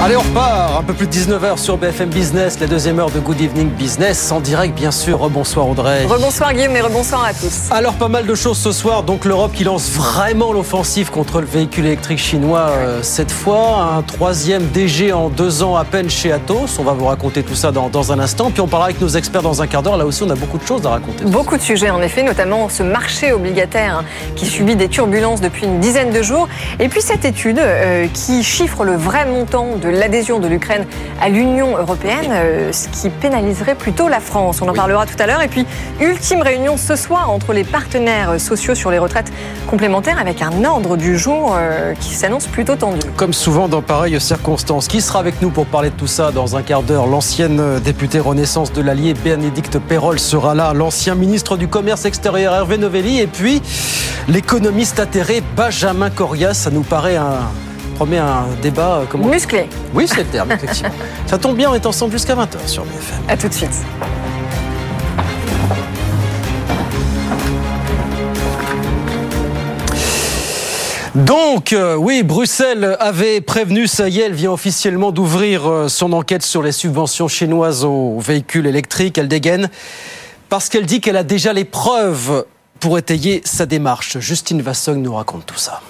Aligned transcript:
Allez, 0.00 0.16
on 0.16 0.20
repart. 0.20 0.78
Un 0.78 0.82
peu 0.84 0.92
plus 0.94 1.08
de 1.08 1.12
19h 1.12 1.58
sur 1.58 1.76
BFM 1.76 2.10
Business, 2.10 2.60
la 2.60 2.68
deuxième 2.68 3.00
heure 3.00 3.10
de 3.10 3.18
Good 3.18 3.40
Evening 3.40 3.68
Business, 3.68 4.30
en 4.30 4.38
direct 4.38 4.76
bien 4.76 4.92
sûr. 4.92 5.18
Rebonsoir 5.18 5.68
Audrey. 5.68 6.04
Rebonsoir 6.04 6.54
Guillaume 6.54 6.76
et 6.76 6.80
rebonsoir 6.80 7.24
à 7.24 7.34
tous. 7.34 7.68
Alors 7.72 7.94
pas 7.94 8.06
mal 8.06 8.24
de 8.24 8.34
choses 8.36 8.58
ce 8.58 8.70
soir. 8.70 9.02
Donc 9.02 9.24
l'Europe 9.24 9.50
qui 9.52 9.64
lance 9.64 9.90
vraiment 9.90 10.52
l'offensive 10.52 11.10
contre 11.10 11.40
le 11.40 11.46
véhicule 11.46 11.86
électrique 11.86 12.20
chinois 12.20 12.68
euh, 12.70 13.00
cette 13.02 13.32
fois. 13.32 13.88
Un 13.96 14.02
troisième 14.02 14.68
DG 14.68 15.12
en 15.12 15.30
deux 15.30 15.64
ans 15.64 15.74
à 15.74 15.84
peine 15.84 16.08
chez 16.08 16.30
Atos. 16.30 16.78
On 16.78 16.84
va 16.84 16.92
vous 16.92 17.06
raconter 17.06 17.42
tout 17.42 17.56
ça 17.56 17.72
dans, 17.72 17.88
dans 17.88 18.12
un 18.12 18.20
instant. 18.20 18.52
Puis 18.52 18.60
on 18.60 18.68
parlera 18.68 18.90
avec 18.90 19.00
nos 19.00 19.08
experts 19.08 19.42
dans 19.42 19.62
un 19.62 19.66
quart 19.66 19.82
d'heure. 19.82 19.96
Là 19.96 20.06
aussi 20.06 20.22
on 20.22 20.30
a 20.30 20.36
beaucoup 20.36 20.58
de 20.58 20.66
choses 20.66 20.86
à 20.86 20.90
raconter. 20.90 21.24
Beaucoup 21.24 21.56
de 21.56 21.62
sujets 21.62 21.90
en 21.90 22.00
effet, 22.02 22.22
notamment 22.22 22.68
ce 22.68 22.84
marché 22.84 23.32
obligataire 23.32 23.98
hein, 23.98 24.04
qui 24.36 24.46
subit 24.46 24.76
des 24.76 24.88
turbulences 24.88 25.40
depuis 25.40 25.64
une 25.66 25.80
dizaine 25.80 26.12
de 26.12 26.22
jours. 26.22 26.48
Et 26.78 26.88
puis 26.88 27.02
cette 27.02 27.24
étude 27.24 27.58
euh, 27.58 28.06
qui 28.14 28.44
chiffre 28.44 28.84
le 28.84 28.94
vrai 28.94 29.26
montant 29.26 29.74
de 29.74 29.87
l'adhésion 29.90 30.38
de 30.38 30.48
l'Ukraine 30.48 30.86
à 31.20 31.28
l'Union 31.28 31.76
européenne, 31.76 32.30
euh, 32.30 32.72
ce 32.72 32.88
qui 32.88 33.10
pénaliserait 33.10 33.74
plutôt 33.74 34.08
la 34.08 34.20
France. 34.20 34.60
On 34.62 34.68
en 34.68 34.74
parlera 34.74 35.06
tout 35.06 35.16
à 35.18 35.26
l'heure. 35.26 35.42
Et 35.42 35.48
puis 35.48 35.66
ultime 36.00 36.42
réunion 36.42 36.76
ce 36.76 36.96
soir 36.96 37.30
entre 37.30 37.52
les 37.52 37.64
partenaires 37.64 38.40
sociaux 38.40 38.74
sur 38.74 38.90
les 38.90 38.98
retraites 38.98 39.32
complémentaires 39.66 40.18
avec 40.18 40.42
un 40.42 40.64
ordre 40.64 40.96
du 40.96 41.18
jour 41.18 41.56
euh, 41.56 41.94
qui 41.94 42.14
s'annonce 42.14 42.46
plutôt 42.46 42.76
tendu. 42.76 43.00
Comme 43.16 43.32
souvent 43.32 43.68
dans 43.68 43.82
pareilles 43.82 44.20
circonstances. 44.20 44.88
Qui 44.88 45.00
sera 45.00 45.18
avec 45.20 45.40
nous 45.42 45.50
pour 45.50 45.66
parler 45.66 45.90
de 45.90 45.94
tout 45.94 46.06
ça 46.06 46.30
dans 46.30 46.56
un 46.56 46.62
quart 46.62 46.82
d'heure? 46.82 47.06
L'ancienne 47.06 47.80
députée 47.80 48.20
Renaissance 48.20 48.72
de 48.72 48.80
l'Allier, 48.80 49.14
Bénédicte 49.14 49.78
Perrol, 49.78 50.18
sera 50.18 50.54
là. 50.54 50.72
L'ancien 50.74 51.14
ministre 51.14 51.56
du 51.56 51.68
Commerce 51.68 52.04
extérieur, 52.04 52.54
Hervé 52.54 52.78
Novelli. 52.78 53.20
Et 53.20 53.26
puis, 53.26 53.62
l'économiste 54.28 55.00
atterré, 55.00 55.42
Benjamin 55.56 56.10
Corias. 56.10 56.54
Ça 56.54 56.70
nous 56.70 56.82
paraît 56.82 57.16
un. 57.16 57.67
Promet 57.98 58.18
un 58.18 58.46
débat. 58.62 58.98
euh, 59.00 59.04
Comment 59.10 59.26
Musclé. 59.26 59.66
Oui, 59.92 60.06
c'est 60.06 60.18
le 60.18 60.24
terme, 60.26 60.52
effectivement. 60.52 60.90
ça 61.26 61.36
tombe 61.36 61.56
bien, 61.56 61.68
on 61.68 61.74
est 61.74 61.84
ensemble 61.84 62.12
jusqu'à 62.12 62.36
20h 62.36 62.66
sur 62.66 62.84
BFM. 62.84 63.22
À 63.28 63.36
tout 63.36 63.48
de 63.48 63.52
suite. 63.54 63.72
Donc, 71.14 71.72
euh, 71.72 71.96
oui, 71.96 72.22
Bruxelles 72.22 72.96
avait 73.00 73.40
prévenu, 73.40 73.88
ça 73.88 74.08
y 74.08 74.20
est, 74.20 74.26
elle 74.26 74.34
vient 74.34 74.52
officiellement 74.52 75.10
d'ouvrir 75.10 75.68
euh, 75.68 75.88
son 75.88 76.12
enquête 76.12 76.42
sur 76.42 76.62
les 76.62 76.70
subventions 76.70 77.26
chinoises 77.26 77.84
aux 77.84 78.20
véhicules 78.20 78.66
électriques. 78.66 79.18
Elle 79.18 79.26
dégaine 79.26 79.70
parce 80.48 80.68
qu'elle 80.68 80.86
dit 80.86 81.00
qu'elle 81.00 81.16
a 81.16 81.24
déjà 81.24 81.52
les 81.52 81.64
preuves 81.64 82.44
pour 82.78 82.96
étayer 82.98 83.42
sa 83.44 83.66
démarche. 83.66 84.18
Justine 84.20 84.62
Vassogne 84.62 85.02
nous 85.02 85.14
raconte 85.14 85.46
tout 85.46 85.58
ça. 85.58 85.80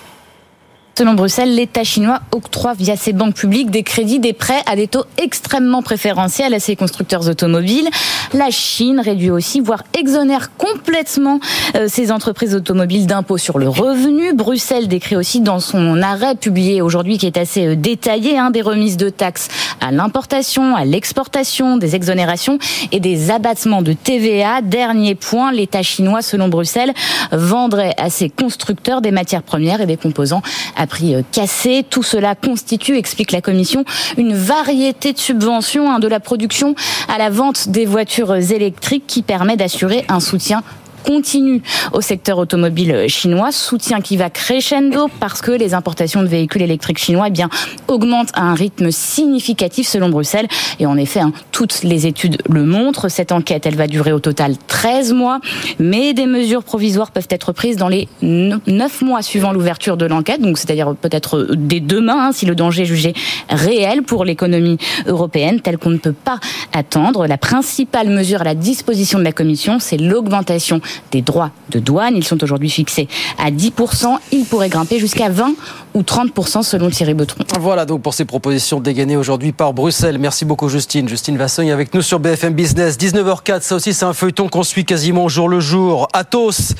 Selon 0.98 1.14
Bruxelles, 1.14 1.54
l'État 1.54 1.84
chinois 1.84 2.18
octroie 2.32 2.74
via 2.74 2.96
ses 2.96 3.12
banques 3.12 3.36
publiques 3.36 3.70
des 3.70 3.84
crédits, 3.84 4.18
des 4.18 4.32
prêts 4.32 4.64
à 4.66 4.74
des 4.74 4.88
taux 4.88 5.04
extrêmement 5.16 5.80
préférentiels 5.80 6.52
à 6.54 6.58
ses 6.58 6.74
constructeurs 6.74 7.28
automobiles. 7.28 7.88
La 8.34 8.50
Chine 8.50 8.98
réduit 8.98 9.30
aussi, 9.30 9.60
voire 9.60 9.84
exonère 9.96 10.56
complètement 10.56 11.38
euh, 11.76 11.86
ses 11.86 12.10
entreprises 12.10 12.56
automobiles 12.56 13.06
d'impôts 13.06 13.38
sur 13.38 13.60
le 13.60 13.68
revenu. 13.68 14.32
Bruxelles 14.32 14.88
décrit 14.88 15.14
aussi 15.14 15.40
dans 15.40 15.60
son 15.60 16.02
arrêt 16.02 16.34
publié 16.34 16.82
aujourd'hui, 16.82 17.16
qui 17.16 17.26
est 17.26 17.38
assez 17.38 17.64
euh, 17.64 17.76
détaillé, 17.76 18.36
hein, 18.36 18.50
des 18.50 18.60
remises 18.60 18.96
de 18.96 19.08
taxes 19.08 19.50
à 19.80 19.92
l'importation, 19.92 20.74
à 20.74 20.84
l'exportation, 20.84 21.76
des 21.76 21.94
exonérations 21.94 22.58
et 22.90 22.98
des 22.98 23.30
abattements 23.30 23.82
de 23.82 23.92
TVA. 23.92 24.62
Dernier 24.62 25.14
point, 25.14 25.52
l'État 25.52 25.82
chinois, 25.82 26.22
selon 26.22 26.48
Bruxelles, 26.48 26.92
vendrait 27.30 27.94
à 27.98 28.10
ses 28.10 28.30
constructeurs 28.30 29.00
des 29.00 29.12
matières 29.12 29.44
premières 29.44 29.80
et 29.80 29.86
des 29.86 29.96
composants 29.96 30.42
prix 30.88 31.14
euh, 31.14 31.22
cassé. 31.30 31.84
Tout 31.88 32.02
cela 32.02 32.34
constitue, 32.34 32.96
explique 32.96 33.30
la 33.30 33.40
Commission, 33.40 33.84
une 34.16 34.34
variété 34.34 35.12
de 35.12 35.18
subventions 35.18 35.90
hein, 35.90 36.00
de 36.00 36.08
la 36.08 36.18
production 36.18 36.74
à 37.08 37.18
la 37.18 37.30
vente 37.30 37.68
des 37.68 37.86
voitures 37.86 38.34
électriques 38.34 39.04
qui 39.06 39.22
permet 39.22 39.56
d'assurer 39.56 40.04
un 40.08 40.20
soutien 40.20 40.62
continu 41.08 41.62
au 41.94 42.02
secteur 42.02 42.36
automobile 42.36 43.06
chinois, 43.08 43.50
soutien 43.50 44.02
qui 44.02 44.18
va 44.18 44.28
crescendo 44.28 45.08
parce 45.20 45.40
que 45.40 45.52
les 45.52 45.72
importations 45.72 46.22
de 46.22 46.28
véhicules 46.28 46.60
électriques 46.60 46.98
chinois 46.98 47.28
eh 47.28 47.30
bien, 47.30 47.48
augmentent 47.88 48.32
à 48.34 48.42
un 48.42 48.52
rythme 48.52 48.90
significatif 48.90 49.88
selon 49.88 50.10
Bruxelles. 50.10 50.48
Et 50.80 50.84
en 50.84 50.98
effet, 50.98 51.20
hein, 51.20 51.32
toutes 51.50 51.82
les 51.82 52.06
études 52.06 52.36
le 52.50 52.62
montrent. 52.62 53.08
Cette 53.08 53.32
enquête, 53.32 53.64
elle 53.64 53.76
va 53.76 53.86
durer 53.86 54.12
au 54.12 54.20
total 54.20 54.56
13 54.66 55.14
mois, 55.14 55.40
mais 55.78 56.12
des 56.12 56.26
mesures 56.26 56.62
provisoires 56.62 57.10
peuvent 57.10 57.26
être 57.30 57.52
prises 57.52 57.76
dans 57.76 57.88
les 57.88 58.06
9 58.20 59.00
mois 59.00 59.22
suivant 59.22 59.52
l'ouverture 59.52 59.96
de 59.96 60.04
l'enquête, 60.04 60.42
donc 60.42 60.58
c'est-à-dire 60.58 60.94
peut-être 60.94 61.48
dès 61.56 61.80
demain, 61.80 62.28
hein, 62.28 62.32
si 62.32 62.44
le 62.44 62.54
danger 62.54 62.82
est 62.82 62.84
jugé 62.84 63.14
réel 63.48 64.02
pour 64.02 64.26
l'économie 64.26 64.76
européenne, 65.06 65.60
tel 65.62 65.78
qu'on 65.78 65.88
ne 65.88 65.96
peut 65.96 66.12
pas 66.12 66.38
attendre. 66.74 67.26
La 67.26 67.38
principale 67.38 68.10
mesure 68.10 68.42
à 68.42 68.44
la 68.44 68.54
disposition 68.54 69.18
de 69.18 69.24
la 69.24 69.32
Commission, 69.32 69.78
c'est 69.78 69.96
l'augmentation 69.96 70.82
des 71.12 71.22
droits 71.22 71.50
de 71.70 71.78
douane. 71.78 72.16
Ils 72.16 72.24
sont 72.24 72.42
aujourd'hui 72.42 72.70
fixés 72.70 73.08
à 73.38 73.50
10%. 73.50 74.16
Ils 74.32 74.44
pourraient 74.44 74.68
grimper 74.68 74.98
jusqu'à 74.98 75.28
20 75.28 75.54
ou 75.94 76.02
30% 76.02 76.62
selon 76.62 76.90
Thierry 76.90 77.14
Beutron. 77.14 77.44
Voilà 77.60 77.84
donc 77.86 78.02
pour 78.02 78.14
ces 78.14 78.24
propositions 78.24 78.80
dégainées 78.80 79.16
aujourd'hui 79.16 79.52
par 79.52 79.72
Bruxelles. 79.72 80.18
Merci 80.18 80.44
beaucoup 80.44 80.68
Justine. 80.68 81.08
Justine 81.08 81.36
Vassogne 81.36 81.70
avec 81.72 81.94
nous 81.94 82.02
sur 82.02 82.20
BFM 82.20 82.54
Business. 82.54 82.96
19h04, 82.98 83.62
ça 83.62 83.74
aussi 83.76 83.94
c'est 83.94 84.04
un 84.04 84.12
feuilleton 84.12 84.48
qu'on 84.48 84.62
suit 84.62 84.84
quasiment 84.84 85.28
jour 85.28 85.48
le 85.48 85.60
jour. 85.60 86.08
Athos 86.12 86.74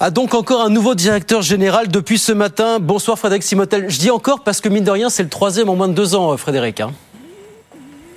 a 0.00 0.10
donc 0.10 0.34
encore 0.34 0.62
un 0.62 0.70
nouveau 0.70 0.94
directeur 0.94 1.42
général 1.42 1.88
depuis 1.88 2.18
ce 2.18 2.32
matin. 2.32 2.78
Bonsoir 2.80 3.18
Frédéric 3.18 3.44
Simotel. 3.44 3.86
Je 3.88 3.98
dis 3.98 4.10
encore 4.10 4.42
parce 4.42 4.60
que 4.60 4.68
mine 4.68 4.84
de 4.84 4.90
rien 4.90 5.08
c'est 5.10 5.22
le 5.22 5.28
troisième 5.28 5.68
en 5.68 5.76
moins 5.76 5.88
de 5.88 5.94
deux 5.94 6.14
ans 6.14 6.36
Frédéric. 6.36 6.80
hein. 6.80 6.90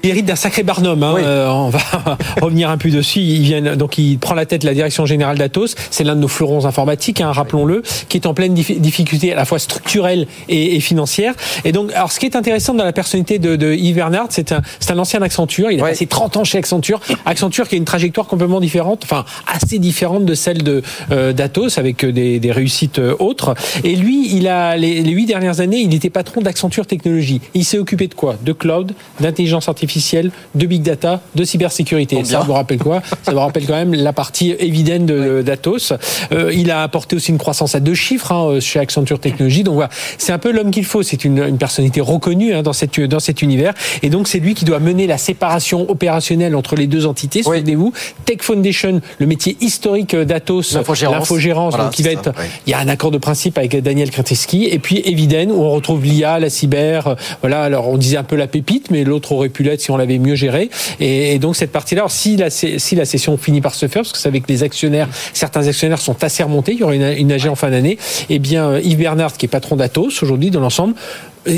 Il 0.05 0.09
hérite 0.11 0.25
d'un 0.27 0.35
sacré 0.35 0.61
barnum. 0.61 1.01
Hein. 1.01 1.13
Oui. 1.15 1.21
Euh, 1.25 1.49
on 1.49 1.69
va 1.69 1.79
revenir 2.41 2.69
un 2.69 2.77
peu 2.77 2.91
dessus. 2.91 3.21
Il 3.21 3.41
vient 3.41 3.75
donc 3.75 3.97
il 3.97 4.19
prend 4.19 4.35
la 4.35 4.45
tête 4.45 4.61
de 4.61 4.67
la 4.67 4.75
direction 4.75 5.07
générale 5.07 5.35
d'Atos. 5.39 5.73
C'est 5.89 6.03
l'un 6.03 6.15
de 6.15 6.19
nos 6.21 6.27
fleurons 6.27 6.65
informatiques, 6.67 7.21
hein, 7.21 7.31
rappelons-le, 7.31 7.81
qui 8.07 8.17
est 8.17 8.27
en 8.27 8.35
pleine 8.35 8.53
dif- 8.53 8.79
difficulté 8.79 9.33
à 9.33 9.35
la 9.35 9.45
fois 9.45 9.57
structurelle 9.57 10.27
et, 10.47 10.75
et 10.75 10.79
financière. 10.79 11.33
Et 11.63 11.71
donc, 11.71 11.91
alors 11.93 12.11
ce 12.11 12.19
qui 12.19 12.27
est 12.27 12.35
intéressant 12.35 12.75
dans 12.75 12.83
la 12.85 12.93
personnalité 12.93 13.39
de, 13.39 13.55
de 13.55 13.73
Yves 13.73 13.95
Bernard, 13.95 14.27
c'est 14.29 14.51
un, 14.51 14.61
c'est 14.79 14.91
un 14.91 14.99
ancien 14.99 15.23
Accenture. 15.23 15.71
Il 15.71 15.79
a 15.81 15.85
passé 15.85 16.05
30 16.05 16.37
ans 16.37 16.43
chez 16.43 16.59
Accenture. 16.59 16.99
Accenture 17.25 17.67
qui 17.67 17.73
a 17.73 17.77
une 17.79 17.85
trajectoire 17.85 18.27
complètement 18.27 18.59
différente, 18.59 19.01
enfin 19.05 19.25
assez 19.47 19.79
différente 19.79 20.23
de 20.25 20.35
celle 20.35 20.61
de 20.61 20.83
euh, 21.11 21.33
d'Atos, 21.33 21.79
avec 21.79 22.05
des, 22.05 22.39
des 22.39 22.51
réussites 22.51 22.99
euh, 22.99 23.15
autres. 23.17 23.55
Et 23.83 23.95
lui, 23.95 24.29
il 24.35 24.47
a 24.47 24.77
les, 24.77 25.01
les 25.01 25.11
huit 25.11 25.25
dernières 25.25 25.61
années, 25.61 25.79
il 25.79 25.91
était 25.95 26.11
patron 26.11 26.41
d'Accenture 26.41 26.85
Technologies. 26.85 27.41
Il 27.55 27.65
s'est 27.65 27.79
occupé 27.79 28.05
de 28.07 28.13
quoi? 28.13 28.35
De 28.45 28.53
cloud, 28.53 28.91
d'intelligence 29.19 29.67
artificielle, 29.67 29.94
de 29.99 30.65
big 30.65 30.81
data, 30.81 31.21
de 31.35 31.43
cybersécurité. 31.43 32.23
Ça 32.25 32.39
vous 32.41 32.53
rappelle 32.53 32.77
quoi? 32.79 33.01
Ça 33.23 33.31
vous 33.31 33.39
rappelle 33.39 33.65
quand 33.65 33.73
même 33.75 33.93
la 33.93 34.13
partie 34.13 34.51
évidente 34.59 35.05
de- 35.05 35.41
d'Atos. 35.41 35.93
Euh, 36.31 36.51
il 36.53 36.71
a 36.71 36.83
apporté 36.83 37.15
aussi 37.15 37.31
une 37.31 37.37
croissance 37.37 37.75
à 37.75 37.79
deux 37.79 37.93
chiffres 37.93 38.31
hein, 38.31 38.59
chez 38.59 38.79
Accenture 38.79 39.19
Technologies. 39.19 39.63
Donc 39.63 39.75
voilà, 39.75 39.89
c'est 40.17 40.31
un 40.31 40.37
peu 40.37 40.51
l'homme 40.51 40.71
qu'il 40.71 40.85
faut. 40.85 41.03
C'est 41.03 41.23
une, 41.25 41.39
une 41.43 41.57
personnalité 41.57 42.01
reconnue 42.01 42.53
hein, 42.53 42.61
dans, 42.63 42.73
cette, 42.73 42.99
dans 42.99 43.19
cet 43.19 43.41
univers. 43.41 43.73
Et 44.03 44.09
donc 44.09 44.27
c'est 44.27 44.39
lui 44.39 44.53
qui 44.53 44.65
doit 44.65 44.79
mener 44.79 45.07
la 45.07 45.17
séparation 45.17 45.89
opérationnelle 45.89 46.55
entre 46.55 46.75
les 46.75 46.87
deux 46.87 47.05
entités. 47.05 47.41
Oui. 47.45 47.57
Souvenez-vous, 47.59 47.93
Tech 48.25 48.37
Foundation, 48.41 49.01
le 49.19 49.25
métier 49.25 49.57
historique 49.61 50.15
d'Atos, 50.15 50.73
L'infogérance. 51.19 51.71
Voilà, 51.71 51.85
donc 51.85 51.93
qui 51.93 52.03
va 52.03 52.09
c'est 52.09 52.15
être. 52.15 52.23
ça, 52.25 52.33
oui. 52.39 52.45
Il 52.67 52.71
y 52.71 52.73
a 52.73 52.79
un 52.79 52.87
accord 52.87 53.11
de 53.11 53.17
principe 53.17 53.57
avec 53.57 53.75
Daniel 53.81 54.09
Kretinsky. 54.11 54.65
Et 54.65 54.79
puis 54.79 55.01
Eviden, 55.05 55.51
où 55.51 55.61
on 55.61 55.71
retrouve 55.71 56.03
l'IA, 56.03 56.39
la 56.39 56.49
cyber. 56.49 57.07
euh, 57.07 57.15
Voilà, 57.41 57.61
alors 57.63 57.89
on 57.89 57.97
disait 57.97 58.17
un 58.17 58.23
peu 58.23 58.35
la 58.35 58.47
pépite, 58.47 58.91
mais 58.91 59.03
l'autre 59.03 59.31
aurait 59.31 59.49
pu 59.49 59.63
l'être 59.63 59.81
si 59.85 59.91
on 59.91 59.97
l'avait 59.97 60.17
mieux 60.17 60.35
géré. 60.35 60.69
Et, 60.99 61.39
donc 61.39 61.55
cette 61.55 61.71
partie-là, 61.71 62.01
alors, 62.01 62.11
si 62.11 62.37
la, 62.37 62.49
si 62.49 62.95
la 62.95 63.05
session 63.05 63.37
finit 63.37 63.61
par 63.61 63.73
se 63.73 63.87
faire, 63.87 64.01
parce 64.01 64.11
que 64.11 64.17
c'est 64.17 64.27
avec 64.27 64.49
les 64.49 64.63
actionnaires, 64.63 65.07
certains 65.33 65.67
actionnaires 65.67 66.01
sont 66.01 66.23
assez 66.23 66.43
remontés, 66.43 66.73
il 66.73 66.79
y 66.79 66.83
aura 66.83 66.95
une, 66.95 67.13
une 67.17 67.31
AG 67.31 67.47
en 67.47 67.55
fin 67.55 67.69
d'année, 67.69 67.97
eh 68.29 68.39
bien 68.39 68.69
euh, 68.69 68.81
Yves 68.81 68.97
Bernard, 68.97 69.33
qui 69.33 69.45
est 69.45 69.49
patron 69.49 69.75
d'Atos 69.75 70.23
aujourd'hui 70.23 70.49
dans 70.49 70.59
l'ensemble, 70.59 70.95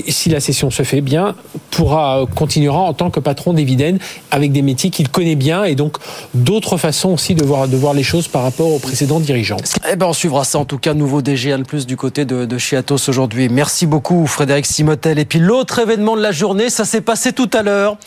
si 0.07 0.29
la 0.29 0.39
session 0.39 0.69
se 0.69 0.83
fait 0.83 1.01
bien, 1.01 1.35
pourra 1.71 2.25
continuera 2.35 2.79
en 2.79 2.93
tant 2.93 3.09
que 3.09 3.19
patron 3.19 3.53
d'Eviden 3.53 3.99
avec 4.31 4.51
des 4.51 4.61
métiers 4.61 4.89
qu'il 4.89 5.09
connaît 5.09 5.35
bien 5.35 5.63
et 5.63 5.75
donc 5.75 5.97
d'autres 6.33 6.77
façons 6.77 7.09
aussi 7.09 7.35
de 7.35 7.43
voir, 7.43 7.67
de 7.67 7.77
voir 7.77 7.93
les 7.93 8.03
choses 8.03 8.27
par 8.27 8.43
rapport 8.43 8.71
aux 8.73 8.79
précédents 8.79 9.19
dirigeants. 9.19 9.57
Eh 9.91 9.95
ben, 9.95 10.07
on 10.07 10.13
suivra 10.13 10.43
ça 10.43 10.59
en 10.59 10.65
tout 10.65 10.77
cas, 10.77 10.93
nouveau 10.93 11.21
DG 11.21 11.55
de 11.57 11.63
plus 11.63 11.85
du 11.85 11.97
côté 11.97 12.25
de, 12.25 12.45
de 12.45 12.57
chez 12.57 12.77
Atos 12.77 13.07
aujourd'hui. 13.09 13.49
Merci 13.49 13.85
beaucoup 13.85 14.27
Frédéric 14.27 14.65
Simotel. 14.65 15.19
Et 15.19 15.25
puis 15.25 15.39
l'autre 15.39 15.79
événement 15.79 16.15
de 16.15 16.21
la 16.21 16.31
journée, 16.31 16.69
ça 16.69 16.85
s'est 16.85 17.01
passé 17.01 17.33
tout 17.33 17.49
à 17.53 17.63
l'heure 17.63 17.97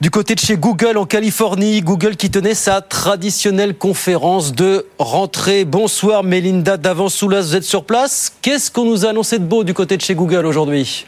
du 0.00 0.10
côté 0.10 0.34
de 0.34 0.40
chez 0.40 0.56
Google 0.56 0.96
en 0.96 1.06
Californie. 1.06 1.80
Google 1.80 2.16
qui 2.16 2.30
tenait 2.30 2.54
sa 2.54 2.80
traditionnelle 2.80 3.74
conférence 3.76 4.52
de 4.52 4.86
rentrée. 4.98 5.64
Bonsoir 5.64 6.24
Mélinda 6.24 6.76
Davansoulas, 6.76 7.42
vous 7.42 7.56
êtes 7.56 7.64
sur 7.64 7.84
place. 7.84 8.32
Qu'est-ce 8.42 8.70
qu'on 8.70 8.84
nous 8.84 9.06
a 9.06 9.10
annoncé 9.10 9.38
de 9.38 9.44
beau 9.44 9.64
du 9.64 9.74
côté 9.74 9.96
de 9.96 10.02
chez 10.02 10.14
Google 10.14 10.46
aujourd'hui? 10.46 11.06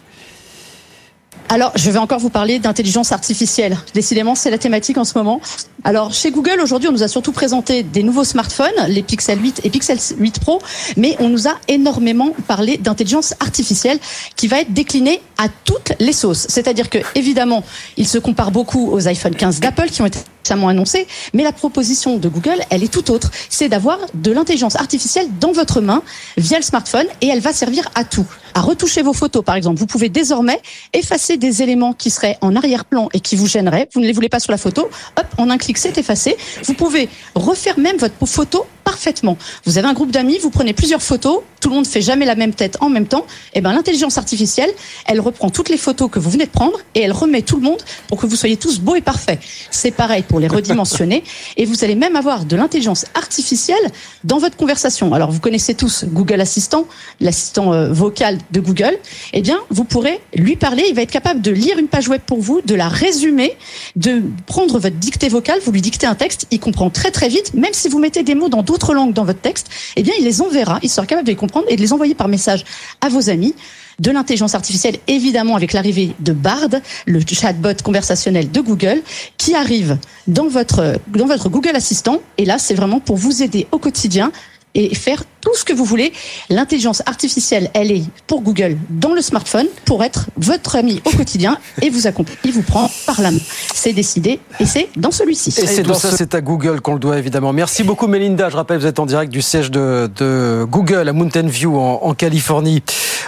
Alors, 1.55 1.71
je 1.77 1.89
vais 1.89 2.01
encore 2.01 2.19
vous 2.19 2.31
parler 2.31 2.59
d'intelligence 2.59 3.13
artificielle. 3.13 3.79
Décidément, 3.95 4.35
c'est 4.35 4.51
la 4.51 4.59
thématique 4.59 4.99
en 4.99 5.05
ce 5.05 5.17
moment. 5.17 5.41
Alors, 5.85 6.13
chez 6.13 6.33
Google, 6.33 6.61
aujourd'hui, 6.61 6.89
on 6.89 6.93
nous 6.93 7.05
a 7.05 7.07
surtout 7.07 7.31
présenté 7.31 7.85
des 7.85 8.03
nouveaux 8.03 8.25
smartphones, 8.25 8.75
les 8.89 9.05
Pixel 9.05 9.41
8 9.41 9.61
et 9.63 9.71
Pixel 9.71 9.99
8 10.19 10.41
Pro, 10.41 10.61
mais 10.97 11.15
on 11.21 11.29
nous 11.29 11.47
a 11.47 11.53
énormément 11.69 12.33
parlé 12.49 12.77
d'intelligence 12.77 13.35
artificielle 13.39 14.01
qui 14.35 14.49
va 14.49 14.63
être 14.63 14.73
déclinée 14.73 15.21
à 15.39 15.47
toutes 15.49 15.93
les 16.01 16.13
sauces. 16.13 16.49
C'est-à-dire 16.49 16.91
que, 16.91 16.99
évidemment, 17.15 17.63
il 17.97 18.09
se 18.09 18.19
compare 18.19 18.51
beaucoup 18.51 18.91
aux 18.91 19.07
iPhone 19.07 19.37
15 19.37 19.61
d'Apple 19.61 19.91
qui 19.91 20.03
ont 20.03 20.07
été 20.07 20.19
récemment 20.45 20.69
annoncés, 20.69 21.07
mais 21.33 21.43
la 21.43 21.53
proposition 21.53 22.19
de 22.19 22.29
Google, 22.29 22.61
elle 22.71 22.85
est 22.85 22.93
tout 22.93 23.11
autre. 23.11 23.31
C'est 23.49 23.69
d'avoir 23.69 23.99
de 24.13 24.31
l'intelligence 24.31 24.77
artificielle 24.77 25.27
dans 25.41 25.53
votre 25.53 25.81
main 25.81 26.03
via 26.37 26.59
le 26.59 26.63
smartphone 26.63 27.07
et 27.23 27.29
elle 27.29 27.41
va 27.41 27.53
servir 27.53 27.89
à 27.95 28.05
tout. 28.05 28.27
À 28.53 28.61
retoucher 28.61 29.03
vos 29.03 29.15
photos, 29.15 29.43
par 29.43 29.57
exemple. 29.57 29.79
Vous 29.79 29.87
pouvez 29.87 30.09
désormais 30.09 30.61
effacer 30.93 31.39
des 31.39 31.63
éléments 31.63 31.93
qui 31.93 32.11
seraient 32.11 32.37
en 32.41 32.55
arrière-plan 32.55 33.09
et 33.13 33.21
qui 33.21 33.37
vous 33.37 33.47
gêneraient. 33.47 33.89
Vous 33.95 34.01
ne 34.01 34.07
les 34.07 34.13
voulez 34.13 34.29
pas 34.29 34.39
sur 34.39 34.53
la 34.53 34.59
photo. 34.59 34.89
Hop, 35.19 35.27
en 35.39 35.51
un 35.51 35.59
clic, 35.59 35.79
c'est 35.79 35.97
effacé. 35.97 36.37
Vous 36.65 36.75
pouvez 36.75 37.09
refaire 37.35 37.79
même 37.79 37.97
votre 37.97 38.15
photo 38.27 38.67
parfaitement. 38.85 39.37
Vous 39.65 39.79
avez 39.79 39.89
un 39.89 39.95
groupe 39.95 40.11
d'amis, 40.11 40.39
vous 40.39 40.51
prenez 40.51 40.75
plusieurs 40.75 41.03
photos, 41.03 41.41
tout 41.65 41.71
le 41.71 41.77
monde 41.77 41.87
fait 41.87 42.03
jamais 42.03 42.27
la 42.27 42.35
même 42.35 42.53
tête 42.53 42.77
en 42.81 42.91
même 42.91 43.07
temps. 43.07 43.25
Et 43.55 43.59
eh 43.59 43.61
ben 43.63 43.73
l'intelligence 43.73 44.19
artificielle, 44.19 44.71
elle 45.07 45.19
reprend 45.19 45.49
toutes 45.49 45.71
les 45.71 45.79
photos 45.79 46.11
que 46.11 46.19
vous 46.19 46.29
venez 46.29 46.45
de 46.45 46.51
prendre 46.51 46.79
et 46.95 47.01
elle 47.01 47.13
remet 47.13 47.41
tout 47.41 47.57
le 47.57 47.63
monde 47.63 47.81
pour 48.07 48.21
que 48.21 48.27
vous 48.27 48.37
soyez 48.37 48.59
tous 48.59 48.81
beaux 48.81 48.97
et 48.97 49.01
parfaits. 49.01 49.41
C'est 49.71 49.91
pareil 49.91 50.23
pour 50.23 50.41
les 50.41 50.47
redimensionner 50.47 51.25
et 51.57 51.65
vous 51.65 51.83
allez 51.83 51.95
même 51.95 52.17
avoir 52.17 52.45
de 52.45 52.55
l'intelligence 52.55 53.07
artificielle 53.15 53.91
dans 54.25 54.37
votre 54.37 54.59
conversation. 54.59 55.15
Alors 55.15 55.31
vous 55.31 55.41
connaissez 55.41 55.75
tous 55.75 56.05
Google 56.05 56.43
Assistant, 56.43 56.87
l'assistant 57.21 57.73
euh, 57.73 57.91
vocal 57.91 58.37
de 58.51 58.61
Google. 58.61 58.99
Eh 59.33 59.41
bien, 59.41 59.59
vous 59.71 59.85
pourrez 59.85 60.21
lui 60.35 60.57
parler, 60.57 60.85
il 60.91 60.95
va 60.95 61.01
être 61.01 61.11
capable 61.11 61.41
de 61.41 61.51
lire 61.51 61.79
une 61.79 61.89
page 61.89 62.09
web 62.09 62.21
pour 62.27 62.41
vous, 62.41 62.61
de 62.61 62.75
la 62.75 62.89
résumer, 62.89 63.57
de 63.97 64.23
prendre 64.45 64.79
votre 64.79 64.97
dictée 64.97 65.31
vocale, 65.31 65.61
vous 65.65 65.73
lui 65.73 65.81
dictez 65.81 66.07
un 66.07 66.15
texte, 66.15 66.47
il 66.51 66.61
comprend 66.61 66.91
très 66.91 67.11
très 67.11 67.29
vite, 67.29 67.55
même 67.55 67.73
si 67.73 67.89
vous 67.89 67.99
mettez 67.99 68.23
des 68.23 68.35
mots 68.35 68.51
dans 68.51 68.63
d'autres 68.63 68.75
d'autres 68.75 68.93
langues 68.93 69.13
dans 69.13 69.25
votre 69.25 69.41
texte, 69.41 69.71
eh 69.95 70.03
bien, 70.03 70.13
il 70.19 70.25
les 70.25 70.43
enverra, 70.43 70.81
il 70.83 70.91
sera 70.91 71.07
capable 71.07 71.27
de 71.27 71.33
les 71.33 71.37
comprendre 71.37 71.54
et 71.69 71.77
de 71.77 71.81
les 71.81 71.93
envoyer 71.93 72.15
par 72.15 72.29
message 72.29 72.65
à 73.01 73.09
vos 73.09 73.31
amis 73.31 73.55
de 74.01 74.11
l'intelligence 74.11 74.55
artificielle, 74.55 74.97
évidemment 75.07 75.57
avec 75.57 75.73
l'arrivée 75.73 76.15
de 76.21 76.33
Bard, 76.33 76.69
le 77.07 77.21
chatbot 77.21 77.81
conversationnel 77.83 78.51
de 78.51 78.61
Google, 78.61 79.03
qui 79.39 79.55
arrive 79.55 79.99
dans 80.27 80.49
votre, 80.49 80.99
dans 81.09 81.27
votre 81.27 81.49
Google 81.49 81.77
Assistant. 81.77 82.21
Et 82.39 82.45
là, 82.45 82.59
c'est 82.59 82.75
vraiment 82.75 83.01
pour 83.01 83.17
vous 83.17 83.43
aider 83.43 83.67
au 83.73 83.79
quotidien 83.79 84.33
et 84.75 84.95
faire 84.95 85.25
tout 85.41 85.55
ce 85.55 85.65
que 85.65 85.73
vous 85.73 85.85
voulez. 85.85 86.13
L'intelligence 86.51 87.03
artificielle, 87.07 87.71
elle 87.75 87.93
est 87.93 88.03
pour 88.27 88.43
Google 88.43 88.77
dans 88.91 89.13
le 89.13 89.21
smartphone 89.21 89.67
pour 89.85 90.03
être 90.03 90.27
votre 90.37 90.77
ami 90.77 91.01
au 91.05 91.11
quotidien 91.11 91.59
et 91.83 91.91
vous 91.91 92.07
accompagne. 92.07 92.37
Il 92.45 92.53
vous 92.53 92.63
prend 92.63 92.91
par 93.07 93.21
la 93.21 93.31
main. 93.31 93.39
C'est 93.75 93.93
décidé 93.93 94.41
et 94.59 94.67
c'est 94.67 94.89
dans 94.97 95.11
celui-ci. 95.11 95.51
Et 95.51 95.67
c'est 95.67 95.83
tout 95.83 95.95
ça, 95.95 96.17
c'est 96.17 96.35
à 96.35 96.41
Google 96.41 96.81
qu'on 96.81 96.95
le 96.95 96.99
doit 96.99 97.19
évidemment. 97.19 97.53
Merci 97.53 97.85
beaucoup 97.85 98.07
Melinda. 98.07 98.49
Je 98.49 98.57
rappelle, 98.57 98.79
vous 98.79 98.87
êtes 98.87 98.99
en 98.99 99.07
direct 99.07 99.31
du 99.33 99.43
siège 99.43 99.71
de, 99.71 100.11
de 100.17 100.65
Google 100.69 101.09
à 101.09 101.13
Mountain 101.13 101.47
View 101.47 101.79
en, 101.79 102.01
en, 102.03 102.15
Californie. 102.15 102.83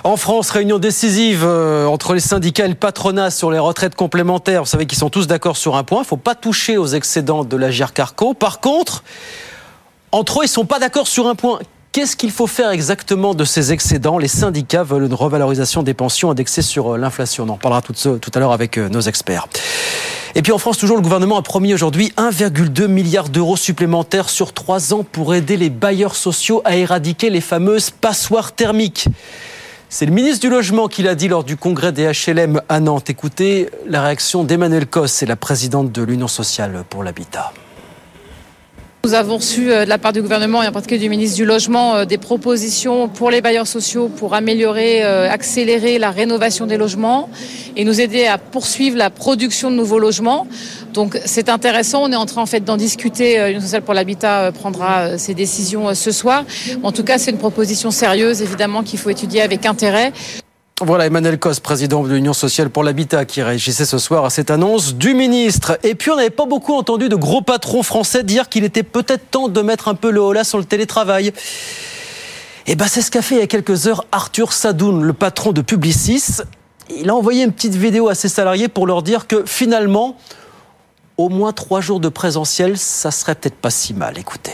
En 0.04 0.16
France, 0.16 0.50
réunion 0.50 0.78
décisive 0.78 1.42
euh, 1.44 1.86
entre 1.86 2.14
les 2.14 2.20
syndicats 2.20 2.64
et 2.64 2.68
le 2.68 2.74
patronat 2.74 3.30
sur 3.30 3.50
les 3.50 3.58
retraites 3.58 3.94
complémentaires. 3.94 4.62
Vous 4.64 4.70
savez 4.70 4.86
qu'ils 4.86 4.98
sont 4.98 5.10
tous 5.10 5.26
d'accord 5.26 5.56
sur 5.56 5.76
un 5.76 5.84
point. 5.84 5.98
Il 5.98 6.02
ne 6.02 6.06
faut 6.06 6.16
pas 6.16 6.34
toucher 6.34 6.76
aux 6.76 6.86
excédents 6.86 7.44
de 7.44 7.56
la 7.56 7.70
Carco. 7.70 8.34
Par 8.34 8.60
contre, 8.60 9.02
entre 10.16 10.40
eux, 10.40 10.44
ils 10.44 10.46
ne 10.46 10.50
sont 10.50 10.64
pas 10.64 10.78
d'accord 10.78 11.06
sur 11.06 11.26
un 11.26 11.34
point. 11.34 11.60
Qu'est-ce 11.92 12.16
qu'il 12.16 12.30
faut 12.30 12.46
faire 12.46 12.70
exactement 12.70 13.34
de 13.34 13.44
ces 13.44 13.72
excédents? 13.72 14.18
Les 14.18 14.28
syndicats 14.28 14.82
veulent 14.82 15.04
une 15.04 15.14
revalorisation 15.14 15.82
des 15.82 15.94
pensions 15.94 16.30
indexée 16.30 16.62
sur 16.62 16.94
euh, 16.94 16.98
l'inflation. 16.98 17.44
On 17.44 17.50
en 17.50 17.56
parlera 17.56 17.80
tout, 17.80 17.94
tout 17.94 18.30
à 18.34 18.38
l'heure 18.38 18.52
avec 18.52 18.76
euh, 18.76 18.88
nos 18.88 19.00
experts. 19.00 19.46
Et 20.34 20.42
puis 20.42 20.52
en 20.52 20.58
France, 20.58 20.76
toujours, 20.76 20.96
le 20.96 21.02
gouvernement 21.02 21.38
a 21.38 21.42
promis 21.42 21.72
aujourd'hui 21.72 22.12
1,2 22.18 22.86
milliard 22.86 23.30
d'euros 23.30 23.56
supplémentaires 23.56 24.28
sur 24.28 24.52
trois 24.52 24.92
ans 24.92 25.04
pour 25.10 25.34
aider 25.34 25.56
les 25.56 25.70
bailleurs 25.70 26.16
sociaux 26.16 26.60
à 26.66 26.76
éradiquer 26.76 27.30
les 27.30 27.40
fameuses 27.40 27.90
passoires 27.90 28.52
thermiques. 28.52 29.08
C'est 29.88 30.04
le 30.04 30.12
ministre 30.12 30.40
du 30.40 30.50
Logement 30.50 30.88
qui 30.88 31.02
l'a 31.02 31.14
dit 31.14 31.28
lors 31.28 31.44
du 31.44 31.56
congrès 31.56 31.92
des 31.92 32.10
HLM 32.12 32.60
à 32.68 32.80
Nantes. 32.80 33.08
Écoutez 33.08 33.70
la 33.86 34.02
réaction 34.02 34.44
d'Emmanuel 34.44 34.86
Cos, 34.86 35.06
c'est 35.06 35.26
la 35.26 35.36
présidente 35.36 35.92
de 35.92 36.02
l'Union 36.02 36.28
sociale 36.28 36.84
pour 36.90 37.02
l'habitat. 37.02 37.52
Nous 39.06 39.14
avons 39.14 39.36
reçu 39.36 39.70
euh, 39.70 39.84
de 39.84 39.88
la 39.88 39.98
part 39.98 40.12
du 40.12 40.20
gouvernement 40.20 40.64
et 40.64 40.66
en 40.66 40.72
particulier 40.72 40.98
du 40.98 41.08
ministre 41.08 41.36
du 41.36 41.44
Logement 41.44 41.94
euh, 41.94 42.04
des 42.04 42.18
propositions 42.18 43.06
pour 43.06 43.30
les 43.30 43.40
bailleurs 43.40 43.68
sociaux 43.68 44.08
pour 44.08 44.34
améliorer, 44.34 45.04
euh, 45.04 45.30
accélérer 45.30 46.00
la 46.00 46.10
rénovation 46.10 46.66
des 46.66 46.76
logements 46.76 47.30
et 47.76 47.84
nous 47.84 48.00
aider 48.00 48.26
à 48.26 48.36
poursuivre 48.36 48.96
la 48.96 49.08
production 49.08 49.70
de 49.70 49.76
nouveaux 49.76 50.00
logements. 50.00 50.48
Donc 50.92 51.20
c'est 51.24 51.48
intéressant, 51.48 52.02
on 52.02 52.10
est 52.10 52.16
en 52.16 52.26
train 52.26 52.42
en 52.42 52.46
fait 52.46 52.64
d'en 52.64 52.76
discuter. 52.76 53.38
L'Union 53.46 53.60
sociale 53.60 53.82
pour 53.82 53.94
l'habitat 53.94 54.50
prendra 54.50 55.18
ses 55.18 55.34
décisions 55.34 55.94
ce 55.94 56.10
soir. 56.10 56.44
En 56.82 56.90
tout 56.90 57.04
cas, 57.04 57.18
c'est 57.18 57.30
une 57.30 57.38
proposition 57.38 57.92
sérieuse 57.92 58.42
évidemment 58.42 58.82
qu'il 58.82 58.98
faut 58.98 59.10
étudier 59.10 59.40
avec 59.40 59.66
intérêt. 59.66 60.12
Voilà 60.82 61.06
Emmanuel 61.06 61.38
Cos, 61.38 61.58
président 61.62 62.02
de 62.02 62.12
l'Union 62.12 62.34
sociale 62.34 62.68
pour 62.68 62.84
l'habitat, 62.84 63.24
qui 63.24 63.42
réagissait 63.42 63.86
ce 63.86 63.96
soir 63.96 64.26
à 64.26 64.30
cette 64.30 64.50
annonce 64.50 64.94
du 64.94 65.14
ministre. 65.14 65.78
Et 65.82 65.94
puis 65.94 66.10
on 66.10 66.16
n'avait 66.16 66.28
pas 66.28 66.44
beaucoup 66.44 66.74
entendu 66.74 67.08
de 67.08 67.16
gros 67.16 67.40
patrons 67.40 67.82
français 67.82 68.22
dire 68.22 68.50
qu'il 68.50 68.62
était 68.62 68.82
peut-être 68.82 69.30
temps 69.30 69.48
de 69.48 69.62
mettre 69.62 69.88
un 69.88 69.94
peu 69.94 70.10
le 70.10 70.20
holà 70.20 70.44
sur 70.44 70.58
le 70.58 70.64
télétravail. 70.64 71.28
Et 71.28 71.32
eh 72.72 72.74
ben 72.74 72.88
c'est 72.88 73.00
ce 73.00 73.10
qu'a 73.10 73.22
fait 73.22 73.36
il 73.36 73.38
y 73.38 73.42
a 73.42 73.46
quelques 73.46 73.86
heures 73.86 74.04
Arthur 74.12 74.52
Sadoun, 74.52 75.02
le 75.02 75.14
patron 75.14 75.52
de 75.52 75.62
Publicis. 75.62 76.42
Il 76.90 77.08
a 77.08 77.14
envoyé 77.14 77.44
une 77.44 77.52
petite 77.52 77.74
vidéo 77.74 78.10
à 78.10 78.14
ses 78.14 78.28
salariés 78.28 78.68
pour 78.68 78.86
leur 78.86 79.02
dire 79.02 79.26
que 79.26 79.46
finalement, 79.46 80.18
au 81.16 81.30
moins 81.30 81.54
trois 81.54 81.80
jours 81.80 82.00
de 82.00 82.10
présentiel, 82.10 82.76
ça 82.76 83.10
serait 83.10 83.34
peut-être 83.34 83.56
pas 83.56 83.70
si 83.70 83.94
mal. 83.94 84.18
Écoutez. 84.18 84.52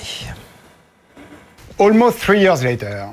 Almost 1.81 2.21
three 2.21 2.43
years 2.43 2.63
later. 2.63 3.09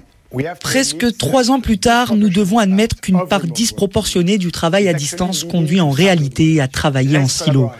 Presque 0.59 1.17
trois 1.17 1.49
ans 1.49 1.59
plus 1.59 1.79
tard, 1.79 2.15
nous 2.15 2.29
devons 2.29 2.59
admettre 2.59 3.01
qu'une 3.01 3.25
part 3.27 3.47
disproportionnée 3.47 4.37
du 4.37 4.51
travail 4.51 4.87
à 4.87 4.93
distance 4.93 5.43
conduit 5.43 5.81
en 5.81 5.89
réalité 5.89 6.61
à 6.61 6.67
travailler 6.67 7.17
en 7.17 7.27
silo. 7.27 7.71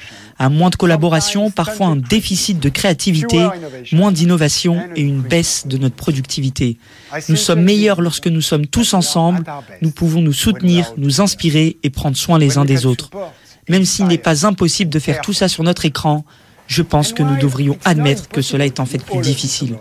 À 0.42 0.50
moins 0.50 0.70
de 0.70 0.78
collaboration, 0.78 1.52
parfois 1.52 1.88
un 1.88 1.98
déficit 1.98 2.60
de 2.60 2.70
créativité, 2.70 3.46
moins 3.92 4.12
d'innovation 4.12 4.82
et 4.96 5.02
une 5.02 5.22
baisse 5.22 5.68
de 5.68 5.78
notre 5.78 5.96
productivité. 5.96 6.78
Nous 7.28 7.36
sommes 7.36 7.62
meilleurs 7.62 8.02
lorsque 8.02 8.28
nous 8.28 8.42
sommes 8.42 8.66
tous 8.66 8.94
ensemble, 8.94 9.44
nous 9.82 9.92
pouvons 9.92 10.22
nous 10.22 10.34
soutenir, 10.34 10.94
nous 10.98 11.22
inspirer 11.22 11.78
et 11.84 11.90
prendre 11.90 12.18
soin 12.18 12.40
les 12.40 12.58
uns 12.58 12.66
des 12.66 12.86
autres. 12.86 13.12
Même 13.68 13.86
s'il 13.86 14.08
n'est 14.08 14.18
pas 14.18 14.48
impossible 14.48 14.90
de 14.90 15.00
faire 15.00 15.22
tout 15.22 15.34
ça 15.34 15.50
sur 15.50 15.64
notre 15.64 15.86
écran, 15.86 16.26
je 16.68 16.84
pense 16.84 17.14
que 17.14 17.22
nous 17.22 17.38
devrions 17.38 17.78
admettre 17.84 18.30
que 18.30 18.42
cela 18.42 18.66
est 18.66 18.80
en 18.80 18.86
fait 18.86 19.04
plus 19.04 19.20
difficile. 19.20 19.76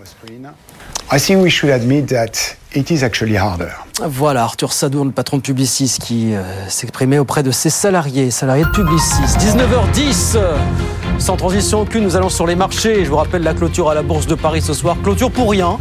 I 1.10 1.18
think 1.18 1.42
we 1.42 1.48
should 1.48 1.70
admit 1.70 2.08
that 2.08 2.56
it 2.74 2.90
is 2.90 3.02
actually 3.02 3.38
harder. 3.38 3.70
Voilà, 4.04 4.44
Arthur 4.44 4.74
Sadoun, 4.74 5.06
le 5.06 5.12
patron 5.12 5.38
de 5.38 5.42
Publicis, 5.42 5.96
qui 5.98 6.34
euh, 6.34 6.42
s'exprimait 6.68 7.18
auprès 7.18 7.42
de 7.42 7.50
ses 7.50 7.70
salariés, 7.70 8.30
salariés 8.30 8.64
de 8.64 8.70
Publicis. 8.70 9.22
19h10, 9.38 10.38
sans 11.18 11.36
transition 11.36 11.80
aucune, 11.80 12.04
nous 12.04 12.14
allons 12.14 12.28
sur 12.28 12.46
les 12.46 12.56
marchés. 12.56 13.06
Je 13.06 13.08
vous 13.08 13.16
rappelle 13.16 13.42
la 13.42 13.54
clôture 13.54 13.88
à 13.88 13.94
la 13.94 14.02
Bourse 14.02 14.26
de 14.26 14.34
Paris 14.34 14.60
ce 14.60 14.74
soir. 14.74 14.98
Clôture 15.02 15.30
pour 15.30 15.50
rien 15.50 15.78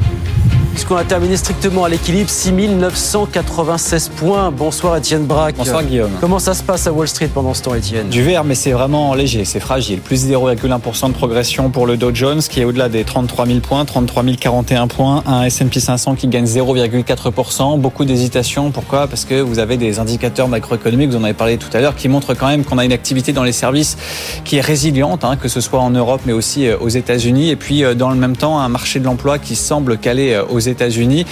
puisqu'on 0.78 0.96
a 0.96 1.04
terminé 1.04 1.36
strictement 1.38 1.86
à 1.86 1.90
l'équilibre, 1.90 2.30
6996 2.30 4.10
points. 4.10 4.52
Bonsoir 4.52 4.96
Étienne 4.96 5.26
Braque. 5.26 5.56
Bonsoir 5.56 5.84
Guillaume. 5.84 6.12
Comment 6.22 6.38
ça 6.38 6.54
se 6.54 6.62
passe 6.62 6.86
à 6.86 6.92
Wall 6.94 7.08
Street 7.08 7.32
pendant 7.34 7.56
ce 7.56 7.64
temps 7.64 7.74
Étienne 7.74 8.10
Du 8.10 8.22
vert, 8.22 8.44
mais 8.44 8.54
c'est 8.54 8.74
vraiment 8.74 9.16
léger, 9.16 9.44
c'est 9.44 9.60
fragile. 9.60 10.02
Plus 10.02 10.28
0,1% 10.28 11.08
de 11.08 11.14
progression 11.14 11.72
pour 11.72 11.88
le 11.88 11.98
Dow 11.98 12.14
Jones 12.14 12.42
qui 12.42 12.62
est 12.62 12.64
au-delà 12.64 12.90
des 12.90 13.04
33 13.06 13.48
000 13.48 13.60
points, 13.62 13.86
33 13.86 14.24
041 14.40 14.88
points. 14.88 15.24
Un 15.26 15.46
S&P 15.46 15.80
500 15.80 16.14
qui 16.14 16.28
gagne 16.28 16.46
0,4%. 16.46 17.80
Beaucoup 17.80 18.06
d'hésitation. 18.06 18.70
Pourquoi? 18.70 19.08
Parce 19.08 19.26
que 19.26 19.42
vous 19.42 19.58
avez 19.58 19.78
des 19.78 19.98
indicateurs 19.98 20.48
macroéconomiques, 20.48 21.10
vous 21.10 21.18
en 21.18 21.24
avez 21.24 21.34
parlé 21.34 21.58
tout 21.58 21.76
à 21.76 21.82
l'heure, 21.82 21.96
qui 21.96 22.08
montrent 22.08 22.36
quand 22.36 22.50
même 22.50 22.64
qu'on 22.64 22.78
a 22.78 22.86
une 22.86 22.94
activité 22.94 23.34
dans 23.34 23.44
les 23.44 23.52
services 23.52 23.98
qui 24.46 24.58
est 24.58 24.62
résiliente, 24.62 25.24
hein, 25.24 25.38
que 25.38 25.48
ce 25.48 25.60
soit 25.60 25.80
en 25.80 25.90
Europe 25.90 26.22
mais 26.28 26.34
aussi 26.34 26.68
euh, 26.68 26.78
aux 26.78 26.90
États-Unis. 26.90 27.50
Et 27.50 27.56
puis 27.56 27.84
euh, 27.84 27.96
dans 27.96 28.12
le 28.12 28.16
même 28.16 28.38
temps, 28.38 28.60
un 28.60 28.70
marché 28.70 29.00
de 29.00 29.06
l'emploi 29.06 29.40
qui 29.40 29.56
semble 29.56 29.98
caler 29.98 30.34
euh, 30.34 30.46
aux 30.46 30.67
États-Unis 30.68 31.26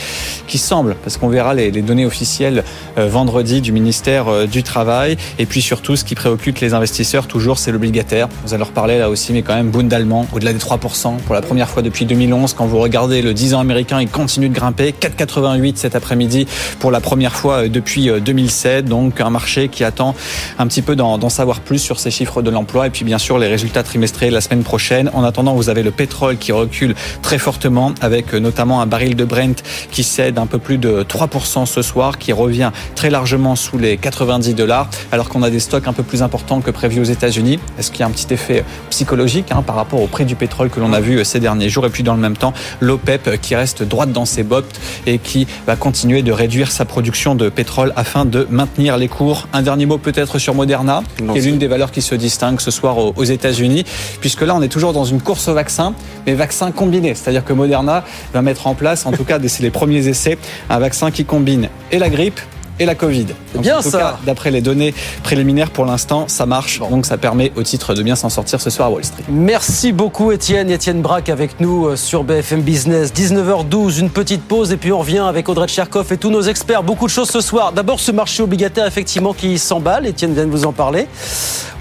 qui 0.47 0.57
semble, 0.57 0.95
parce 1.03 1.17
qu'on 1.17 1.29
verra 1.29 1.53
les, 1.53 1.71
données 1.71 2.05
officielles 2.05 2.63
vendredi 2.97 3.61
du 3.61 3.71
ministère 3.71 4.47
du 4.47 4.63
Travail, 4.63 5.17
et 5.39 5.45
puis 5.45 5.61
surtout 5.61 5.95
ce 5.95 6.03
qui 6.03 6.15
préoccupe 6.15 6.57
les 6.59 6.73
investisseurs 6.73 7.27
toujours, 7.27 7.59
c'est 7.59 7.71
l'obligataire. 7.71 8.27
Vous 8.45 8.53
allez 8.53 8.63
en 8.63 8.67
reparler 8.67 8.97
là 8.97 9.09
aussi, 9.09 9.33
mais 9.33 9.41
quand 9.41 9.55
même 9.55 9.69
Bund 9.69 9.91
allemand 9.93 10.25
au-delà 10.33 10.53
des 10.53 10.59
3% 10.59 11.17
pour 11.17 11.35
la 11.35 11.41
première 11.41 11.69
fois 11.69 11.81
depuis 11.81 12.05
2011. 12.05 12.53
Quand 12.53 12.65
vous 12.65 12.79
regardez 12.79 13.21
le 13.21 13.33
10 13.33 13.53
ans 13.53 13.59
américain, 13.59 14.01
il 14.01 14.09
continue 14.09 14.49
de 14.49 14.53
grimper, 14.53 14.93
4,88 14.99 15.75
cet 15.75 15.95
après-midi 15.95 16.47
pour 16.79 16.91
la 16.91 17.01
première 17.01 17.35
fois 17.35 17.67
depuis 17.67 18.09
2007. 18.21 18.85
Donc 18.85 19.21
un 19.21 19.29
marché 19.29 19.67
qui 19.67 19.83
attend 19.83 20.15
un 20.57 20.67
petit 20.67 20.81
peu 20.81 20.95
d'en 20.95 21.29
savoir 21.29 21.59
plus 21.59 21.79
sur 21.79 21.99
ces 21.99 22.11
chiffres 22.11 22.41
de 22.41 22.49
l'emploi 22.49 22.87
et 22.87 22.89
puis 22.89 23.05
bien 23.05 23.17
sûr 23.17 23.37
les 23.37 23.47
résultats 23.47 23.83
trimestriels 23.83 24.33
la 24.33 24.41
semaine 24.41 24.63
prochaine. 24.63 25.09
En 25.13 25.23
attendant, 25.23 25.53
vous 25.53 25.69
avez 25.69 25.83
le 25.83 25.91
pétrole 25.91 26.37
qui 26.37 26.51
recule 26.51 26.95
très 27.21 27.37
fortement 27.37 27.93
avec 28.01 28.33
notamment 28.33 28.81
un 28.81 28.85
baril 28.85 29.15
de 29.15 29.24
Brent 29.25 29.63
qui 29.91 30.03
cède 30.03 30.37
un 30.37 30.45
peu 30.45 30.57
plus 30.57 30.77
de 30.77 31.03
3% 31.03 31.65
ce 31.65 31.81
soir, 31.81 32.17
qui 32.17 32.33
revient 32.33 32.71
très 32.95 33.09
largement 33.09 33.55
sous 33.55 33.77
les 33.77 33.97
90 33.97 34.53
dollars, 34.53 34.89
alors 35.11 35.29
qu'on 35.29 35.43
a 35.43 35.49
des 35.49 35.59
stocks 35.59 35.87
un 35.87 35.93
peu 35.93 36.03
plus 36.03 36.23
importants 36.23 36.61
que 36.61 36.71
prévu 36.71 36.99
aux 36.99 37.05
États-Unis. 37.05 37.59
Est-ce 37.79 37.91
qu'il 37.91 38.01
y 38.01 38.03
a 38.03 38.07
un 38.07 38.11
petit 38.11 38.33
effet 38.33 38.63
psychologique 38.89 39.51
hein, 39.51 39.61
par 39.61 39.75
rapport 39.75 40.01
au 40.01 40.07
prix 40.07 40.25
du 40.25 40.35
pétrole 40.35 40.69
que 40.69 40.79
l'on 40.79 40.93
a 40.93 40.99
vu 40.99 41.23
ces 41.25 41.39
derniers 41.39 41.69
jours? 41.69 41.85
Et 41.85 41.89
puis 41.89 42.03
dans 42.03 42.15
le 42.15 42.21
même 42.21 42.37
temps 42.37 42.53
l'OPEP 42.81 43.39
qui 43.41 43.55
reste 43.55 43.83
droite 43.83 44.11
dans 44.11 44.25
ses 44.25 44.43
bottes 44.43 44.79
et 45.05 45.17
qui 45.17 45.47
va 45.67 45.75
continuer 45.75 46.21
de 46.21 46.31
réduire 46.31 46.71
sa 46.71 46.85
production 46.85 47.35
de 47.35 47.49
pétrole 47.49 47.93
afin 47.95 48.25
de 48.25 48.47
maintenir 48.49 48.97
les 48.97 49.07
cours. 49.07 49.47
Un 49.53 49.61
dernier 49.61 49.85
mot 49.85 49.97
peut-être 49.97 50.39
sur 50.39 50.53
Moderna, 50.53 51.03
qui 51.17 51.37
est 51.37 51.41
l'une 51.41 51.57
des 51.57 51.67
valeurs 51.67 51.91
qui 51.91 52.01
se 52.01 52.15
distingue 52.15 52.59
ce 52.59 52.71
soir 52.71 52.97
aux 52.97 53.23
États-Unis, 53.23 53.83
puisque 54.19 54.41
là 54.41 54.55
on 54.55 54.61
est 54.61 54.67
toujours 54.67 54.93
dans 54.93 55.05
une 55.05 55.21
course 55.21 55.47
au 55.47 55.53
vaccin, 55.53 55.93
mais 56.25 56.33
vaccin 56.33 56.71
combiné, 56.71 57.15
c'est-à-dire 57.15 57.43
que 57.43 57.53
Moderna 57.53 58.03
va 58.33 58.41
mettre 58.41 58.67
en 58.67 58.75
place, 58.75 59.05
en 59.05 59.11
tout 59.15 59.23
cas 59.23 59.39
c'est 59.47 59.63
les 59.63 59.71
premiers 59.71 60.07
essais, 60.07 60.37
un 60.69 60.79
vaccin 60.79 61.11
qui 61.11 61.25
combine 61.25 61.69
et 61.91 61.99
la 61.99 62.09
grippe 62.09 62.39
et 62.79 62.85
la 62.85 62.95
Covid. 62.95 63.27
bien 63.59 63.81
ça. 63.81 64.19
D'après 64.25 64.51
les 64.51 64.61
données 64.61 64.93
préliminaires 65.23 65.71
pour 65.71 65.85
l'instant, 65.85 66.25
ça 66.27 66.45
marche. 66.45 66.79
Donc 66.79 67.05
ça 67.05 67.17
permet 67.17 67.51
au 67.55 67.63
titre 67.63 67.93
de 67.93 68.03
bien 68.03 68.15
s'en 68.15 68.29
sortir 68.29 68.61
ce 68.61 68.69
soir 68.69 68.87
à 68.87 68.91
Wall 68.91 69.03
Street. 69.03 69.23
Merci 69.29 69.91
beaucoup 69.91 70.31
Étienne. 70.31 70.69
Étienne 70.69 71.01
Braque 71.01 71.29
avec 71.29 71.59
nous 71.59 71.87
euh, 71.87 71.95
sur 71.95 72.23
BFM 72.23 72.61
Business. 72.61 73.13
19h12, 73.13 73.99
une 73.99 74.09
petite 74.09 74.43
pause 74.43 74.71
et 74.71 74.77
puis 74.77 74.91
on 74.91 74.99
revient 74.99 75.19
avec 75.19 75.49
Audrey 75.49 75.67
Tcherkov 75.67 76.11
et 76.11 76.17
tous 76.17 76.29
nos 76.29 76.41
experts. 76.41 76.83
Beaucoup 76.83 77.05
de 77.05 77.11
choses 77.11 77.29
ce 77.29 77.41
soir. 77.41 77.71
D'abord 77.71 77.99
ce 77.99 78.11
marché 78.11 78.43
obligataire 78.43 78.85
effectivement 78.85 79.33
qui 79.33 79.57
s'emballe. 79.59 80.05
Étienne 80.05 80.33
vient 80.33 80.45
de 80.45 80.51
vous 80.51 80.65
en 80.65 80.73
parler. 80.73 81.07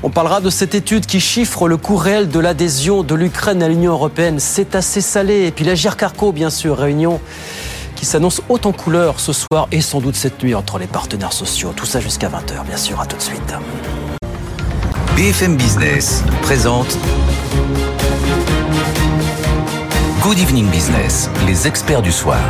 On 0.02 0.10
parlera 0.10 0.40
de 0.40 0.50
cette 0.50 0.74
étude 0.74 1.06
qui 1.06 1.18
chiffre 1.18 1.66
le 1.66 1.76
coût 1.76 1.96
réel 1.96 2.28
de 2.28 2.38
l'adhésion 2.38 3.02
de 3.02 3.14
l'Ukraine 3.14 3.62
à 3.62 3.68
l'Union 3.68 3.92
européenne. 3.92 4.38
C'est 4.38 4.74
assez 4.74 5.00
salé. 5.00 5.46
Et 5.46 5.50
puis 5.50 5.64
la 5.64 5.74
Carco, 5.74 6.32
bien 6.32 6.50
sûr, 6.50 6.76
réunion 6.76 7.20
qui 7.96 8.04
s'annonce 8.06 8.42
haut 8.48 8.60
en 8.64 8.72
couleur 8.72 9.20
ce 9.20 9.32
soir 9.32 9.68
et 9.72 9.80
sans 9.80 10.00
doute 10.00 10.16
cette 10.16 10.42
nuit 10.42 10.54
entre 10.54 10.78
les 10.78 10.86
partenaires 10.86 11.32
sociaux. 11.32 11.72
Tout 11.74 11.86
ça 11.86 12.00
jusqu'à 12.00 12.28
20h, 12.28 12.64
bien 12.66 12.76
sûr. 12.76 13.00
À 13.00 13.06
tout 13.06 13.16
de 13.16 13.22
suite. 13.22 13.54
BFM 15.16 15.56
Business 15.56 16.24
présente 16.42 16.98
Good 20.22 20.38
Evening 20.38 20.68
Business, 20.70 21.30
les 21.46 21.68
experts 21.68 22.02
du 22.02 22.10
soir. 22.10 22.40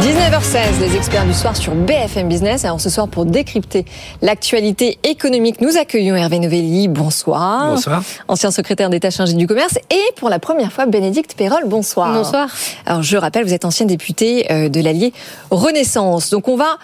19h16, 0.00 0.80
les 0.80 0.96
experts 0.96 1.24
du 1.24 1.32
soir 1.32 1.56
sur 1.56 1.72
BFM 1.74 2.28
Business. 2.28 2.64
Alors 2.64 2.80
ce 2.80 2.90
soir, 2.90 3.06
pour 3.06 3.24
décrypter 3.24 3.84
l'actualité 4.22 4.98
économique, 5.04 5.60
nous 5.60 5.76
accueillons 5.76 6.16
Hervé 6.16 6.40
Novelli. 6.40 6.88
Bonsoir. 6.88 7.70
Bonsoir. 7.70 8.02
Ancien 8.26 8.50
secrétaire 8.50 8.90
d'État 8.90 9.10
chargé 9.10 9.34
du 9.34 9.46
commerce. 9.46 9.78
Et 9.90 10.02
pour 10.16 10.30
la 10.30 10.40
première 10.40 10.72
fois, 10.72 10.86
Bénédicte 10.86 11.34
Perrol. 11.36 11.62
Bonsoir. 11.66 12.12
Bonsoir. 12.12 12.48
Alors 12.86 13.02
je 13.02 13.16
rappelle, 13.16 13.44
vous 13.44 13.54
êtes 13.54 13.64
ancien 13.64 13.86
député 13.86 14.50
euh, 14.50 14.68
de 14.68 14.80
l'Allier 14.80 15.12
Renaissance. 15.50 16.30
Donc 16.30 16.48
on 16.48 16.56
va 16.56 16.78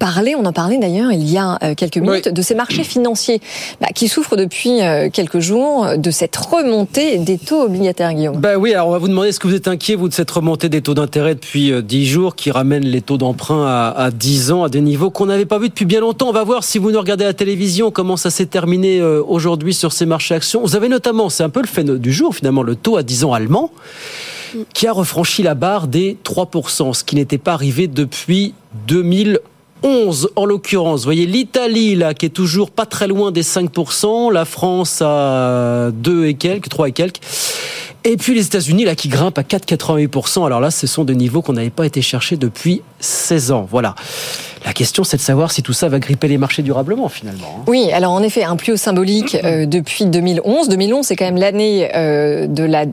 parler, 0.00 0.34
on 0.34 0.44
en 0.46 0.52
parlait 0.52 0.78
d'ailleurs 0.78 1.12
il 1.12 1.30
y 1.30 1.38
a 1.38 1.58
euh, 1.62 1.74
quelques 1.76 1.98
minutes, 1.98 2.28
de 2.28 2.42
ces 2.42 2.56
marchés 2.56 2.82
financiers 2.82 3.40
bah, 3.80 3.88
qui 3.94 4.08
souffrent 4.08 4.34
depuis 4.34 4.80
euh, 4.80 5.10
quelques 5.12 5.38
jours 5.38 5.86
de 5.96 6.10
cette 6.10 6.36
remontée 6.36 7.18
des 7.18 7.38
taux 7.38 7.62
obligataires, 7.62 8.14
Guillaume. 8.14 8.40
Bah 8.40 8.56
oui, 8.56 8.72
alors 8.72 8.88
on 8.88 8.92
va 8.92 8.98
vous 8.98 9.08
demander, 9.08 9.28
est-ce 9.28 9.38
que 9.38 9.46
vous 9.46 9.54
êtes 9.54 9.68
inquiet, 9.68 9.94
vous, 9.94 10.08
de 10.08 10.14
cette 10.14 10.30
remontée 10.30 10.68
des 10.68 10.80
taux 10.80 10.94
d'intérêt 10.94 11.34
depuis 11.34 11.70
10 11.70 11.72
euh, 11.72 12.12
jours 12.12 12.34
qui 12.34 12.50
ramène 12.50 12.84
les 12.84 13.02
taux 13.02 13.18
d'emprunt 13.18 13.66
à, 13.66 13.90
à 13.90 14.10
10 14.10 14.50
ans 14.52 14.64
à 14.64 14.68
des 14.70 14.80
niveaux 14.80 15.10
qu'on 15.10 15.26
n'avait 15.26 15.44
pas 15.44 15.58
vus 15.58 15.68
depuis 15.68 15.84
bien 15.84 16.00
longtemps? 16.00 16.30
On 16.30 16.32
va 16.32 16.44
voir 16.44 16.64
si 16.64 16.78
vous 16.78 16.90
nous 16.90 16.98
regardez 16.98 17.24
à 17.24 17.28
la 17.28 17.34
télévision 17.34 17.90
comment 17.90 18.16
ça 18.16 18.30
s'est 18.30 18.46
terminé 18.46 19.02
aujourd'hui 19.02 19.74
sur 19.74 19.92
ces 19.92 20.06
marchés 20.06 20.34
actions. 20.34 20.62
Vous 20.62 20.76
avez 20.76 20.88
notamment, 20.88 21.28
c'est 21.28 21.42
un 21.42 21.50
peu 21.50 21.60
le 21.60 21.68
fait 21.68 21.84
du 21.84 22.12
jour 22.12 22.34
finalement, 22.34 22.62
le 22.62 22.74
taux 22.74 22.96
à 22.96 23.02
10 23.02 23.24
ans 23.24 23.32
allemand 23.34 23.70
qui 24.74 24.86
a 24.86 24.92
refranchi 24.92 25.42
la 25.42 25.54
barre 25.54 25.86
des 25.86 26.16
3%, 26.24 26.92
ce 26.92 27.04
qui 27.04 27.16
n'était 27.16 27.38
pas 27.38 27.52
arrivé 27.52 27.86
depuis 27.86 28.54
2000 28.88 29.38
11 29.82 30.30
en 30.36 30.44
l'occurrence. 30.44 31.00
Vous 31.00 31.04
voyez 31.04 31.26
l'Italie 31.26 31.94
là 31.94 32.14
qui 32.14 32.26
est 32.26 32.30
toujours 32.30 32.70
pas 32.70 32.86
très 32.86 33.06
loin 33.06 33.32
des 33.32 33.42
5%, 33.42 34.32
la 34.32 34.44
France 34.44 35.02
à 35.04 35.90
2 35.92 36.26
et 36.26 36.34
quelques, 36.34 36.68
3 36.68 36.88
et 36.88 36.92
quelques. 36.92 37.20
Et 38.04 38.16
puis 38.16 38.34
les 38.34 38.46
États-Unis 38.46 38.84
là 38.84 38.94
qui 38.94 39.08
grimpent 39.08 39.38
à 39.38 39.42
4,88%. 39.42 40.46
Alors 40.46 40.60
là, 40.60 40.70
ce 40.70 40.86
sont 40.86 41.04
des 41.04 41.14
niveaux 41.14 41.42
qu'on 41.42 41.52
n'avait 41.52 41.70
pas 41.70 41.84
été 41.84 42.00
chercher 42.00 42.36
depuis 42.36 42.82
16 43.00 43.52
ans. 43.52 43.66
Voilà. 43.70 43.94
La 44.64 44.72
question, 44.74 45.04
c'est 45.04 45.16
de 45.16 45.22
savoir 45.22 45.52
si 45.52 45.62
tout 45.62 45.72
ça 45.72 45.88
va 45.88 45.98
gripper 45.98 46.28
les 46.28 46.36
marchés 46.36 46.62
durablement, 46.62 47.08
finalement. 47.08 47.56
Hein. 47.58 47.64
Oui, 47.66 47.90
alors 47.92 48.12
en 48.12 48.22
effet, 48.22 48.44
un 48.44 48.56
plus 48.56 48.72
haut 48.72 48.76
symbolique 48.76 49.36
euh, 49.42 49.64
depuis 49.66 50.04
2011. 50.04 50.68
2011, 50.68 51.06
c'est 51.06 51.16
quand 51.16 51.24
même 51.24 51.38
l'année 51.38 51.90
euh, 51.94 52.46
de 52.46 52.64
la 52.64 52.84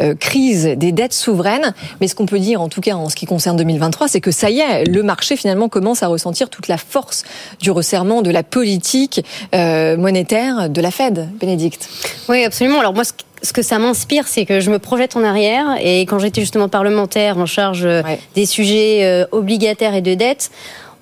euh, 0.00 0.14
crise 0.14 0.64
des 0.76 0.92
dettes 0.92 1.14
souveraines. 1.14 1.74
Mais 2.00 2.08
ce 2.08 2.14
qu'on 2.14 2.26
peut 2.26 2.38
dire, 2.38 2.60
en 2.60 2.68
tout 2.68 2.80
cas 2.80 2.94
en 2.94 3.08
ce 3.08 3.16
qui 3.16 3.26
concerne 3.26 3.56
2023, 3.56 4.08
c'est 4.08 4.20
que 4.20 4.30
ça 4.30 4.50
y 4.50 4.60
est, 4.60 4.84
le 4.84 5.02
marché 5.02 5.36
finalement 5.36 5.68
commence 5.68 6.02
à 6.02 6.08
ressentir 6.08 6.48
toute 6.48 6.68
la 6.68 6.78
force 6.78 7.24
du 7.60 7.70
resserrement 7.70 8.22
de 8.22 8.30
la 8.30 8.42
politique 8.42 9.24
monétaire 9.52 10.70
de 10.70 10.80
la 10.80 10.90
Fed. 10.90 11.28
Bénédicte. 11.40 11.88
Oui, 12.28 12.44
absolument. 12.44 12.80
Alors 12.80 12.94
moi, 12.94 13.04
ce 13.04 13.12
que 13.52 13.62
ça 13.62 13.78
m'inspire, 13.78 14.28
c'est 14.28 14.44
que 14.44 14.60
je 14.60 14.70
me 14.70 14.78
projette 14.78 15.16
en 15.16 15.24
arrière. 15.24 15.76
Et 15.80 16.02
quand 16.02 16.18
j'étais 16.18 16.40
justement 16.40 16.68
parlementaire 16.68 17.38
en 17.38 17.46
charge 17.46 17.88
des 18.34 18.46
sujets 18.46 19.26
obligataires 19.32 19.94
et 19.94 20.02
de 20.02 20.14
dettes, 20.14 20.50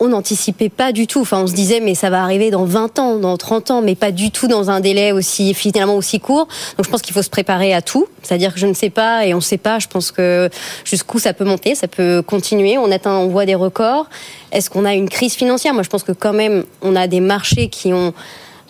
on 0.00 0.08
n'anticipait 0.08 0.70
pas 0.70 0.90
du 0.90 1.06
tout. 1.06 1.20
Enfin, 1.20 1.42
on 1.42 1.46
se 1.46 1.52
disait, 1.52 1.78
mais 1.78 1.94
ça 1.94 2.10
va 2.10 2.20
arriver 2.20 2.50
dans 2.50 2.64
20 2.64 2.98
ans, 2.98 3.16
dans 3.16 3.36
30 3.36 3.70
ans, 3.70 3.80
mais 3.80 3.94
pas 3.94 4.10
du 4.10 4.32
tout 4.32 4.48
dans 4.48 4.68
un 4.68 4.80
délai 4.80 5.12
aussi, 5.12 5.54
finalement, 5.54 5.94
aussi 5.94 6.18
court. 6.18 6.48
Donc, 6.76 6.84
je 6.84 6.90
pense 6.90 7.00
qu'il 7.00 7.14
faut 7.14 7.22
se 7.22 7.30
préparer 7.30 7.72
à 7.72 7.80
tout. 7.80 8.06
C'est-à-dire 8.22 8.52
que 8.52 8.58
je 8.58 8.66
ne 8.66 8.74
sais 8.74 8.90
pas 8.90 9.24
et 9.24 9.34
on 9.34 9.36
ne 9.36 9.42
sait 9.42 9.56
pas. 9.56 9.78
Je 9.78 9.86
pense 9.86 10.10
que 10.10 10.50
jusqu'où 10.84 11.20
ça 11.20 11.32
peut 11.32 11.44
monter, 11.44 11.76
ça 11.76 11.86
peut 11.86 12.22
continuer. 12.26 12.76
On 12.76 12.90
atteint, 12.90 13.16
on 13.16 13.28
voit 13.28 13.46
des 13.46 13.54
records. 13.54 14.06
Est-ce 14.50 14.68
qu'on 14.68 14.84
a 14.84 14.94
une 14.94 15.08
crise 15.08 15.34
financière? 15.34 15.74
Moi, 15.74 15.84
je 15.84 15.90
pense 15.90 16.02
que 16.02 16.12
quand 16.12 16.32
même, 16.32 16.64
on 16.82 16.96
a 16.96 17.06
des 17.06 17.20
marchés 17.20 17.68
qui 17.68 17.92
ont 17.92 18.12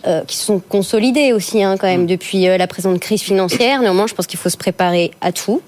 euh, 0.07 0.21
qui 0.25 0.37
sont 0.37 0.59
consolidés 0.59 1.33
aussi 1.33 1.63
hein, 1.63 1.75
quand 1.77 1.87
même 1.87 2.03
mm. 2.03 2.07
depuis 2.07 2.47
euh, 2.47 2.57
la 2.57 2.67
présente 2.67 2.99
crise 2.99 3.21
financière. 3.21 3.81
Néanmoins, 3.81 4.07
je 4.07 4.13
pense 4.13 4.27
qu'il 4.27 4.39
faut 4.39 4.49
se 4.49 4.57
préparer 4.57 5.11
à 5.21 5.31
tout. 5.31 5.61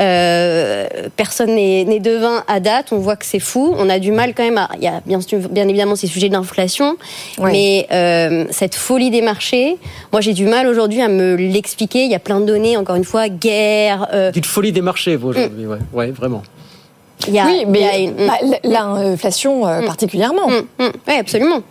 Euh, 0.00 0.86
personne 1.16 1.54
n'est 1.54 2.00
devin 2.00 2.44
à 2.48 2.60
date. 2.60 2.92
On 2.92 2.98
voit 2.98 3.16
que 3.16 3.26
c'est 3.26 3.40
fou. 3.40 3.74
On 3.76 3.88
a 3.88 3.98
du 3.98 4.12
mal 4.12 4.34
quand 4.34 4.44
même. 4.44 4.58
À, 4.58 4.68
il 4.76 4.84
y 4.84 4.86
a 4.86 5.02
bien, 5.04 5.18
bien 5.50 5.68
évidemment 5.68 5.96
ces 5.96 6.06
sujets 6.06 6.28
d'inflation, 6.28 6.96
mais 7.38 7.86
euh, 7.92 8.46
cette 8.50 8.74
folie 8.74 9.10
des 9.10 9.22
marchés. 9.22 9.76
Moi, 10.12 10.20
j'ai 10.20 10.32
du 10.32 10.46
mal 10.46 10.66
aujourd'hui 10.66 11.02
à 11.02 11.08
me 11.08 11.34
l'expliquer. 11.34 12.04
Il 12.04 12.10
y 12.10 12.14
a 12.14 12.18
plein 12.20 12.40
de 12.40 12.46
données. 12.46 12.76
Encore 12.76 12.96
une 12.96 13.04
fois, 13.04 13.28
guerre. 13.28 14.08
Euh... 14.12 14.32
Une 14.34 14.44
folie 14.44 14.72
des 14.72 14.82
marchés, 14.82 15.16
vous 15.16 15.28
aujourd'hui, 15.28 15.64
mm. 15.64 15.70
ouais. 15.70 15.78
ouais, 15.92 16.10
vraiment. 16.10 16.42
Il 17.28 17.34
y 17.34 17.38
a, 17.38 17.46
oui, 17.46 17.64
mais 17.68 18.12
bah, 18.26 18.58
l'inflation 18.64 19.64
mm. 19.64 19.86
particulièrement. 19.86 20.48
Oui, 20.80 21.14
absolument 21.18 21.62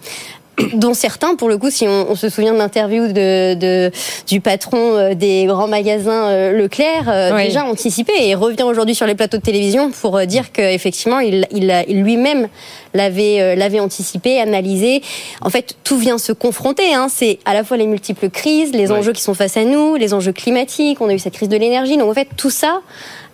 dont 0.74 0.94
certains, 0.94 1.36
pour 1.36 1.50
le 1.50 1.58
coup, 1.58 1.70
si 1.70 1.88
on, 1.88 2.16
se 2.16 2.30
souvient 2.30 2.54
de 2.54 2.58
l'interview 2.58 3.12
de, 3.12 3.92
du 4.28 4.42
patron 4.42 4.96
euh, 4.96 5.14
des 5.14 5.46
grands 5.46 5.68
magasins 5.68 6.30
euh, 6.30 6.52
Leclerc, 6.52 7.06
euh, 7.08 7.38
déjà 7.38 7.64
anticipé 7.64 8.12
et 8.20 8.36
revient 8.36 8.64
aujourd'hui 8.64 8.96
sur 8.96 9.06
les 9.06 9.16
plateaux 9.16 9.38
de 9.38 9.42
télévision 9.42 9.92
pour 9.92 10.20
dire 10.22 10.52
qu'effectivement, 10.52 11.20
il, 11.20 11.48
il, 11.52 12.02
lui-même 12.02 12.48
l'avait 12.94 13.56
l'avait 13.56 13.80
anticipé, 13.80 14.40
analysé. 14.40 15.02
En 15.42 15.50
fait, 15.50 15.76
tout 15.84 15.98
vient 15.98 16.18
se 16.18 16.34
confronter. 16.34 16.94
Hein. 16.94 17.08
C'est 17.10 17.40
à 17.46 17.54
la 17.54 17.64
fois 17.64 17.78
les 17.78 17.88
multiples 17.88 18.30
crises, 18.30 18.74
les 18.74 18.92
enjeux 18.92 19.14
qui 19.14 19.22
sont 19.22 19.34
face 19.34 19.58
à 19.58 19.64
nous, 19.64 19.96
les 19.96 20.14
enjeux 20.14 20.34
climatiques. 20.34 21.00
On 21.02 21.10
a 21.10 21.14
eu 21.14 21.20
cette 21.20 21.34
crise 21.34 21.50
de 21.50 21.58
l'énergie. 21.58 21.98
Donc 21.98 22.10
en 22.10 22.14
fait, 22.14 22.28
tout 22.36 22.50
ça, 22.50 22.82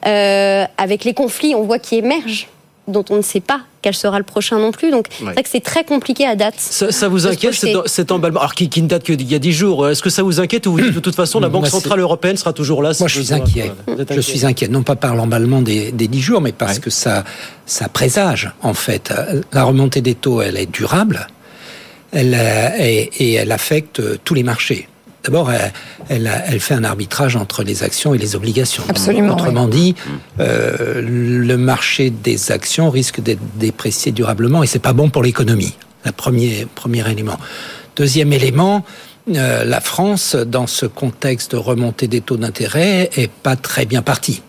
avec 0.04 1.04
les 1.04 1.14
conflits, 1.14 1.56
on 1.56 1.64
voit 1.64 1.80
qui 1.80 1.96
émergent 1.96 2.48
dont 2.88 3.04
on 3.10 3.18
ne 3.18 3.22
sait 3.22 3.42
pas 3.42 3.62
quel 3.88 3.96
sera 3.96 4.18
le 4.18 4.26
prochain 4.26 4.60
non 4.60 4.74
plus. 4.74 4.92
Donc, 4.92 5.06
c'est 5.18 5.24
vrai 5.24 5.44
que 5.44 5.50
c'est 5.50 5.64
très 5.64 5.86
compliqué 5.86 6.26
à 6.26 6.36
date. 6.36 6.56
Ça, 6.58 7.08
vous 7.08 7.26
inquiète 7.26 7.56
cet, 7.86 8.12
emballement? 8.12 8.42
Alors, 8.42 8.54
qui, 8.54 8.82
ne 8.82 8.88
date 8.88 9.04
qu'il 9.04 9.22
y 9.22 9.34
a 9.34 9.40
10 9.40 9.54
jours. 9.54 9.88
Est-ce 9.88 10.04
que 10.04 10.10
ça 10.10 10.24
vous 10.24 10.42
inquiète 10.42 10.68
ou 10.68 10.74
vous 10.74 10.82
dites 10.82 10.94
de 10.94 11.00
toute 11.00 11.16
façon 11.16 11.40
la 11.40 11.48
Banque 11.48 11.68
Centrale 11.68 12.02
Européenne 12.02 12.36
sera 12.36 12.52
toujours 12.52 12.84
là 12.84 12.92
Moi, 13.00 13.08
je 13.08 13.22
suis 13.22 13.34
inquiet. 13.34 13.72
Je 14.10 14.20
suis 14.20 14.46
inquiet, 14.46 14.68
non 14.68 14.84
pas 14.84 14.98
par 14.98 15.16
l'emballement 15.16 15.62
des, 15.62 15.94
des 15.94 16.10
10 16.10 16.20
jours, 16.20 16.42
mais 16.42 16.52
parce 16.52 16.80
que 16.80 16.90
ça, 16.90 17.24
ça 17.66 17.88
présage, 17.88 18.52
en 18.62 18.74
fait. 18.74 19.14
La 19.54 19.64
remontée 19.64 20.02
des 20.02 20.16
taux, 20.16 20.42
elle 20.42 20.58
est 20.58 20.70
durable 20.70 21.28
elle, 22.12 22.38
et, 22.80 23.10
et 23.20 23.34
elle 23.36 23.54
affecte 23.54 24.02
tous 24.26 24.34
les 24.34 24.44
marchés. 24.44 24.90
D'abord, 25.28 25.52
elle, 25.52 25.74
elle, 26.08 26.44
elle, 26.48 26.60
fait 26.62 26.74
un 26.74 26.86
arbitrage 26.86 27.36
entre 27.36 27.62
les 27.62 27.84
actions 27.84 28.14
et 28.14 28.18
les 28.18 28.38
obligations. 28.38 28.84
Absolument. 28.88 29.34
Autrement 29.34 29.66
oui. 29.66 29.72
dit, 29.72 29.96
euh, 30.40 31.02
le 31.02 31.58
marché 31.58 32.12
des 32.12 32.54
actions 32.54 32.90
risque 32.90 33.20
d'être 33.20 33.42
déprécié 33.56 34.14
durablement 34.14 34.64
et 34.64 34.68
c'est 34.68 34.80
pas 34.80 34.94
bon 34.94 35.10
pour 35.10 35.24
l'économie. 35.24 35.76
Le 36.06 36.14
premier, 36.14 36.66
premier 36.76 37.06
élément. 37.12 37.38
Deuxième 37.98 38.32
élément, 38.32 38.86
euh, 39.36 39.66
la 39.66 39.82
France, 39.82 40.36
dans 40.36 40.66
ce 40.66 40.86
contexte 40.86 41.52
de 41.52 41.58
remontée 41.58 42.08
des 42.08 42.22
taux 42.22 42.38
d'intérêt, 42.38 43.10
est 43.18 43.30
pas 43.30 43.58
très 43.58 43.86
bien 43.86 44.02
partie. 44.02 44.42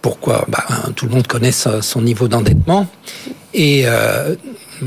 Pourquoi? 0.00 0.46
Bah, 0.48 0.64
Tout 0.96 1.04
le 1.04 1.12
monde 1.12 1.26
connaît 1.26 1.52
son 1.52 2.00
niveau 2.00 2.28
d'endettement. 2.28 2.86
Et 3.52 3.82
euh, 3.84 4.36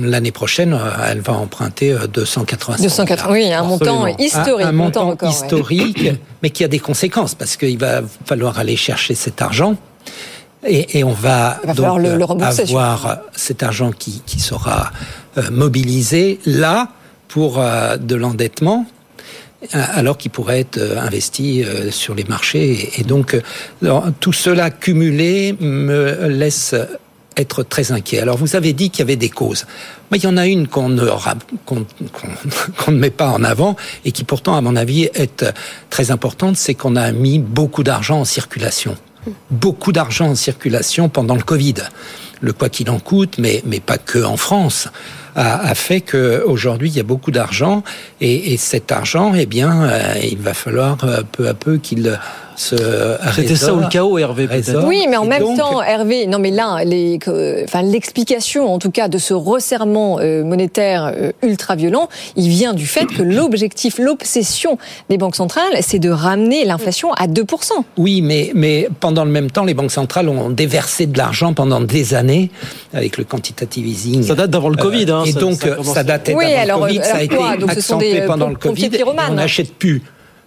l'année 0.04 0.32
prochaine, 0.32 0.74
euh, 0.74 0.90
elle 1.10 1.22
va 1.22 1.34
emprunter 1.34 1.96
280 2.14 2.78
280, 2.82 3.34
oui, 3.34 3.54
un 3.54 3.64
montant 3.64 4.08
historique. 4.08 4.66
Un, 4.66 4.70
un 4.70 4.72
montant 4.72 5.10
record, 5.10 5.30
historique, 5.30 5.98
ouais. 5.98 6.20
mais 6.44 6.50
qui 6.50 6.64
a 6.64 6.68
des 6.68 6.80
conséquences, 6.80 7.36
parce 7.36 7.58
qu'il 7.58 7.78
va 7.78 8.02
falloir 8.26 8.60
aller 8.60 8.76
chercher 8.76 9.16
cet 9.16 9.42
argent. 9.42 9.76
Et, 10.68 11.00
et 11.00 11.04
on 11.04 11.14
va, 11.14 11.60
va 11.64 11.74
donc 11.74 12.00
le, 12.02 12.18
le 12.18 12.26
avoir 12.26 13.20
cet 13.36 13.62
argent 13.62 13.92
qui, 13.92 14.24
qui 14.26 14.40
sera 14.40 14.92
euh, 15.38 15.44
mobilisé 15.52 16.40
là 16.46 16.90
pour 17.28 17.60
euh, 17.60 17.98
de 17.98 18.16
l'endettement 18.16 18.86
alors 19.72 20.18
qu'il 20.18 20.30
pourrait 20.30 20.60
être 20.60 20.80
investi 20.80 21.66
sur 21.90 22.14
les 22.14 22.26
marchés. 22.26 22.92
Et 23.00 23.04
donc, 23.04 23.36
tout 24.20 24.34
cela 24.34 24.70
cumulé 24.70 25.56
me 25.60 26.28
laisse 26.28 26.76
être 27.38 27.64
très 27.64 27.92
inquiet. 27.92 28.20
Alors 28.20 28.38
vous 28.38 28.56
avez 28.56 28.74
dit 28.74 28.90
qu'il 28.90 29.00
y 29.00 29.04
avait 29.04 29.16
des 29.16 29.30
causes. 29.30 29.66
Mais 30.12 30.18
il 30.18 30.24
y 30.24 30.28
en 30.28 30.38
a 30.38 30.46
une 30.46 30.68
qu'on 30.68 30.90
ne, 30.90 31.04
ne 32.88 32.92
met 32.92 33.10
pas 33.10 33.30
en 33.30 33.44
avant 33.44 33.76
et 34.04 34.12
qui 34.12 34.24
pourtant, 34.24 34.56
à 34.56 34.62
mon 34.62 34.76
avis, 34.76 35.10
est 35.14 35.46
très 35.90 36.12
importante, 36.12 36.58
c'est 36.58 36.74
qu'on 36.74 36.96
a 36.96 37.12
mis 37.12 37.40
beaucoup 37.40 37.84
d'argent 37.84 38.20
en 38.20 38.26
circulation. 38.26 38.96
Beaucoup 39.50 39.92
d'argent 39.92 40.30
en 40.30 40.36
circulation 40.36 41.10
pendant 41.10 41.36
le 41.36 41.44
Covid. 41.44 41.76
Le 42.42 42.54
quoi 42.54 42.70
qu'il 42.70 42.90
en 42.90 43.00
coûte, 43.00 43.38
mais, 43.40 43.64
mais 43.66 43.80
pas 43.80 43.98
que 43.98 44.24
en 44.24 44.38
France, 44.38 44.90
a, 45.36 45.68
a 45.68 45.76
fait 45.76 46.02
qu'aujourd'hui, 46.02 46.90
il 46.90 46.96
y 46.96 47.00
a 47.00 47.04
beaucoup 47.04 47.32
d'argent 47.32 47.84
et, 48.22 48.54
et, 48.54 48.58
cet 48.58 48.92
argent, 48.92 49.34
eh 49.34 49.46
bien, 49.46 49.84
euh, 49.84 50.14
il 50.24 50.38
va 50.38 50.54
falloir 50.54 50.98
euh, 51.04 51.22
peu 51.30 51.48
à 51.48 51.54
peu 51.54 51.78
qu'il 51.78 52.20
c'était 52.58 53.56
ça 53.56 53.74
ou 53.74 53.80
le 53.80 53.88
chaos, 53.88 54.18
Hervé 54.18 54.48
Oui, 54.86 55.06
mais 55.10 55.18
en 55.18 55.26
même 55.26 55.42
donc... 55.42 55.58
temps, 55.58 55.82
Hervé, 55.82 56.28
non 56.28 56.40
mais 56.40 56.52
là, 56.52 56.84
les, 56.84 57.20
enfin, 57.64 57.82
l'explication, 57.82 58.74
en 58.74 58.80
tout 58.80 58.92
cas, 58.92 59.08
de 59.08 59.18
ce 59.18 59.34
resserrement 59.34 60.20
euh, 60.20 60.44
monétaire 60.44 61.12
euh, 61.16 61.32
ultra 61.44 61.76
violent, 61.76 62.10
il 62.36 62.50
vient 62.50 62.74
du 62.74 62.88
fait 62.88 63.06
que 63.06 63.24
l'objectif, 63.24 63.98
l'obsession 64.00 64.78
des 65.10 65.18
banques 65.18 65.36
centrales, 65.36 65.78
c'est 65.82 66.00
de 66.00 66.10
ramener 66.10 66.66
l'inflation 66.66 67.14
à 67.14 67.28
2%. 67.28 67.72
Oui, 67.98 68.22
mais, 68.22 68.52
mais 68.56 68.88
pendant 69.00 69.26
le 69.26 69.32
même 69.32 69.52
temps, 69.52 69.66
les 69.66 69.74
banques 69.74 69.92
centrales 69.92 70.30
ont 70.30 70.50
déversé 70.50 71.06
de 71.06 71.18
l'argent 71.18 71.54
pendant 71.54 71.82
des 71.82 72.14
années 72.14 72.52
avec 72.94 73.18
le 73.18 73.24
quantitative 73.24 73.88
easing. 73.88 74.24
Ça 74.24 74.36
date 74.36 74.52
d'avant 74.52 74.70
le 74.70 74.78
Covid, 74.78 75.10
hein, 75.12 75.24
Et 75.26 75.32
ça, 75.32 75.40
donc, 75.40 75.62
ça, 75.62 75.84
ça 75.84 76.04
datait 76.04 76.34
oui, 76.34 76.46
d'avant 76.46 76.62
alors, 76.62 76.80
le 76.80 76.86
Covid, 76.86 77.00
alors 77.00 77.12
ça 77.12 77.18
a 77.18 77.24
été 77.24 77.70
accentué 77.70 78.22
pendant 78.22 78.50
le 78.50 78.56
Covid. 78.56 78.90
On 79.30 79.34
n'achète 79.34 79.74
plus 79.74 80.02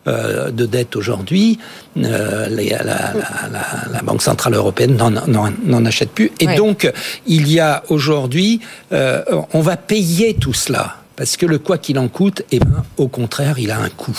euh, 0.06 0.50
de 0.50 0.64
dette 0.64 0.96
aujourd'hui, 0.96 1.58
euh, 1.98 2.48
la, 2.48 2.82
la, 2.84 3.12
la, 3.52 3.62
la, 3.92 4.02
Banque 4.02 4.22
centrale 4.22 4.54
européenne 4.54 4.96
n'en 4.96 5.84
achète 5.84 6.10
plus. 6.10 6.30
Et 6.40 6.46
Ouais. 6.46 6.56
donc, 6.56 6.90
il 7.26 7.50
y 7.50 7.60
a 7.60 7.82
aujourd'hui, 7.88 8.60
euh, 8.92 9.22
on 9.52 9.60
va 9.60 9.76
payer 9.76 10.34
tout 10.34 10.54
cela. 10.54 10.96
Parce 11.16 11.36
que 11.36 11.46
le 11.46 11.58
quoi 11.58 11.78
qu'il 11.78 11.98
en 11.98 12.08
coûte, 12.08 12.42
eh 12.52 12.60
ben, 12.60 12.84
au 12.96 13.08
contraire, 13.08 13.58
il 13.58 13.70
a 13.72 13.78
un 13.78 13.88
coût. 13.88 14.18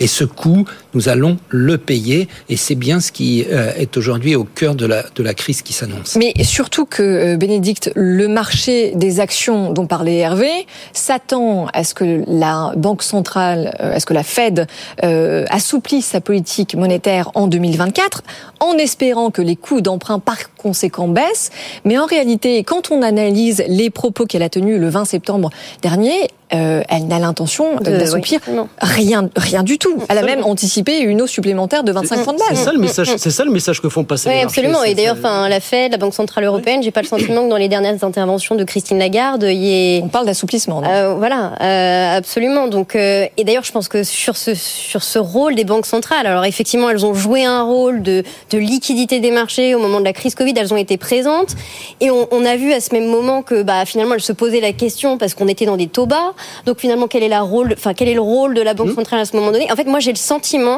Et 0.00 0.08
ce 0.08 0.24
coût, 0.24 0.66
nous 0.94 1.08
allons 1.08 1.38
le 1.48 1.78
payer. 1.78 2.28
Et 2.48 2.56
c'est 2.56 2.74
bien 2.74 3.00
ce 3.00 3.12
qui 3.12 3.44
euh, 3.50 3.72
est 3.76 3.96
aujourd'hui 3.96 4.34
au 4.34 4.44
cœur 4.44 4.74
de 4.74 4.86
la, 4.86 5.04
de 5.14 5.22
la 5.22 5.34
crise 5.34 5.62
qui 5.62 5.72
s'annonce. 5.72 6.16
Mais 6.16 6.34
surtout 6.42 6.86
que, 6.86 7.02
euh, 7.02 7.36
Bénédicte, 7.36 7.90
le 7.94 8.28
marché 8.28 8.92
des 8.94 9.20
actions 9.20 9.72
dont 9.72 9.86
parlait 9.86 10.18
Hervé 10.18 10.66
s'attend 10.92 11.66
à 11.72 11.84
ce 11.84 11.94
que 11.94 12.22
la 12.26 12.72
Banque 12.76 13.02
centrale, 13.02 13.74
euh, 13.80 13.96
à 13.96 14.00
ce 14.00 14.06
que 14.06 14.14
la 14.14 14.22
Fed 14.22 14.66
euh, 15.02 15.44
assouplisse 15.50 16.06
sa 16.06 16.20
politique 16.20 16.74
monétaire 16.74 17.30
en 17.34 17.46
2024, 17.46 18.22
en 18.60 18.72
espérant 18.74 19.30
que 19.30 19.42
les 19.42 19.56
coûts 19.56 19.80
d'emprunt 19.80 20.18
par 20.18 20.54
conséquent 20.56 21.08
baissent. 21.08 21.50
Mais 21.84 21.98
en 21.98 22.06
réalité, 22.06 22.62
quand 22.64 22.90
on 22.90 23.02
analyse 23.02 23.64
les 23.68 23.90
propos 23.90 24.26
qu'elle 24.26 24.42
a 24.42 24.48
tenus 24.48 24.78
le 24.78 24.88
20 24.88 25.04
septembre 25.04 25.50
dernier, 25.82 26.28
euh, 26.54 26.82
elle 26.88 27.06
n'a 27.06 27.18
l'intention 27.18 27.76
d'assouplir 27.76 28.40
oui, 28.46 28.54
rien, 28.80 29.30
rien 29.36 29.62
du 29.62 29.78
tout. 29.78 30.02
Elle 30.10 30.18
a 30.18 30.22
même 30.22 30.44
anticipé 30.44 30.81
une 30.90 31.22
hausse 31.22 31.30
supplémentaire 31.30 31.84
de 31.84 31.92
25 31.92 32.24
points 32.24 32.32
de 32.34 32.38
C'est 32.38 32.54
base. 32.54 32.64
ça 32.64 32.72
le 32.72 32.78
message, 32.78 33.08
c'est 33.16 33.30
ça 33.30 33.44
le 33.44 33.50
message 33.50 33.80
que 33.80 33.88
font 33.88 34.04
passer 34.04 34.28
Oui, 34.28 34.34
les 34.36 34.42
absolument. 34.42 34.78
c'est- 34.82 34.92
Et 34.92 34.94
d'ailleurs, 34.94 35.16
c'est- 35.20 35.26
enfin, 35.26 35.48
la 35.48 35.60
Fed, 35.60 35.92
la 35.92 35.98
Banque 35.98 36.14
centrale 36.14 36.44
européenne, 36.44 36.82
j'ai 36.82 36.90
pas 36.90 37.02
le 37.02 37.06
sentiment 37.06 37.44
que 37.44 37.48
dans 37.50 37.56
les 37.56 37.68
dernières 37.68 38.02
interventions 38.04 38.54
de 38.54 38.64
Christine 38.64 38.98
Lagarde, 38.98 39.44
il 39.48 39.56
y 39.62 39.96
ait 39.96 40.00
On 40.04 40.08
parle 40.08 40.26
d'assouplissement. 40.26 40.82
Euh, 40.84 41.14
voilà, 41.16 41.52
euh, 41.60 42.16
absolument. 42.16 42.68
Donc, 42.68 42.96
euh, 42.96 43.26
et 43.36 43.44
d'ailleurs, 43.44 43.64
je 43.64 43.72
pense 43.72 43.88
que 43.88 44.02
sur 44.04 44.36
ce 44.36 44.54
sur 44.54 45.02
ce 45.02 45.18
rôle 45.18 45.54
des 45.54 45.64
banques 45.64 45.86
centrales, 45.86 46.26
alors 46.26 46.44
effectivement, 46.44 46.90
elles 46.90 47.06
ont 47.06 47.14
joué 47.14 47.44
un 47.44 47.62
rôle 47.62 48.02
de, 48.02 48.22
de 48.50 48.58
liquidité 48.58 49.20
des 49.20 49.30
marchés 49.30 49.74
au 49.74 49.78
moment 49.78 50.00
de 50.00 50.04
la 50.04 50.12
crise 50.12 50.34
Covid. 50.34 50.54
Elles 50.56 50.72
ont 50.74 50.76
été 50.76 50.96
présentes, 50.96 51.54
et 52.00 52.10
on, 52.10 52.26
on 52.30 52.44
a 52.44 52.56
vu 52.56 52.72
à 52.72 52.80
ce 52.80 52.92
même 52.94 53.06
moment 53.06 53.42
que, 53.42 53.62
bah, 53.62 53.84
finalement, 53.84 54.14
elles 54.14 54.20
se 54.20 54.32
posaient 54.32 54.60
la 54.60 54.72
question 54.72 55.18
parce 55.18 55.34
qu'on 55.34 55.48
était 55.48 55.66
dans 55.66 55.76
des 55.76 55.86
taux 55.86 56.06
bas. 56.06 56.32
Donc, 56.66 56.78
finalement, 56.80 57.06
quel 57.06 57.22
est 57.22 57.28
la 57.28 57.40
rôle, 57.42 57.74
enfin, 57.76 57.94
quel 57.94 58.08
est 58.08 58.14
le 58.14 58.20
rôle 58.20 58.54
de 58.54 58.62
la 58.62 58.74
banque 58.74 58.92
centrale 58.94 59.20
à 59.20 59.24
ce 59.24 59.36
moment 59.36 59.52
donné? 59.52 59.70
En 59.70 59.76
fait, 59.76 59.84
moi, 59.84 60.00
j'ai 60.00 60.12
le 60.12 60.16
sentiment 60.18 60.71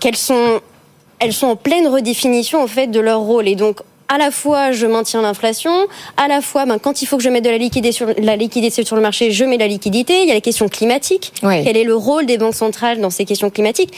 qu'elles 0.00 0.16
sont 0.16 0.60
elles 1.18 1.32
sont 1.32 1.46
en 1.46 1.56
pleine 1.56 1.86
redéfinition 1.86 2.62
en 2.62 2.66
fait 2.66 2.88
de 2.88 3.00
leur 3.00 3.20
rôle 3.20 3.48
et 3.48 3.54
donc 3.54 3.80
à 4.08 4.18
la 4.18 4.30
fois 4.30 4.72
je 4.72 4.86
maintiens 4.86 5.22
l'inflation, 5.22 5.86
à 6.16 6.28
la 6.28 6.40
fois 6.40 6.66
ben, 6.66 6.78
quand 6.78 7.02
il 7.02 7.06
faut 7.06 7.16
que 7.16 7.22
je 7.22 7.28
mette 7.28 7.44
de 7.44 7.50
la 7.50 7.58
liquidité 7.58 7.92
sur 7.92 8.08
la 8.18 8.36
liquidité 8.36 8.84
sur 8.84 8.96
le 8.96 9.02
marché, 9.02 9.32
je 9.32 9.44
mets 9.44 9.56
la 9.56 9.66
liquidité. 9.66 10.22
Il 10.22 10.28
y 10.28 10.30
a 10.30 10.34
les 10.34 10.40
questions 10.40 10.68
climatiques. 10.68 11.32
Oui. 11.42 11.64
Quel 11.64 11.76
est 11.76 11.84
le 11.84 11.94
rôle 11.94 12.26
des 12.26 12.38
banques 12.38 12.54
centrales 12.54 13.00
dans 13.00 13.10
ces 13.10 13.24
questions 13.24 13.50
climatiques? 13.50 13.92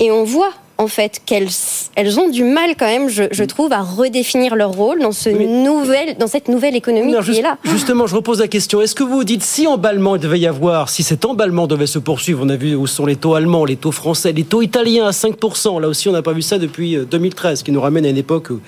Et 0.00 0.10
on 0.10 0.24
voit 0.24 0.50
en 0.82 0.88
fait 0.88 1.20
qu'elles 1.24 1.48
elles 1.94 2.18
ont 2.20 2.28
du 2.28 2.44
mal 2.44 2.74
quand 2.78 2.86
même, 2.86 3.08
je, 3.08 3.24
je 3.30 3.44
trouve, 3.44 3.72
à 3.72 3.80
redéfinir 3.80 4.54
leur 4.56 4.72
rôle 4.72 5.00
dans 5.00 5.12
ce 5.12 5.30
Oui. 5.30 5.46
nouvelle 5.46 6.16
dans 6.18 6.26
cette 6.26 6.48
nouvelle 6.48 6.76
économie 6.76 7.12
Non, 7.12 7.20
qui 7.20 7.26
juste- 7.26 7.38
est 7.38 7.42
là. 7.42 7.56
Justement, 7.64 8.06
je 8.06 8.14
repose 8.16 8.40
la 8.40 8.48
question. 8.48 8.80
Est-ce 8.80 8.94
que 8.94 9.02
vous 9.04 9.16
vous 9.16 9.24
dites 9.24 9.42
si 9.42 9.66
emballement 9.66 10.16
il 10.16 10.20
devait 10.20 10.40
y 10.40 10.46
avoir, 10.46 10.88
si 10.88 11.02
cet 11.02 11.24
emballement 11.24 11.66
devait 11.66 11.86
se 11.86 11.98
poursuivre, 11.98 12.42
on 12.44 12.48
a 12.48 12.56
vu 12.56 12.74
où 12.74 12.86
sont 12.86 13.06
les 13.06 13.16
taux 13.16 13.34
allemands, 13.34 13.64
les 13.64 13.76
taux 13.76 13.92
français, 13.92 14.32
les 14.32 14.44
taux 14.44 14.62
italiens 14.62 15.06
à 15.06 15.10
5%, 15.12 15.80
là 15.80 15.88
aussi 15.88 16.08
on 16.08 16.12
n'a 16.12 16.22
pas 16.22 16.32
vu 16.32 16.42
ça 16.42 16.58
depuis 16.58 16.96
euh, 16.96 17.04
2013, 17.04 17.60
ce 17.60 17.64
qui 17.64 17.72
nous 17.72 17.80
ramène 17.80 18.04
à 18.04 18.08
une 18.08 18.16
époque 18.18 18.48
où... 18.50 18.60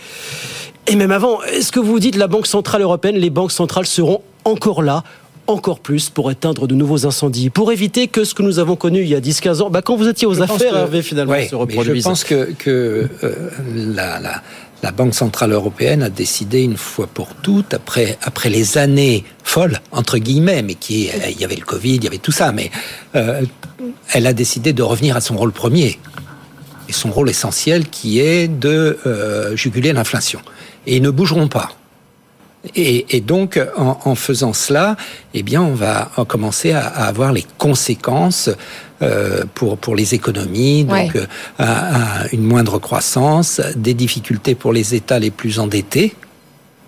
Et 0.87 0.96
même 0.96 1.12
avant, 1.12 1.42
est-ce 1.44 1.72
que 1.72 1.81
vous 1.81 1.98
dites 1.98 2.14
la 2.16 2.27
Banque 2.27 2.46
Centrale 2.46 2.83
Européenne, 2.83 3.16
les 3.16 3.31
banques 3.31 3.53
centrales 3.53 3.87
seront 3.87 4.20
encore 4.44 4.83
là 4.83 5.03
encore 5.46 5.80
plus 5.80 6.11
pour 6.11 6.30
éteindre 6.30 6.66
de 6.66 6.74
nouveaux 6.74 7.07
incendies, 7.07 7.50
pour 7.50 7.70
éviter 7.72 8.09
que 8.09 8.24
ce 8.24 8.35
que 8.35 8.42
nous 8.42 8.59
avons 8.59 8.76
connu 8.76 9.00
il 9.02 9.09
y 9.09 9.14
a 9.14 9.20
10-15 9.20 9.62
ans, 9.62 9.70
bah, 9.70 9.83
quand 9.83 9.96
vous 9.96 10.09
étiez 10.09 10.26
aux 10.26 10.35
Je 10.35 10.40
affaires, 10.42 10.70
que- 10.72 10.76
Hervé, 10.76 11.02
finalement, 11.02 11.33
Ouais, 11.33 11.48
se 11.48 11.54
reproduise. 11.54 12.02
Je 12.02 12.09
pense 12.09 12.24
que, 12.24 12.52
que 12.59 13.09
euh, 13.22 13.50
la, 13.74 14.20
la, 14.20 14.42
la 14.83 14.90
Banque 14.90 15.14
Centrale 15.14 15.52
Européenne 15.52 16.02
a 16.02 16.11
décidé 16.11 16.62
une 16.62 16.76
fois 16.76 17.07
pour 17.07 17.35
toutes, 17.37 17.74
après, 17.74 18.16
après 18.22 18.48
les 18.50 18.78
années 18.78 19.24
folles, 19.42 19.80
entre 19.92 20.18
guillemets, 20.18 20.62
mais 20.62 20.74
qui, 20.74 21.09
euh, 21.11 21.28
il 21.30 21.40
y 21.40 21.44
avait 21.44 21.57
le 21.57 21.64
Covid, 21.64 21.96
il 21.96 22.04
y 22.04 22.07
avait 22.07 22.18
tout 22.18 22.33
ça, 22.33 22.52
mais 22.52 22.70
euh, 23.14 23.42
elle 24.12 24.26
a 24.26 24.33
décidé 24.33 24.72
de 24.72 24.83
revenir 24.83 25.16
à 25.16 25.20
son 25.20 25.37
rôle 25.37 25.52
premier. 25.52 25.98
Et 26.88 26.92
son 26.92 27.11
rôle 27.11 27.30
essentiel 27.30 27.88
qui 27.88 28.20
est 28.20 28.46
de 28.46 28.98
euh, 29.07 29.57
juguler 29.57 29.92
l'inflation. 29.94 30.40
Et 30.87 30.96
ils 30.96 31.02
ne 31.02 31.09
bougeront 31.11 31.48
pas. 31.48 31.70
Et, 32.74 33.16
et 33.16 33.20
donc, 33.20 33.61
en, 33.77 33.98
en 34.05 34.14
faisant 34.14 34.53
cela, 34.53 34.96
eh 35.35 35.42
bien, 35.42 35.62
on 35.62 35.74
va 35.74 36.11
en 36.16 36.24
commencer 36.24 36.72
à, 36.72 36.87
à 36.87 37.05
avoir 37.07 37.33
les 37.33 37.44
conséquences 37.59 38.50
euh, 39.03 39.44
pour 39.55 39.77
pour 39.77 39.94
les 39.96 40.14
économies, 40.14 40.85
donc 40.85 40.92
Ouais. 40.94 41.11
euh, 41.16 41.27
à- 41.59 42.22
à 42.22 42.29
une 42.33 42.42
moindre 42.42 42.79
croissance, 42.79 43.61
des 43.77 43.92
difficultés 43.94 44.55
pour 44.55 44.72
les 44.72 44.94
États 44.94 45.18
les 45.18 45.31
plus 45.31 45.59
endettés. 45.59 46.14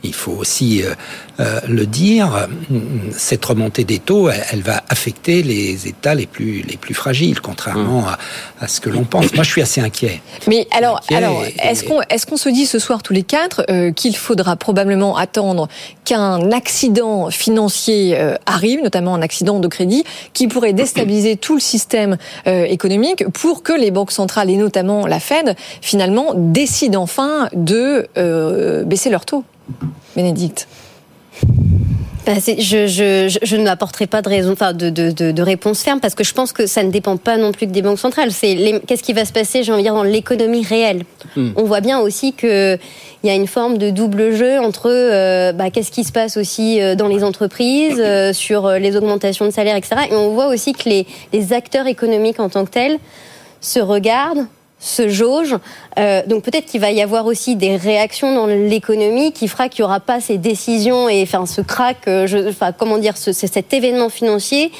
Il 0.06 0.14
faut 0.14 0.32
aussi 0.32 0.82
euh, 0.82 0.94
euh, 1.40 1.60
le 1.68 1.86
dire, 1.86 2.48
cette 3.16 3.44
remontée 3.44 3.84
des 3.84 3.98
taux, 3.98 4.28
elle, 4.30 4.42
elle 4.52 4.62
va 4.62 4.82
affecter 4.88 5.42
les 5.42 5.86
États 5.88 6.14
les 6.14 6.26
plus 6.26 6.62
les 6.62 6.76
plus 6.76 6.94
fragiles, 6.94 7.40
contrairement 7.40 8.06
à, 8.08 8.18
à 8.60 8.68
ce 8.68 8.80
que 8.80 8.88
l'on 8.90 9.04
pense. 9.04 9.32
Moi, 9.34 9.44
je 9.44 9.50
suis 9.50 9.62
assez 9.62 9.80
inquiet. 9.80 10.20
Mais 10.46 10.66
alors, 10.70 10.96
Inquiet 10.98 11.16
alors 11.16 11.44
et- 11.44 11.54
est-ce 11.68 11.84
qu'on 11.84 12.00
est-ce 12.08 12.26
qu'on 12.26 12.36
se 12.36 12.48
dit 12.48 12.66
ce 12.66 12.78
soir 12.78 13.02
tous 13.02 13.12
les 13.12 13.22
quatre 13.22 13.64
euh, 13.70 13.92
qu'il 13.92 14.16
faudra 14.16 14.56
probablement 14.56 15.16
attendre 15.16 15.68
qu'un 16.04 16.50
accident 16.52 17.30
financier 17.30 18.16
euh, 18.18 18.36
arrive, 18.46 18.82
notamment 18.82 19.14
un 19.14 19.22
accident 19.22 19.58
de 19.60 19.68
crédit, 19.68 20.04
qui 20.32 20.48
pourrait 20.48 20.72
déstabiliser 20.72 21.36
tout 21.36 21.54
le 21.54 21.60
système 21.60 22.16
euh, 22.46 22.64
économique 22.64 23.24
pour 23.32 23.62
que 23.62 23.72
les 23.72 23.90
banques 23.90 24.12
centrales 24.12 24.50
et 24.50 24.56
notamment 24.56 25.06
la 25.06 25.20
Fed 25.20 25.54
finalement 25.82 26.32
décident 26.34 27.02
enfin 27.02 27.48
de 27.54 28.06
euh, 28.16 28.84
baisser 28.84 29.10
leurs 29.10 29.24
taux? 29.26 29.44
Bénédicte. 30.14 30.68
bah, 32.26 32.32
je, 32.38 32.86
je, 32.86 33.38
je, 33.42 33.56
ne 33.56 33.64
m'apporterai 33.64 34.06
pas 34.06 34.20
de 34.20 34.28
raison, 34.28 34.52
enfin 34.52 34.72
de, 34.72 34.90
de, 34.90 35.10
de, 35.10 35.42
réponse 35.42 35.82
ferme 35.82 36.00
parce 36.00 36.14
que 36.14 36.24
je 36.24 36.32
pense 36.32 36.52
que 36.52 36.66
ça 36.66 36.82
ne 36.82 36.90
dépend 36.90 37.16
pas 37.16 37.36
non 37.36 37.52
plus 37.52 37.66
que 37.66 37.72
des 37.72 37.82
banques 37.82 37.98
centrales. 37.98 38.32
C'est 38.32 38.80
qu'est-ce 38.86 39.02
qui 39.02 39.12
va 39.12 39.24
se 39.24 39.32
passer, 39.32 39.62
j'ai 39.62 39.72
envie 39.72 39.82
de 39.82 39.86
dire, 39.88 39.94
dans 39.94 40.02
l'économie 40.02 40.64
réelle? 40.64 41.04
Hmm. 41.36 41.50
On 41.56 41.64
voit 41.64 41.80
bien 41.80 42.00
aussi 42.00 42.32
que 42.32 42.78
il 43.22 43.28
y 43.28 43.30
a 43.30 43.34
une 43.34 43.46
forme 43.46 43.78
de 43.78 43.90
double 43.90 44.34
jeu 44.34 44.58
entre 44.58 44.88
euh, 44.90 45.52
bah, 45.52 45.70
qu'est-ce 45.70 45.90
qui 45.90 46.04
se 46.04 46.12
passe 46.12 46.36
aussi 46.36 46.80
euh, 46.80 46.94
dans 46.94 47.08
les 47.08 47.24
entreprises, 47.24 47.98
euh, 47.98 48.32
sur 48.32 48.70
les 48.70 48.96
augmentations 48.96 49.44
de 49.44 49.50
salaire, 49.50 49.76
etc. 49.76 50.02
Et 50.10 50.14
on 50.14 50.30
voit 50.30 50.48
aussi 50.48 50.72
que 50.72 50.88
les, 50.88 51.06
les 51.32 51.52
acteurs 51.52 51.86
économiques 51.86 52.40
en 52.40 52.48
tant 52.48 52.64
que 52.64 52.70
tels 52.70 52.98
se 53.60 53.80
regardent, 53.80 54.46
se 54.78 55.08
jauge. 55.08 55.56
Euh, 55.98 56.22
donc 56.26 56.44
peut-être 56.44 56.66
qu'il 56.66 56.80
va 56.80 56.90
y 56.90 57.00
avoir 57.00 57.26
aussi 57.26 57.56
des 57.56 57.76
réactions 57.76 58.34
dans 58.34 58.46
l'économie 58.46 59.32
qui 59.32 59.48
fera 59.48 59.68
qu'il 59.68 59.82
n'y 59.82 59.86
aura 59.86 60.00
pas 60.00 60.20
ces 60.20 60.38
décisions 60.38 61.08
et 61.08 61.22
enfin 61.22 61.46
ce 61.46 61.60
crack, 61.60 62.08
euh, 62.08 62.26
je, 62.26 62.48
enfin 62.48 62.72
comment 62.72 62.98
dire, 62.98 63.16
ce, 63.16 63.32
cet 63.32 63.72
événement 63.72 64.08
financier 64.08 64.70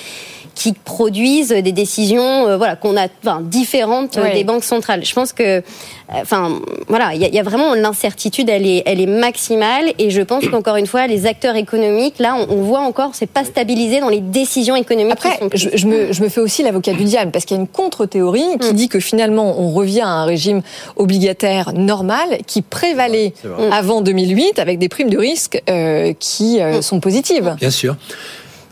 qui 0.57 0.73
produisent 0.73 1.51
des 1.51 1.71
décisions 1.71 2.49
euh, 2.49 2.57
voilà 2.57 2.75
qu'on 2.75 2.97
a 2.97 3.07
enfin, 3.23 3.41
différentes 3.43 4.19
des 4.19 4.43
banques 4.43 4.65
centrales. 4.65 5.05
Je 5.05 5.15
pense 5.15 5.33
que 5.33 5.43
euh, 5.43 5.61
enfin 6.09 6.61
voilà, 6.89 7.15
il 7.15 7.23
y, 7.23 7.39
a 7.39 7.43
vraiment 7.43 7.75
l'incertitude, 7.75 8.49
elle 8.49 8.67
est 8.67 8.83
elle 8.87 9.01
est 9.01 9.07
maximale 9.07 9.93
et 9.99 10.11
je 10.11 10.23
pense 10.23 10.49
qu'encore 10.49 10.77
une 10.77 10.87
fois 10.87 11.07
les 11.07 11.27
acteurs 11.27 11.57
économiques 11.57 12.19
là 12.19 12.37
on, 12.49 12.63
voit 12.63 12.81
encore 12.81 13.11
c'est 13.13 13.29
pas 13.29 13.45
stabilisé 13.45 14.01
dans 14.01 14.09
les 14.09 14.21
décisions 14.21 14.77
économiques. 14.77 15.13
Après 15.13 15.39
je, 15.55 15.69
je, 15.75 15.87
me, 15.87 16.13
je 16.13 16.23
me 16.23 16.29
fais 16.31 16.41
aussi 16.41 16.63
l'avocat 16.63 16.95
du 16.95 17.05
diable 17.05 17.33
parce 17.33 17.45
qu'il 17.45 17.57
y 17.57 17.61
a 17.61 17.63
une 17.63 17.69
contre-théorie 17.69 18.59
qui 18.61 18.73
mm. 18.73 18.77
dit 18.77 18.89
que 18.89 18.99
finalement 18.99 19.61
on 19.61 19.71
revient 19.71 20.01
à 20.01 20.09
un 20.09 20.25
régime 20.25 20.63
obligataire 20.97 21.75
normal 21.75 22.39
qui 22.47 22.63
prévalait 22.63 23.35
avant 23.71 24.01
2008 24.01 24.59
avec 24.59 24.79
des 24.79 24.89
primes 24.89 25.11
de 25.11 25.19
risque 25.19 25.63
euh, 25.69 26.15
qui 26.19 26.61
mm. 26.61 26.81
sont 26.81 27.01
positives. 27.01 27.57
Bien 27.61 27.71
sûr. 27.71 27.97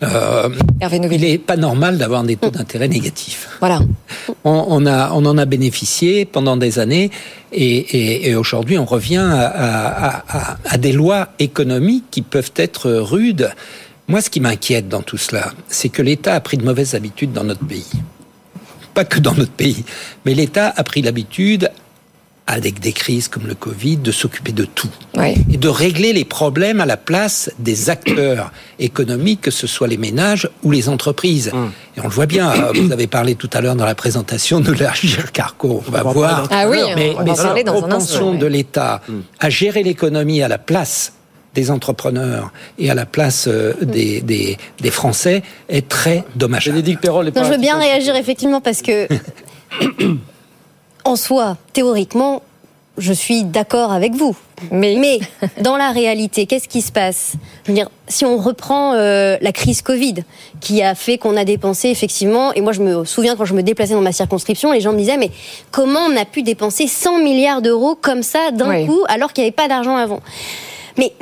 Euh, 0.04 0.48
il 1.10 1.20
n'est 1.20 1.38
pas 1.38 1.56
normal 1.56 1.98
d'avoir 1.98 2.22
des 2.22 2.36
taux 2.36 2.50
d'intérêt 2.50 2.88
négatifs. 2.88 3.48
Voilà. 3.60 3.80
On, 4.44 4.86
a, 4.86 5.12
on 5.12 5.24
en 5.24 5.38
a 5.38 5.44
bénéficié 5.44 6.24
pendant 6.24 6.56
des 6.56 6.78
années 6.78 7.10
et, 7.52 8.34
aujourd'hui 8.34 8.78
on 8.78 8.84
revient 8.84 9.26
à, 9.26 10.56
à, 10.64 10.78
des 10.78 10.92
lois 10.92 11.28
économiques 11.38 12.04
qui 12.10 12.22
peuvent 12.22 12.52
être 12.56 12.90
rudes. 12.90 13.50
Moi, 14.08 14.20
ce 14.20 14.28
qui 14.28 14.40
m'inquiète 14.40 14.88
dans 14.88 15.02
tout 15.02 15.16
cela, 15.16 15.52
c'est 15.68 15.88
que 15.88 16.02
l'État 16.02 16.34
a 16.34 16.40
pris 16.40 16.58
de 16.58 16.64
mauvaises 16.64 16.94
habitudes 16.94 17.32
dans 17.32 17.44
notre 17.44 17.64
pays. 17.66 17.90
Pas 18.92 19.04
que 19.04 19.18
dans 19.18 19.34
notre 19.34 19.52
pays, 19.52 19.84
mais 20.24 20.34
l'État 20.34 20.72
a 20.76 20.84
pris 20.84 21.02
l'habitude 21.02 21.70
avec 22.46 22.78
des 22.78 22.92
crises 22.92 23.28
comme 23.28 23.46
le 23.46 23.54
Covid, 23.54 23.96
de 23.96 24.12
s'occuper 24.12 24.52
de 24.52 24.64
tout 24.64 24.90
et 25.50 25.56
de 25.56 25.68
régler 25.68 26.12
les 26.12 26.24
problèmes 26.24 26.80
à 26.80 26.86
la 26.86 26.98
place 26.98 27.50
des 27.58 27.88
acteurs 27.88 28.52
économiques, 28.78 29.40
que 29.40 29.50
ce 29.50 29.66
soit 29.66 29.88
les 29.88 29.96
ménages 29.96 30.48
ou 30.62 30.70
les 30.70 30.88
entreprises. 30.88 31.50
Hum. 31.54 31.72
Et 31.96 32.00
on 32.00 32.04
le 32.04 32.10
voit 32.10 32.26
bien. 32.26 32.50
Euh, 32.50 32.72
vous 32.74 32.92
avez 32.92 33.06
parlé 33.06 33.34
tout 33.34 33.48
à 33.52 33.60
l'heure 33.60 33.76
dans 33.76 33.86
la 33.86 33.94
présentation 33.94 34.60
de 34.60 34.72
l'Agir 34.72 35.32
Carco. 35.32 35.82
On 35.86 35.90
va 35.90 36.02
voir. 36.02 36.48
Ah 36.50 36.68
oui, 36.68 36.78
mais, 36.96 37.14
on 37.18 37.24
va 37.24 37.54
mais 37.54 37.64
propension 37.64 38.34
de 38.34 38.46
l'État 38.46 39.00
hum. 39.08 39.22
à 39.40 39.48
gérer 39.48 39.82
l'économie 39.82 40.42
à 40.42 40.48
la 40.48 40.58
place 40.58 41.14
des 41.54 41.70
entrepreneurs 41.70 42.52
et 42.78 42.90
à 42.90 42.94
la 42.94 43.06
place 43.06 43.46
euh, 43.48 43.72
hum. 43.80 43.88
des, 43.88 44.20
des, 44.20 44.58
des, 44.80 44.90
Français 44.90 45.42
est 45.70 45.88
très 45.88 46.24
dommageable. 46.34 46.82
je 46.84 47.50
veux 47.50 47.58
bien 47.58 47.78
réagir 47.78 48.16
effectivement 48.16 48.60
parce 48.60 48.82
que 48.82 49.08
en 51.04 51.16
soi, 51.16 51.56
théoriquement, 51.72 52.42
je 52.96 53.12
suis 53.12 53.44
d'accord 53.44 53.92
avec 53.92 54.14
vous. 54.14 54.36
Mais, 54.70 54.96
Mais 54.96 55.18
dans 55.60 55.76
la 55.76 55.90
réalité, 55.90 56.46
qu'est-ce 56.46 56.68
qui 56.68 56.80
se 56.80 56.92
passe? 56.92 57.34
Je 57.64 57.72
veux 57.72 57.74
dire, 57.74 57.90
si 58.08 58.24
on 58.24 58.38
reprend 58.38 58.94
euh, 58.94 59.36
la 59.40 59.52
crise 59.52 59.82
Covid, 59.82 60.16
qui 60.60 60.82
a 60.82 60.94
fait 60.94 61.18
qu'on 61.18 61.36
a 61.36 61.44
dépensé 61.44 61.88
effectivement, 61.88 62.52
et 62.52 62.60
moi 62.60 62.72
je 62.72 62.80
me 62.80 63.04
souviens 63.04 63.36
quand 63.36 63.44
je 63.44 63.54
me 63.54 63.62
déplaçais 63.62 63.94
dans 63.94 64.00
ma 64.00 64.12
circonscription, 64.12 64.72
les 64.72 64.80
gens 64.80 64.92
me 64.92 64.98
disaient 64.98 65.16
mais 65.16 65.30
comment 65.72 66.00
on 66.00 66.16
a 66.16 66.24
pu 66.24 66.42
dépenser 66.42 66.86
100 66.86 67.18
milliards 67.18 67.62
d'euros 67.62 67.96
comme 68.00 68.22
ça 68.22 68.50
d'un 68.52 68.86
coup 68.86 69.04
alors 69.08 69.32
qu'il 69.32 69.42
n'y 69.42 69.48
avait 69.48 69.56
pas 69.56 69.68
d'argent 69.68 69.96
avant? 69.96 70.20
Mais 70.96 71.12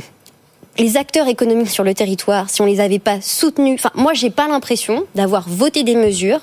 les 0.78 0.96
acteurs 0.96 1.28
économiques 1.28 1.70
sur 1.70 1.84
le 1.84 1.94
territoire, 1.94 2.50
si 2.50 2.60
on 2.60 2.66
les 2.66 2.80
avait 2.80 2.98
pas 2.98 3.20
soutenus, 3.20 3.74
enfin 3.78 3.90
moi 3.94 4.12
j'ai 4.12 4.30
pas 4.30 4.46
l'impression 4.46 5.04
d'avoir 5.14 5.48
voté 5.48 5.84
des 5.84 5.96
mesures 5.96 6.40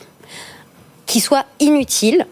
qui 1.05 1.19
soient 1.19 1.45
inutiles 1.59 2.25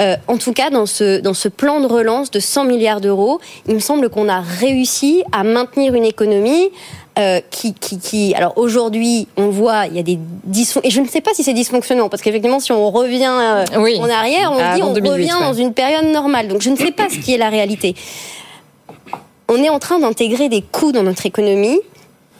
euh, 0.00 0.16
en 0.26 0.38
tout 0.38 0.52
cas, 0.52 0.70
dans 0.70 0.86
ce, 0.86 1.20
dans 1.20 1.34
ce 1.34 1.48
plan 1.48 1.80
de 1.80 1.86
relance 1.86 2.30
de 2.30 2.40
100 2.40 2.64
milliards 2.64 3.00
d'euros, 3.00 3.40
il 3.68 3.74
me 3.74 3.80
semble 3.80 4.08
qu'on 4.10 4.28
a 4.28 4.40
réussi 4.40 5.22
à 5.32 5.44
maintenir 5.44 5.94
une 5.94 6.04
économie 6.04 6.70
euh, 7.16 7.40
qui, 7.50 7.74
qui, 7.74 8.00
qui, 8.00 8.34
alors 8.34 8.58
aujourd'hui, 8.58 9.28
on 9.36 9.48
voit, 9.48 9.86
il 9.86 9.94
y 9.94 10.00
a 10.00 10.02
des 10.02 10.18
dysfonctionnements, 10.18 10.88
et 10.88 10.90
je 10.90 11.00
ne 11.00 11.06
sais 11.06 11.20
pas 11.20 11.30
si 11.32 11.44
c'est 11.44 11.52
dysfonctionnant, 11.52 12.08
parce 12.08 12.22
qu'effectivement, 12.22 12.58
si 12.58 12.72
on 12.72 12.90
revient 12.90 13.30
euh, 13.30 13.64
en 13.72 14.10
arrière, 14.10 14.50
on 14.52 14.74
dit 14.74 14.82
on 14.82 14.92
revient 14.92 15.36
dans 15.40 15.54
une 15.54 15.72
période 15.72 16.06
normale. 16.06 16.48
Donc 16.48 16.60
je 16.60 16.70
ne 16.70 16.76
sais 16.76 16.90
pas 16.90 17.08
ce 17.08 17.18
qui 17.18 17.32
est 17.32 17.38
la 17.38 17.50
réalité. 17.50 17.94
On 19.48 19.62
est 19.62 19.68
en 19.68 19.78
train 19.78 20.00
d'intégrer 20.00 20.48
des 20.48 20.62
coûts 20.62 20.90
dans 20.90 21.04
notre 21.04 21.24
économie 21.24 21.78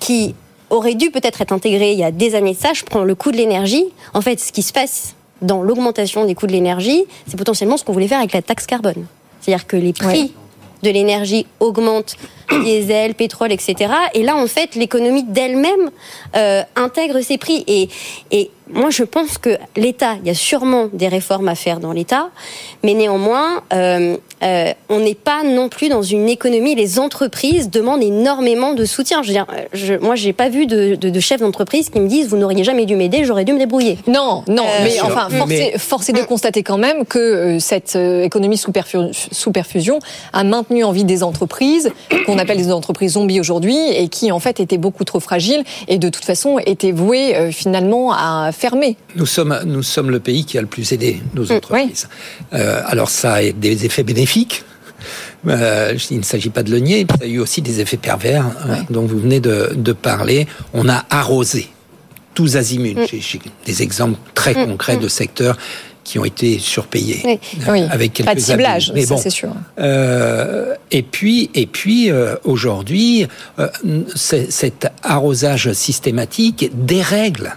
qui 0.01 0.35
auraient 0.71 0.95
dû 0.95 1.11
peut-être 1.13 1.41
être 1.41 1.53
intégrés 1.53 1.93
il 1.93 1.99
y 1.99 2.05
a 2.05 2.11
des 2.11 2.35
années 2.35 2.55
de 2.55 2.59
ça. 2.59 2.73
Je 2.73 2.83
prends 2.83 3.05
le 3.05 3.15
coût 3.15 3.31
de 3.31 3.37
l'énergie. 3.37 3.85
En 4.13 4.23
fait, 4.23 4.41
ce 4.41 4.51
qui 4.51 4.63
se 4.63 4.73
passe, 4.73 5.15
dans 5.45 5.63
l'augmentation 5.63 6.25
des 6.25 6.35
coûts 6.35 6.47
de 6.47 6.53
l'énergie, 6.53 7.05
c'est 7.27 7.37
potentiellement 7.37 7.77
ce 7.77 7.85
qu'on 7.85 7.93
voulait 7.93 8.09
faire 8.09 8.19
avec 8.19 8.33
la 8.33 8.43
taxe 8.43 8.67
carbone. 8.67 9.07
C'est-à-dire 9.41 9.67
que 9.67 9.77
les 9.77 9.93
prix 9.93 10.33
de 10.83 10.91
l'énergie 10.91 11.47
augmentent, 11.61 12.17
diesel, 12.51 13.15
pétrole, 13.15 13.53
etc. 13.53 13.93
Et 14.15 14.23
là, 14.23 14.37
en 14.37 14.47
fait, 14.47 14.75
l'économie 14.75 15.25
d'elle-même 15.25 15.91
euh, 16.37 16.63
intègre 16.77 17.21
ces 17.21 17.39
prix. 17.39 17.65
Et, 17.67 17.89
et 18.31 18.51
moi, 18.71 18.91
je 18.91 19.05
pense 19.05 19.39
que 19.39 19.59
l'État, 19.77 20.15
il 20.23 20.27
y 20.27 20.31
a 20.31 20.35
sûrement 20.35 20.89
des 20.93 21.09
réformes 21.09 21.49
à 21.49 21.55
faire 21.55 21.81
dans 21.81 21.93
l'État, 21.93 22.31
mais 22.83 22.95
néanmoins, 22.95 23.63
euh, 23.73 24.17
euh, 24.43 24.73
on 24.89 25.01
n'est 25.01 25.15
pas 25.15 25.43
non 25.43 25.69
plus 25.69 25.89
dans 25.89 26.03
une 26.03 26.29
économie. 26.29 26.75
Les 26.75 26.99
entreprises 26.99 27.71
demandent 27.71 28.03
énormément 28.03 28.75
de 28.75 28.85
soutien. 28.85 29.23
Je 29.23 29.29
veux 29.29 29.35
dire, 29.35 29.47
je, 29.73 29.95
moi, 29.95 30.15
j'ai 30.17 30.33
pas 30.33 30.49
vu 30.49 30.67
de, 30.67 30.95
de, 30.97 31.09
de 31.09 31.21
chefs 31.21 31.41
d'entreprise 31.41 31.89
qui 31.89 32.01
me 32.01 32.09
disent 32.09 32.29
vous 32.29 32.37
n'auriez 32.37 32.65
jamais 32.65 32.85
dû 32.85 32.97
m'aider, 32.97 33.25
j'aurais 33.25 33.45
dû 33.45 33.53
me 33.53 33.59
débrouiller. 33.59 33.99
Non, 34.07 34.45
non, 34.49 34.65
euh, 34.65 34.85
mais 34.85 35.01
enfin, 35.01 35.29
force, 35.79 36.09
est, 36.09 36.13
de 36.13 36.23
constater 36.23 36.63
quand 36.63 36.79
même 36.79 37.07
que 37.07 37.19
euh, 37.19 37.59
cette 37.59 37.97
euh, 37.97 38.23
économie 38.23 38.59
sous, 38.59 38.73
sous 39.11 39.53
perfusion 39.53 39.99
a 40.33 40.45
maintenu 40.45 40.85
en 40.85 40.93
vie 40.93 41.05
des 41.05 41.23
entreprises 41.23 41.91
qu'on 42.27 42.39
appelle 42.39 42.59
des 42.59 42.73
entreprises 42.73 43.13
zombies 43.13 43.41
aujourd'hui 43.41 43.77
et 43.77 44.09
qui 44.09 44.31
en 44.33 44.41
fait 44.41 44.61
étaient 44.61 44.79
beaucoup 44.79 45.05
trop 45.05 45.21
fragiles 45.21 45.65
et 45.89 45.99
de 45.99 46.09
toute 46.09 46.25
façon 46.25 46.59
étaient 46.67 46.93
vouées 46.93 47.51
finalement 47.53 48.13
à 48.13 48.51
fermé. 48.55 48.97
Nous 49.17 49.27
sommes, 49.27 49.59
nous 49.67 49.83
sommes 49.83 50.11
le 50.11 50.21
pays 50.21 50.45
qui 50.45 50.59
a 50.59 50.61
le 50.61 50.67
plus 50.67 50.93
aidé 50.93 51.21
nos 51.35 51.45
mm, 51.45 51.53
entreprises. 51.53 52.09
Euh, 52.53 52.83
alors 52.87 53.11
ça 53.11 53.35
a 53.35 53.51
des 53.51 53.85
effets 53.85 54.03
bénéfiques. 54.03 54.65
Euh, 55.47 55.95
il 56.11 56.19
ne 56.19 56.23
s'agit 56.23 56.49
pas 56.49 56.63
de 56.63 56.71
le 56.71 56.79
nier, 56.79 57.07
ça 57.11 57.25
a 57.25 57.27
eu 57.27 57.39
aussi 57.39 57.61
des 57.61 57.81
effets 57.81 57.99
pervers 57.99 58.47
hein, 58.47 58.87
dont 58.89 59.03
vous 59.03 59.19
venez 59.19 59.41
de, 59.41 59.93
parler. 59.93 60.47
On 60.73 60.89
a 60.89 61.05
arrosé 61.11 61.69
tous 62.35 62.57
azimuts. 62.57 62.95
Mm. 62.95 63.07
J'ai 63.21 63.41
des 63.67 63.83
exemples 63.83 64.19
très 64.35 64.55
mm, 64.55 64.67
concrets 64.67 64.97
de 64.97 65.09
secteurs 65.09 65.59
qui 66.03 66.19
ont 66.19 66.25
été 66.25 66.59
surpayés 66.59 67.41
oui. 67.67 67.83
avec 67.91 68.13
quelques 68.13 68.29
pas 68.29 68.35
de 68.35 68.41
ciblage, 68.41 68.93
Mais 68.95 69.07
bon, 69.07 69.17
c'est 69.17 69.31
sûr. 69.31 69.55
Euh, 69.79 70.75
et 70.91 71.03
puis, 71.03 71.51
et 71.55 71.65
puis 71.65 72.11
aujourd'hui, 72.45 73.27
cet 74.15 74.87
arrosage 75.03 75.73
systématique 75.73 76.71
dérègle 76.75 77.57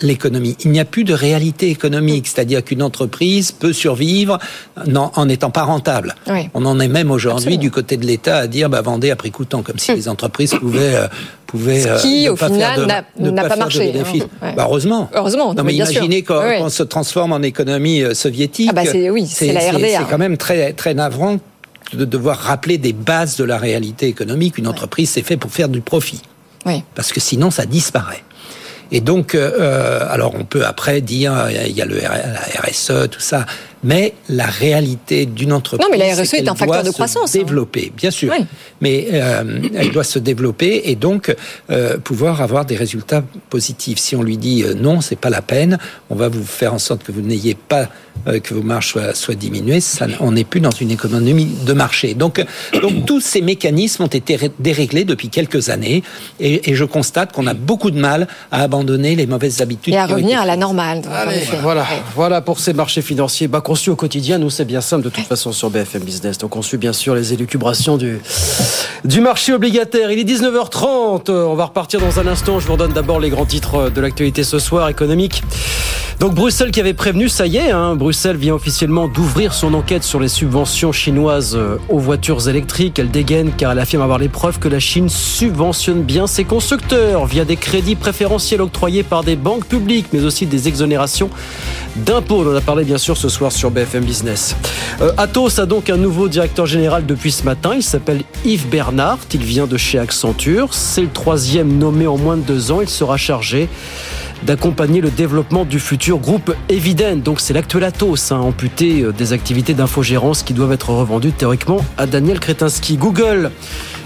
l'économie. 0.00 0.56
Il 0.64 0.70
n'y 0.70 0.80
a 0.80 0.84
plus 0.84 1.04
de 1.04 1.12
réalité 1.12 1.70
économique, 1.70 2.26
c'est-à-dire 2.26 2.64
qu'une 2.64 2.82
entreprise 2.82 3.52
peut 3.52 3.72
survivre 3.72 4.38
en 4.94 5.26
n'étant 5.26 5.50
pas 5.50 5.62
rentable. 5.62 6.14
On 6.54 6.64
en 6.64 6.80
est 6.80 6.88
même 6.88 7.10
aujourd'hui 7.10 7.58
du 7.58 7.70
côté 7.70 7.96
de 7.96 8.06
l'État 8.06 8.38
à 8.38 8.46
dire 8.46 8.68
bah, 8.68 8.82
vendez 8.82 9.10
à 9.10 9.16
prix 9.16 9.30
coûtant, 9.30 9.62
comme 9.62 9.78
si 9.78 9.94
les 9.94 10.08
entreprises 10.08 10.54
pouvaient 10.54 10.94
euh, 10.94 11.08
pouvaient 11.46 11.80
Ce 11.80 12.02
qui, 12.02 12.28
euh, 12.28 12.32
au 12.32 12.36
final, 12.36 12.86
n'a 13.18 13.48
pas, 13.48 13.56
marché. 13.56 13.92
Hein. 13.98 14.52
Bah, 14.56 14.64
heureusement. 14.66 15.08
Heureusement. 15.14 15.54
Non, 15.54 15.64
mais 15.64 15.74
imaginez 15.74 16.22
quand, 16.22 16.42
on 16.60 16.68
se 16.68 16.82
transforme 16.82 17.32
en 17.32 17.42
économie 17.42 18.02
euh, 18.02 18.14
soviétique. 18.14 18.70
Ah 18.70 18.74
bah 18.74 18.82
oui, 19.10 19.26
c'est 19.26 19.52
la 19.52 19.60
RDA. 19.70 19.88
C'est 19.88 20.10
quand 20.10 20.18
même 20.18 20.36
très 20.36 20.72
très 20.72 20.94
navrant 20.94 21.38
de 21.92 22.04
devoir 22.04 22.36
rappeler 22.36 22.76
des 22.76 22.92
bases 22.92 23.36
de 23.36 23.44
la 23.44 23.56
réalité 23.56 24.06
économique. 24.06 24.58
Une 24.58 24.68
entreprise, 24.68 25.10
c'est 25.10 25.22
fait 25.22 25.36
pour 25.36 25.50
faire 25.50 25.68
du 25.68 25.80
profit. 25.80 26.20
Oui. 26.66 26.82
Parce 26.94 27.12
que 27.12 27.20
sinon, 27.20 27.50
ça 27.50 27.64
disparaît. 27.64 28.22
Et 28.90 29.00
donc, 29.00 29.34
euh, 29.34 29.50
euh, 29.60 30.06
alors 30.08 30.34
on 30.34 30.44
peut 30.44 30.64
après 30.64 31.00
dire, 31.00 31.48
il 31.50 31.76
y 31.76 31.82
a 31.82 31.84
le, 31.84 31.98
RSE, 31.98 33.08
tout 33.10 33.20
ça. 33.20 33.44
Mais 33.84 34.14
la 34.28 34.46
réalité 34.46 35.26
d'une 35.26 35.52
entreprise. 35.52 35.86
Non, 35.86 35.96
mais 35.96 35.98
la 35.98 36.14
RSE 36.14 36.34
est 36.34 36.48
un 36.48 36.54
facteur 36.54 36.82
de 36.82 36.90
croissance. 36.90 37.34
Hein. 37.34 37.38
Développer, 37.38 37.92
bien 37.96 38.10
sûr. 38.10 38.32
Mais 38.80 39.08
euh, 39.12 39.60
elle 39.74 39.90
doit 39.90 40.04
se 40.04 40.18
développer 40.18 40.82
et 40.84 40.96
donc 40.96 41.34
euh, 41.70 41.98
pouvoir 41.98 42.42
avoir 42.42 42.64
des 42.64 42.76
résultats 42.76 43.22
positifs. 43.50 43.98
Si 43.98 44.16
on 44.16 44.22
lui 44.22 44.36
dit 44.36 44.62
euh, 44.64 44.74
non, 44.74 45.00
c'est 45.00 45.16
pas 45.16 45.30
la 45.30 45.42
peine, 45.42 45.78
on 46.10 46.14
va 46.14 46.28
vous 46.28 46.44
faire 46.44 46.74
en 46.74 46.78
sorte 46.78 47.02
que 47.04 47.12
vous 47.12 47.20
n'ayez 47.20 47.54
pas 47.54 47.88
euh, 48.26 48.40
que 48.40 48.52
vos 48.52 48.62
marges 48.62 48.88
soient, 48.88 49.14
soient 49.14 49.34
diminuées, 49.34 49.80
ça, 49.80 50.06
on 50.20 50.32
n'est 50.32 50.44
plus 50.44 50.60
dans 50.60 50.70
une 50.70 50.90
économie 50.90 51.46
de 51.64 51.72
marché. 51.72 52.14
Donc, 52.14 52.44
donc 52.82 53.06
tous 53.06 53.20
ces 53.20 53.40
mécanismes 53.40 54.02
ont 54.04 54.08
été 54.08 54.36
déréglés 54.58 55.04
depuis 55.04 55.28
quelques 55.28 55.68
années 55.68 56.02
et, 56.40 56.70
et 56.70 56.74
je 56.74 56.84
constate 56.84 57.32
qu'on 57.32 57.46
a 57.46 57.54
beaucoup 57.54 57.90
de 57.90 57.98
mal 57.98 58.26
à 58.50 58.62
abandonner 58.62 59.14
les 59.14 59.26
mauvaises 59.26 59.60
habitudes. 59.60 59.94
Et 59.94 59.98
à 59.98 60.06
revenir 60.06 60.40
à 60.40 60.46
la 60.46 60.56
normale. 60.56 61.02
Allez, 61.12 61.42
voilà, 61.62 61.86
voilà 62.14 62.40
pour 62.40 62.58
ces 62.58 62.72
marchés 62.72 63.02
financiers. 63.02 63.46
Bah, 63.46 63.60
qu'on 63.68 63.74
suit 63.74 63.90
au 63.90 63.96
quotidien, 63.96 64.38
nous 64.38 64.48
c'est 64.48 64.64
bien 64.64 64.80
simple 64.80 65.04
de 65.04 65.10
toute 65.10 65.26
façon 65.26 65.52
sur 65.52 65.68
BFM 65.68 66.02
Business. 66.02 66.38
Donc 66.38 66.56
on 66.56 66.62
suit 66.62 66.78
bien 66.78 66.94
sûr 66.94 67.14
les 67.14 67.34
élucubrations 67.34 67.98
du, 67.98 68.18
du 69.04 69.20
marché 69.20 69.52
obligataire. 69.52 70.10
Il 70.10 70.18
est 70.18 70.24
19h30. 70.24 71.30
On 71.30 71.54
va 71.54 71.66
repartir 71.66 72.00
dans 72.00 72.18
un 72.18 72.26
instant. 72.26 72.60
Je 72.60 72.66
vous 72.66 72.72
redonne 72.72 72.94
d'abord 72.94 73.20
les 73.20 73.28
grands 73.28 73.44
titres 73.44 73.90
de 73.90 74.00
l'actualité 74.00 74.42
ce 74.42 74.58
soir 74.58 74.88
économique. 74.88 75.42
Donc 76.18 76.34
Bruxelles 76.34 76.72
qui 76.72 76.80
avait 76.80 76.94
prévenu, 76.94 77.28
ça 77.28 77.46
y 77.46 77.58
est, 77.58 77.70
hein, 77.70 77.94
Bruxelles 77.94 78.36
vient 78.36 78.54
officiellement 78.54 79.06
d'ouvrir 79.06 79.54
son 79.54 79.72
enquête 79.72 80.02
sur 80.02 80.18
les 80.18 80.26
subventions 80.26 80.90
chinoises 80.90 81.54
euh, 81.54 81.76
aux 81.88 82.00
voitures 82.00 82.48
électriques. 82.48 82.98
Elle 82.98 83.12
dégaine 83.12 83.52
car 83.56 83.70
elle 83.70 83.78
affirme 83.78 84.02
avoir 84.02 84.18
les 84.18 84.28
preuves 84.28 84.58
que 84.58 84.66
la 84.66 84.80
Chine 84.80 85.08
subventionne 85.08 86.02
bien 86.02 86.26
ses 86.26 86.42
constructeurs 86.42 87.26
via 87.26 87.44
des 87.44 87.54
crédits 87.54 87.94
préférentiels 87.94 88.60
octroyés 88.60 89.04
par 89.04 89.22
des 89.22 89.36
banques 89.36 89.66
publiques, 89.66 90.06
mais 90.12 90.24
aussi 90.24 90.46
des 90.46 90.66
exonérations 90.66 91.30
d'impôts. 91.94 92.42
On 92.44 92.52
en 92.52 92.56
a 92.56 92.62
parlé 92.62 92.82
bien 92.82 92.98
sûr 92.98 93.16
ce 93.16 93.28
soir 93.28 93.52
sur 93.58 93.72
BFM 93.72 94.04
Business. 94.04 94.54
Euh, 95.00 95.10
Atos 95.16 95.58
a 95.58 95.66
donc 95.66 95.90
un 95.90 95.96
nouveau 95.96 96.28
directeur 96.28 96.64
général 96.64 97.04
depuis 97.06 97.32
ce 97.32 97.42
matin. 97.42 97.72
Il 97.74 97.82
s'appelle 97.82 98.22
Yves 98.44 98.68
Bernard. 98.68 99.18
Il 99.34 99.42
vient 99.42 99.66
de 99.66 99.76
chez 99.76 99.98
Accenture. 99.98 100.74
C'est 100.74 101.00
le 101.00 101.10
troisième 101.10 101.76
nommé 101.76 102.06
en 102.06 102.16
moins 102.16 102.36
de 102.36 102.42
deux 102.42 102.70
ans. 102.70 102.80
Il 102.80 102.88
sera 102.88 103.16
chargé 103.16 103.68
d'accompagner 104.42 105.00
le 105.00 105.10
développement 105.10 105.64
du 105.64 105.78
futur 105.78 106.18
groupe 106.18 106.54
Eviden. 106.68 107.20
Donc 107.20 107.40
c'est 107.40 107.52
l'actuel 107.52 107.84
Atos, 107.84 108.32
hein, 108.32 108.38
amputé 108.38 109.02
euh, 109.02 109.12
des 109.12 109.32
activités 109.32 109.74
d'infogérance 109.74 110.42
qui 110.42 110.54
doivent 110.54 110.72
être 110.72 110.90
revendues 110.90 111.32
théoriquement 111.32 111.84
à 111.96 112.06
Daniel 112.06 112.40
Kretinsky. 112.40 112.96
Google 112.96 113.50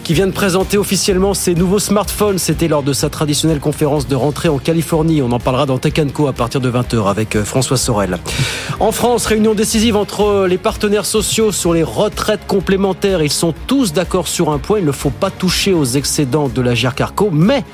qui 0.05 0.15
vient 0.15 0.27
de 0.27 0.33
présenter 0.33 0.79
officiellement 0.79 1.33
ses 1.33 1.55
nouveaux 1.55 1.79
smartphones. 1.79 2.39
C'était 2.39 2.67
lors 2.67 2.83
de 2.83 2.93
sa 2.93 3.09
traditionnelle 3.09 3.61
conférence 3.61 4.09
de 4.09 4.17
rentrée 4.17 4.49
en 4.49 4.59
Californie. 4.59 5.23
On 5.23 5.31
en 5.31 5.39
parlera 5.39 5.67
dans 5.67 5.79
Tech 5.79 5.95
Co 6.13 6.27
à 6.27 6.33
partir 6.33 6.61
de 6.61 6.71
20h 6.71 7.09
avec 7.09 7.37
euh, 7.37 7.45
François 7.45 7.77
Sorel. 7.77 8.19
En 8.81 8.91
France, 8.91 9.27
réunion 9.27 9.55
décisive 9.55 9.97
entre 9.97 10.47
les 10.49 10.59
partenaires 10.59 11.07
sociaux 11.07 11.53
sur 11.53 11.73
les 11.73 11.83
retraites 11.83 12.47
complémentaires. 12.47 13.23
Ils 13.23 13.33
sont 13.33 13.55
tous 13.67 13.93
d'accord 13.93 14.27
sur 14.27 14.51
un 14.51 14.59
point. 14.59 14.79
Il 14.81 14.85
ne 14.85 14.93
faut 14.93 15.11
pas 15.11 15.31
toucher 15.31 15.73
aux 15.73 15.85
excédents 15.85 16.49
de 16.49 16.61
la 16.61 16.75
GIRCARCO, 16.75 17.31
mais 17.31 17.65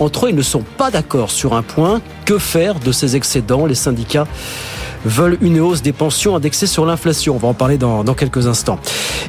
entre 0.00 0.26
eux, 0.26 0.30
ils 0.30 0.36
ne 0.36 0.42
sont 0.42 0.64
pas 0.76 0.90
d'accord 0.90 1.30
sur 1.30 1.54
un 1.54 1.62
point. 1.62 2.00
Que 2.24 2.38
faire 2.38 2.78
de 2.78 2.92
ces 2.92 3.16
excédents? 3.16 3.66
Les 3.66 3.74
syndicats 3.74 4.26
veulent 5.04 5.38
une 5.40 5.60
hausse 5.60 5.82
des 5.82 5.92
pensions 5.92 6.36
indexées 6.36 6.66
sur 6.66 6.84
l'inflation. 6.84 7.36
On 7.36 7.38
va 7.38 7.48
en 7.48 7.54
parler 7.54 7.78
dans, 7.78 8.04
dans, 8.04 8.14
quelques 8.14 8.46
instants. 8.46 8.78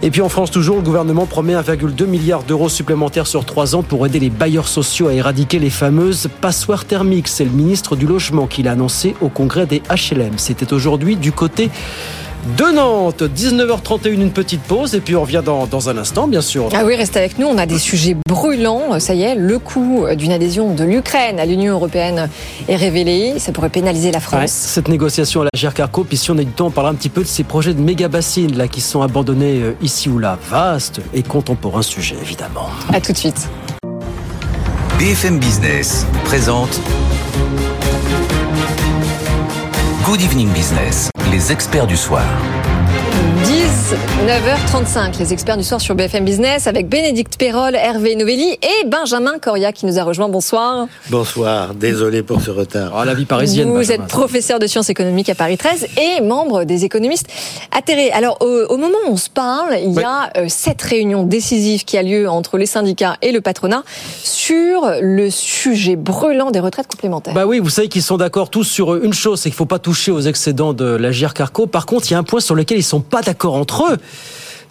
Et 0.02 0.12
puis 0.12 0.22
en 0.22 0.30
France 0.30 0.52
toujours, 0.52 0.78
le 0.78 0.82
gouvernement 0.82 1.26
promet 1.26 1.54
1,2 1.54 2.06
milliard 2.06 2.44
d'euros 2.44 2.70
supplémentaires 2.70 3.28
sur 3.28 3.46
trois 3.46 3.76
ans 3.76 3.84
pour 3.84 4.06
aider 4.06 4.20
les 4.20 4.30
bailleurs 4.30 4.68
sociaux 4.68 5.08
à 5.08 5.14
éradiquer 5.14 5.60
les 5.60 5.70
fameuses 5.70 6.28
passoires 6.42 6.86
thermiques. 6.86 7.28
C'est 7.28 7.46
le 7.46 7.52
ministre 7.52 7.96
du 7.96 8.08
Logement 8.08 8.48
qui 8.48 8.64
l'a 8.64 8.72
annoncé 8.72 9.16
au 9.22 9.30
congrès 9.30 9.66
des 9.66 9.82
HLM. 9.90 10.38
C'était 10.38 10.74
aujourd'hui 10.74 11.16
du 11.16 11.32
côté 11.32 11.70
de 12.58 12.76
Nantes. 12.76 13.24
19h31, 13.24 14.10
une 14.10 14.32
petite 14.32 14.62
pause 14.62 14.96
et 14.96 15.00
puis 15.00 15.16
on 15.16 15.22
revient 15.22 15.42
dans, 15.44 15.66
dans, 15.66 15.90
un 15.90 15.98
instant, 15.98 16.28
bien 16.28 16.42
sûr. 16.42 16.70
Ah 16.74 16.84
oui, 16.86 16.96
restez 16.96 17.20
avec 17.20 17.38
nous. 17.40 17.48
On 17.48 17.58
a 17.58 17.66
des 17.66 17.80
sujets 17.80 18.16
brûlants. 18.28 19.00
Ça 19.00 19.14
y 19.14 19.24
est, 19.24 19.36
le 19.36 19.60
coût 19.60 20.06
d'une 20.16 20.32
adhésion 20.32 20.74
de 20.74 20.84
l'Ukraine 20.84 21.40
à 21.40 21.46
l'Union 21.46 21.74
européenne 21.74 22.30
est 22.68 22.76
révélé. 22.76 23.40
Ça 23.40 23.52
pourrait 23.52 23.70
pénaliser 23.70 24.12
la 24.12 24.20
France. 24.20 24.40
Ouais, 24.40 24.48
cette 24.48 24.88
négociation 24.88 25.42
à 25.42 25.44
la 25.46 25.50
GERCARCO, 25.54 26.04
puis 26.04 26.18
si 26.18 26.32
on 26.32 26.38
a 26.38 26.44
du 26.44 26.52
temps, 26.52 26.68
on 26.68 26.72
parlera 26.72 26.94
un 26.94 26.96
petit 26.96 27.10
peu 27.10 27.22
de 27.22 27.28
ces 27.28 27.44
projets 27.44 27.74
de 27.74 27.82
méga 27.82 28.08
bassines 28.08 28.58
là 28.58 28.68
qui 28.68 28.82
sont 28.82 29.02
abandonnés 29.02 29.62
euh, 29.62 29.76
ici 29.82 30.10
ou 30.10 30.20
là. 30.20 30.38
Vaste 30.50 31.02
et 31.14 31.24
contemporain 31.24 31.82
sujet, 31.82 32.16
évidemment. 32.22 32.70
À 32.94 33.02
tout 33.02 33.12
de 33.12 33.18
suite. 33.18 33.50
BFM 35.00 35.40
Business 35.40 36.06
présente 36.26 36.82
Good 40.04 40.22
Evening 40.22 40.50
Business, 40.50 41.10
les 41.32 41.52
experts 41.52 41.88
du 41.88 41.96
soir. 41.96 42.69
19h35, 43.42 45.18
les 45.18 45.32
experts 45.32 45.56
du 45.56 45.64
soir 45.64 45.80
sur 45.80 45.96
BFM 45.96 46.26
Business 46.26 46.68
avec 46.68 46.90
Bénédicte 46.90 47.38
Perrol, 47.38 47.74
Hervé 47.74 48.18
Novelli 48.18 48.58
et 48.62 48.86
Benjamin 48.86 49.40
Coria 49.40 49.72
qui 49.72 49.86
nous 49.86 49.98
a 49.98 50.04
rejoint. 50.04 50.28
Bonsoir. 50.28 50.88
Bonsoir, 51.10 51.74
désolé 51.74 52.22
pour 52.22 52.42
ce 52.42 52.52
retard. 52.52 52.92
Oh, 53.00 53.06
la 53.06 53.14
vie 53.14 53.24
parisienne. 53.24 53.70
Vous 53.70 53.76
Benjamin. 53.76 54.04
êtes 54.04 54.10
professeur 54.10 54.60
de 54.60 54.68
sciences 54.68 54.90
économiques 54.90 55.30
à 55.30 55.36
Paris 55.36 55.58
13 55.58 55.88
et 55.98 56.20
membre 56.22 56.66
des 56.66 56.84
économistes 56.84 57.28
atterrés. 57.72 58.12
Alors, 58.12 58.38
au, 58.42 58.66
au 58.74 58.76
moment 58.78 58.98
où 59.08 59.12
on 59.14 59.18
se 59.18 59.30
parle, 59.30 59.78
il 59.82 59.94
y 59.94 60.04
a 60.04 60.32
euh, 60.36 60.48
cette 60.50 60.82
réunion 60.82 61.24
décisive 61.24 61.86
qui 61.86 61.98
a 61.98 62.04
lieu 62.04 62.30
entre 62.30 62.58
les 62.58 62.66
syndicats 62.66 63.16
et 63.22 63.32
le 63.32 63.40
patronat 63.40 63.84
sur 64.22 64.92
le 65.02 65.30
sujet 65.30 65.96
brûlant 65.96 66.52
des 66.52 66.60
retraites 66.60 66.88
complémentaires. 66.88 67.34
Bah 67.34 67.46
oui, 67.46 67.60
vous 67.60 67.70
savez 67.70 67.88
qu'ils 67.88 68.04
sont 68.04 68.18
d'accord 68.18 68.50
tous 68.50 68.66
sur 68.66 68.96
une 68.98 69.14
chose, 69.14 69.40
c'est 69.40 69.50
qu'il 69.50 69.56
ne 69.56 69.60
faut 69.60 69.66
pas 69.66 69.80
toucher 69.80 70.12
aux 70.12 70.20
excédents 70.22 70.74
de 70.74 70.84
la 70.84 71.12
GIRCARCO. 71.14 71.68
Par 71.68 71.86
contre, 71.86 72.08
il 72.10 72.12
y 72.12 72.16
a 72.16 72.20
un 72.20 72.24
point 72.24 72.42
sur 72.42 72.54
lequel 72.56 72.78
ils 72.78 72.84
sont 72.84 73.00
pas 73.00 73.22
d'accord 73.22 73.29
entre 73.56 73.86
eux 73.92 73.98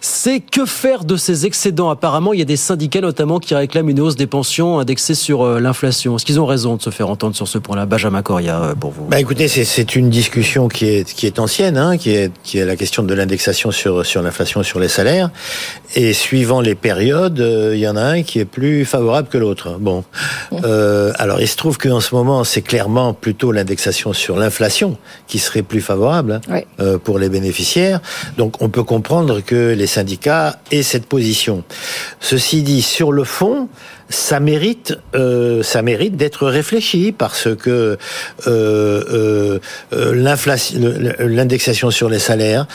c'est 0.01 0.39
que 0.39 0.65
faire 0.65 1.03
de 1.03 1.17
ces 1.17 1.45
excédents? 1.45 1.89
Apparemment, 1.89 2.33
il 2.33 2.39
y 2.39 2.41
a 2.41 2.45
des 2.45 2.57
syndicats 2.57 3.01
notamment 3.01 3.39
qui 3.39 3.53
réclament 3.55 3.89
une 3.89 3.99
hausse 3.99 4.15
des 4.15 4.27
pensions 4.27 4.79
indexées 4.79 5.15
sur 5.15 5.43
euh, 5.43 5.59
l'inflation. 5.59 6.15
Est-ce 6.15 6.25
qu'ils 6.25 6.39
ont 6.39 6.45
raison 6.45 6.77
de 6.77 6.81
se 6.81 6.89
faire 6.89 7.09
entendre 7.09 7.35
sur 7.35 7.47
ce 7.47 7.57
point-là? 7.57 7.85
Benjamin 7.85 8.21
Coria, 8.21 8.61
euh, 8.61 8.75
pour 8.75 8.91
vous 8.91 9.05
bah 9.05 9.19
Écoutez, 9.19 9.47
c'est 9.47 9.95
une 9.95 10.09
discussion 10.09 10.67
qui 10.67 10.85
est, 10.85 11.13
qui 11.13 11.25
est 11.25 11.39
ancienne, 11.39 11.77
hein, 11.77 11.97
qui, 11.97 12.11
est, 12.11 12.31
qui 12.43 12.57
est 12.59 12.65
la 12.65 12.75
question 12.75 13.03
de 13.03 13.13
l'indexation 13.13 13.71
sur, 13.71 14.05
sur 14.05 14.21
l'inflation, 14.21 14.63
sur 14.63 14.79
les 14.79 14.87
salaires. 14.87 15.29
Et 15.95 16.13
suivant 16.13 16.61
les 16.61 16.75
périodes, 16.75 17.39
euh, 17.39 17.75
il 17.75 17.79
y 17.79 17.87
en 17.87 17.95
a 17.95 18.01
un 18.01 18.21
qui 18.21 18.39
est 18.39 18.45
plus 18.45 18.85
favorable 18.85 19.27
que 19.27 19.37
l'autre. 19.37 19.77
Bon, 19.79 20.03
euh, 20.63 21.11
alors 21.17 21.41
il 21.41 21.47
se 21.47 21.57
trouve 21.57 21.77
qu'en 21.77 21.99
ce 21.99 22.13
moment, 22.13 22.43
c'est 22.43 22.61
clairement 22.61 23.13
plutôt 23.13 23.51
l'indexation 23.51 24.13
sur 24.13 24.37
l'inflation 24.37 24.97
qui 25.27 25.39
serait 25.39 25.63
plus 25.63 25.81
favorable 25.81 26.33
hein, 26.33 26.41
oui. 26.49 26.59
euh, 26.79 26.97
pour 26.97 27.17
les 27.17 27.29
bénéficiaires. 27.29 28.01
Donc 28.37 28.61
on 28.61 28.69
peut 28.69 28.83
comprendre 28.83 29.41
que 29.41 29.73
les 29.73 29.87
syndicats 29.89 30.59
aient 30.71 30.83
cette 30.83 31.05
position. 31.05 31.63
Ceci 32.21 32.63
dit, 32.63 32.81
sur 32.81 33.11
le 33.11 33.25
fond, 33.25 33.67
ça 34.09 34.39
mérite, 34.39 34.97
euh, 35.13 35.61
ça 35.63 35.81
mérite 35.81 36.15
d'être 36.15 36.47
réfléchi 36.47 37.11
parce 37.11 37.53
que 37.55 37.97
euh, 38.47 39.59
l'indexation 39.91 41.91
sur 41.91 42.09
les 42.09 42.19
salaires 42.19 42.67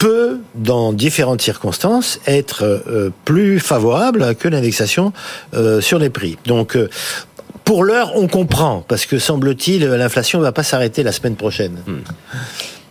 peut, 0.00 0.38
dans 0.54 0.94
différentes 0.94 1.42
circonstances, 1.42 2.20
être 2.26 2.64
euh, 2.64 3.10
plus 3.26 3.60
favorable 3.60 4.34
que 4.34 4.48
l'indexation 4.48 5.12
euh, 5.54 5.82
sur 5.82 5.98
les 5.98 6.08
prix. 6.08 6.38
Donc, 6.46 6.74
euh, 6.74 6.88
pour 7.64 7.84
l'heure, 7.84 8.12
on 8.16 8.26
comprend, 8.26 8.82
parce 8.88 9.04
que 9.04 9.18
semble-t-il, 9.18 9.84
l'inflation 9.84 10.38
ne 10.38 10.44
va 10.44 10.52
pas 10.52 10.62
s'arrêter 10.62 11.02
la 11.02 11.12
semaine 11.12 11.36
prochaine. 11.36 11.76
Hmm. 11.86 11.98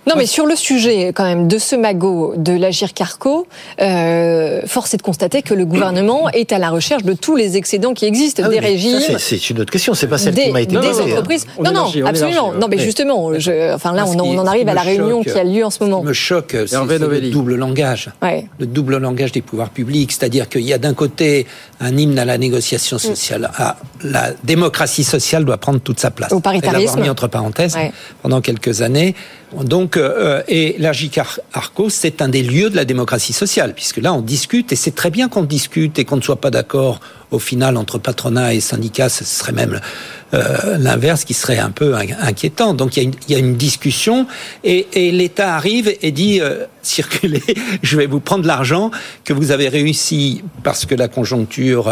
Non, 0.09 0.15
mais 0.17 0.25
sur 0.25 0.45
le 0.47 0.55
sujet 0.55 1.09
quand 1.13 1.23
même 1.23 1.47
de 1.47 1.57
ce 1.59 1.75
magot 1.75 2.33
de 2.35 2.51
l'Agir 2.53 2.93
Carco, 2.93 3.47
euh, 3.79 4.61
force 4.65 4.93
est 4.93 4.97
de 4.97 5.01
constater 5.03 5.41
que 5.43 5.53
le 5.53 5.65
gouvernement 5.65 6.29
est 6.33 6.51
à 6.51 6.57
la 6.57 6.69
recherche 6.71 7.03
de 7.03 7.13
tous 7.13 7.35
les 7.35 7.57
excédents 7.57 7.93
qui 7.93 8.05
existent, 8.05 8.41
ah 8.45 8.49
des 8.49 8.59
régimes. 8.59 8.99
C'est 9.19 9.49
une 9.49 9.59
autre 9.61 9.71
question, 9.71 9.93
c'est 9.93 10.07
pas 10.07 10.17
celle 10.17 10.33
des, 10.33 10.45
qui 10.45 10.51
m'a 10.51 10.61
été 10.61 10.75
des 10.75 10.87
posée. 10.87 11.03
entreprises. 11.03 11.45
On 11.57 11.63
non, 11.63 11.71
non, 11.71 11.91
absolument. 12.05 12.53
non, 12.53 12.67
mais 12.67 12.79
justement, 12.79 13.37
je, 13.37 13.73
enfin 13.73 13.93
là, 13.93 14.05
on, 14.07 14.17
en- 14.19 14.25
on 14.25 14.37
en 14.39 14.47
arrive 14.47 14.67
à 14.67 14.73
la 14.73 14.81
réunion 14.81 15.21
qui 15.23 15.31
a 15.31 15.43
lieu 15.43 15.63
en 15.63 15.69
ce 15.69 15.83
moment. 15.83 15.97
Ce 15.97 16.01
qui 16.01 16.07
me 16.07 16.13
choque, 16.13 16.55
c'est 16.65 16.75
le 16.97 17.29
double 17.29 17.55
langage. 17.55 18.09
Ouais. 18.21 18.45
Le 18.59 18.65
double 18.65 18.97
langage 18.97 19.31
des 19.31 19.41
pouvoirs 19.41 19.69
publics, 19.69 20.11
c'est-à-dire 20.11 20.49
qu'il 20.49 20.61
y 20.61 20.73
a 20.73 20.77
d'un 20.77 20.93
côté 20.93 21.45
un 21.79 21.95
hymne 21.95 22.17
à 22.19 22.25
la 22.25 22.37
négociation 22.37 22.97
Mm. 22.97 22.99
sociale. 22.99 23.51
Ah, 23.57 23.77
la 24.03 24.31
démocratie 24.43 25.03
sociale 25.03 25.45
doit 25.45 25.57
prendre 25.57 25.79
toute 25.79 25.99
sa 25.99 26.09
place. 26.11 26.31
Au 26.31 26.39
paritarisme. 26.39 27.01
Mis 27.01 27.09
entre 27.09 27.27
parenthèses 27.27 27.75
Ouais. 27.75 27.91
pendant 28.23 28.41
quelques 28.41 28.81
années. 28.81 29.15
Donc, 29.63 29.97
euh, 29.97 30.43
et 30.47 30.75
l'AGIC 30.77 31.17
Ar- 31.17 31.39
Arco, 31.53 31.89
c'est 31.89 32.21
un 32.21 32.29
des 32.29 32.43
lieux 32.43 32.69
de 32.69 32.75
la 32.75 32.85
démocratie 32.85 33.33
sociale, 33.33 33.73
puisque 33.73 33.97
là, 33.97 34.13
on 34.13 34.21
discute, 34.21 34.71
et 34.71 34.75
c'est 34.75 34.93
très 34.93 35.09
bien 35.09 35.27
qu'on 35.27 35.43
discute 35.43 35.97
et 35.97 36.05
qu'on 36.05 36.17
ne 36.17 36.21
soit 36.21 36.39
pas 36.39 36.51
d'accord 36.51 36.99
au 37.31 37.39
final 37.39 37.77
entre 37.77 37.97
patronat 37.97 38.53
et 38.53 38.59
syndicats, 38.59 39.09
ce 39.09 39.23
serait 39.23 39.51
même 39.51 39.79
euh, 40.33 40.77
l'inverse 40.77 41.25
qui 41.25 41.33
serait 41.33 41.57
un 41.59 41.71
peu 41.71 41.95
in- 41.95 42.05
inquiétant. 42.21 42.73
Donc 42.73 42.95
il 42.97 43.09
y 43.27 43.33
y 43.33 43.35
a 43.35 43.39
une 43.39 43.55
discussion 43.55 44.25
et, 44.63 44.87
et 44.93 45.11
l'État 45.11 45.55
arrive 45.55 45.95
et 46.01 46.11
dit 46.11 46.41
euh, 46.41 46.65
circulez, 46.81 47.43
je 47.83 47.97
vais 47.97 48.07
vous 48.07 48.19
prendre 48.19 48.45
l'argent 48.47 48.89
que 49.25 49.33
vous 49.33 49.51
avez 49.51 49.69
réussi 49.69 50.43
parce 50.63 50.85
que 50.85 50.95
la 50.95 51.07
conjoncture 51.07 51.87
euh, 51.87 51.91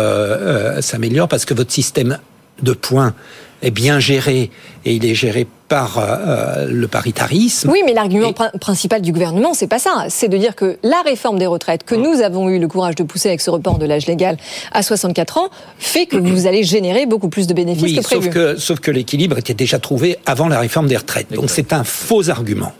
euh, 0.77 0.81
s'améliore, 0.81 1.27
parce 1.27 1.45
que 1.45 1.53
votre 1.53 1.71
système 1.71 2.19
de 2.63 2.73
points 2.73 3.13
est 3.61 3.71
bien 3.71 3.99
géré 3.99 4.49
et 4.85 4.93
il 4.95 5.05
est 5.05 5.15
géré 5.15 5.45
par 5.67 5.99
euh, 5.99 6.67
le 6.69 6.87
paritarisme. 6.87 7.69
Oui, 7.69 7.81
mais 7.85 7.93
l'argument 7.93 8.33
principal 8.59 9.01
du 9.01 9.11
gouvernement, 9.11 9.53
c'est 9.53 9.67
pas 9.67 9.79
ça. 9.79 10.05
C'est 10.09 10.29
de 10.29 10.37
dire 10.37 10.55
que 10.55 10.77
la 10.83 11.01
réforme 11.05 11.39
des 11.39 11.45
retraites 11.45 11.83
que 11.83 11.95
nous 11.95 12.21
avons 12.21 12.49
eu 12.49 12.59
le 12.59 12.67
courage 12.67 12.95
de 12.95 13.03
pousser 13.03 13.29
avec 13.29 13.41
ce 13.41 13.49
report 13.49 13.77
de 13.77 13.85
l'âge 13.85 14.07
légal 14.07 14.37
à 14.71 14.83
64 14.83 15.37
ans 15.37 15.49
fait 15.77 16.05
que 16.05 16.17
vous 16.17 16.47
allez 16.47 16.63
générer 16.63 17.05
beaucoup 17.05 17.29
plus 17.29 17.47
de 17.47 17.53
bénéfices 17.53 17.97
que 17.97 18.03
prévu. 18.03 18.25
Sauf 18.25 18.33
que, 18.33 18.55
sauf 18.57 18.79
que 18.79 18.91
l'équilibre 18.91 19.37
était 19.37 19.53
déjà 19.53 19.79
trouvé 19.79 20.17
avant 20.25 20.47
la 20.47 20.59
réforme 20.59 20.87
des 20.87 20.97
retraites. 20.97 21.31
Donc 21.33 21.49
c'est 21.49 21.73
un 21.73 21.83
faux 21.83 22.29
argument. 22.29 22.73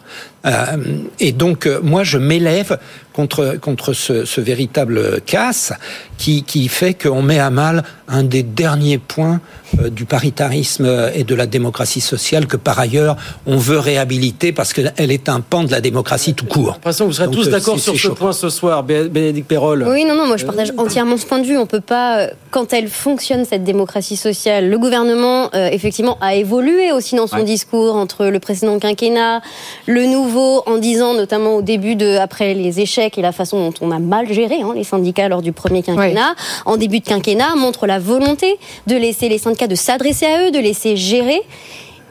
Euh, 0.45 0.77
et 1.19 1.31
donc, 1.31 1.65
euh, 1.65 1.79
moi, 1.81 2.03
je 2.03 2.17
m'élève 2.17 2.79
contre, 3.11 3.57
contre 3.59 3.93
ce, 3.93 4.25
ce, 4.25 4.39
véritable 4.39 5.19
casse 5.21 5.73
qui, 6.17 6.43
qui 6.43 6.67
fait 6.67 6.93
qu'on 6.93 7.21
met 7.21 7.39
à 7.39 7.49
mal 7.49 7.83
un 8.07 8.23
des 8.23 8.43
derniers 8.43 8.99
points 8.99 9.41
euh, 9.79 9.89
du 9.89 10.05
paritarisme 10.05 11.09
et 11.13 11.23
de 11.23 11.35
la 11.35 11.47
démocratie 11.47 12.01
sociale 12.01 12.47
que, 12.47 12.55
par 12.55 12.76
ailleurs, 12.79 13.15
on 13.45 13.57
veut 13.57 13.79
réhabiliter 13.79 14.51
parce 14.51 14.73
qu'elle 14.73 15.11
est 15.11 15.29
un 15.29 15.41
pan 15.41 15.63
de 15.63 15.71
la 15.71 15.81
démocratie 15.81 16.33
tout 16.33 16.45
court. 16.45 16.73
l'impression 16.73 17.05
que 17.05 17.09
vous 17.09 17.15
serez 17.15 17.31
tous 17.31 17.49
d'accord 17.49 17.79
sur 17.79 17.97
ce 17.97 18.07
point 18.09 18.33
ce 18.33 18.49
soir, 18.49 18.83
Bénédicte 18.83 19.47
Perrol. 19.47 19.85
Oui, 19.87 20.05
non, 20.05 20.15
non, 20.15 20.27
moi 20.27 20.37
je 20.37 20.45
partage 20.45 20.73
entièrement 20.77 21.17
ce 21.17 21.25
point 21.25 21.39
de 21.39 21.45
vue. 21.45 21.57
On 21.57 21.65
peut 21.65 21.81
pas, 21.81 22.27
quand 22.51 22.73
elle 22.73 22.87
fonctionne, 22.87 23.45
cette 23.45 23.63
démocratie 23.63 24.17
sociale, 24.17 24.69
le 24.69 24.77
gouvernement, 24.77 25.51
effectivement, 25.53 26.17
a 26.21 26.35
évolué 26.35 26.91
aussi 26.91 27.15
dans 27.15 27.27
son 27.27 27.43
discours 27.43 27.95
entre 27.95 28.25
le 28.25 28.39
précédent 28.39 28.79
quinquennat, 28.79 29.41
le 29.85 30.05
nouveau, 30.05 30.63
en 30.65 30.77
disant 30.77 31.13
notamment 31.13 31.55
au 31.55 31.61
début 31.61 31.95
de, 31.95 32.17
après 32.17 32.53
les 32.53 32.79
échecs 32.79 33.17
et 33.17 33.21
la 33.21 33.31
façon 33.31 33.69
dont 33.69 33.73
on 33.81 33.91
a 33.91 33.99
mal 33.99 34.31
géré 34.31 34.61
hein, 34.61 34.73
les 34.75 34.83
syndicats 34.83 35.27
lors 35.27 35.41
du 35.41 35.51
premier 35.51 35.83
quinquennat, 35.83 36.35
en 36.65 36.77
début 36.77 36.99
de 36.99 37.05
quinquennat, 37.05 37.55
montre 37.55 37.87
la 37.87 37.99
volonté 37.99 38.57
de 38.87 38.95
laisser 38.95 39.29
les 39.29 39.37
syndicats, 39.37 39.67
de 39.67 39.75
s'adresser 39.75 40.25
à 40.25 40.47
eux, 40.47 40.51
de 40.51 40.59
laisser 40.59 40.95
gérer. 40.95 41.41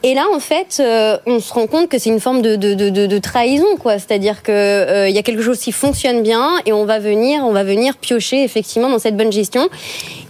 Et 0.03 0.13
là, 0.13 0.25
en 0.33 0.39
fait, 0.39 0.77
euh, 0.79 1.17
on 1.25 1.39
se 1.39 1.51
rend 1.51 1.65
compte 1.65 1.89
que 1.89 1.97
c'est 1.97 2.11
une 2.11 2.19
forme 2.19 2.43
de, 2.43 2.55
de, 2.55 2.75
de, 2.75 3.17
trahison, 3.17 3.77
quoi. 3.79 3.93
C'est-à-dire 3.93 4.43
que 4.43 4.51
euh, 4.51 5.09
il 5.09 5.15
y 5.15 5.17
a 5.17 5.23
quelque 5.23 5.41
chose 5.41 5.57
qui 5.57 5.71
fonctionne 5.71 6.21
bien 6.21 6.51
et 6.67 6.73
on 6.73 6.85
va 6.85 6.99
venir, 6.99 7.43
on 7.43 7.51
va 7.51 7.63
venir 7.63 7.97
piocher 7.97 8.43
effectivement 8.43 8.89
dans 8.89 8.99
cette 8.99 9.17
bonne 9.17 9.31
gestion. 9.31 9.69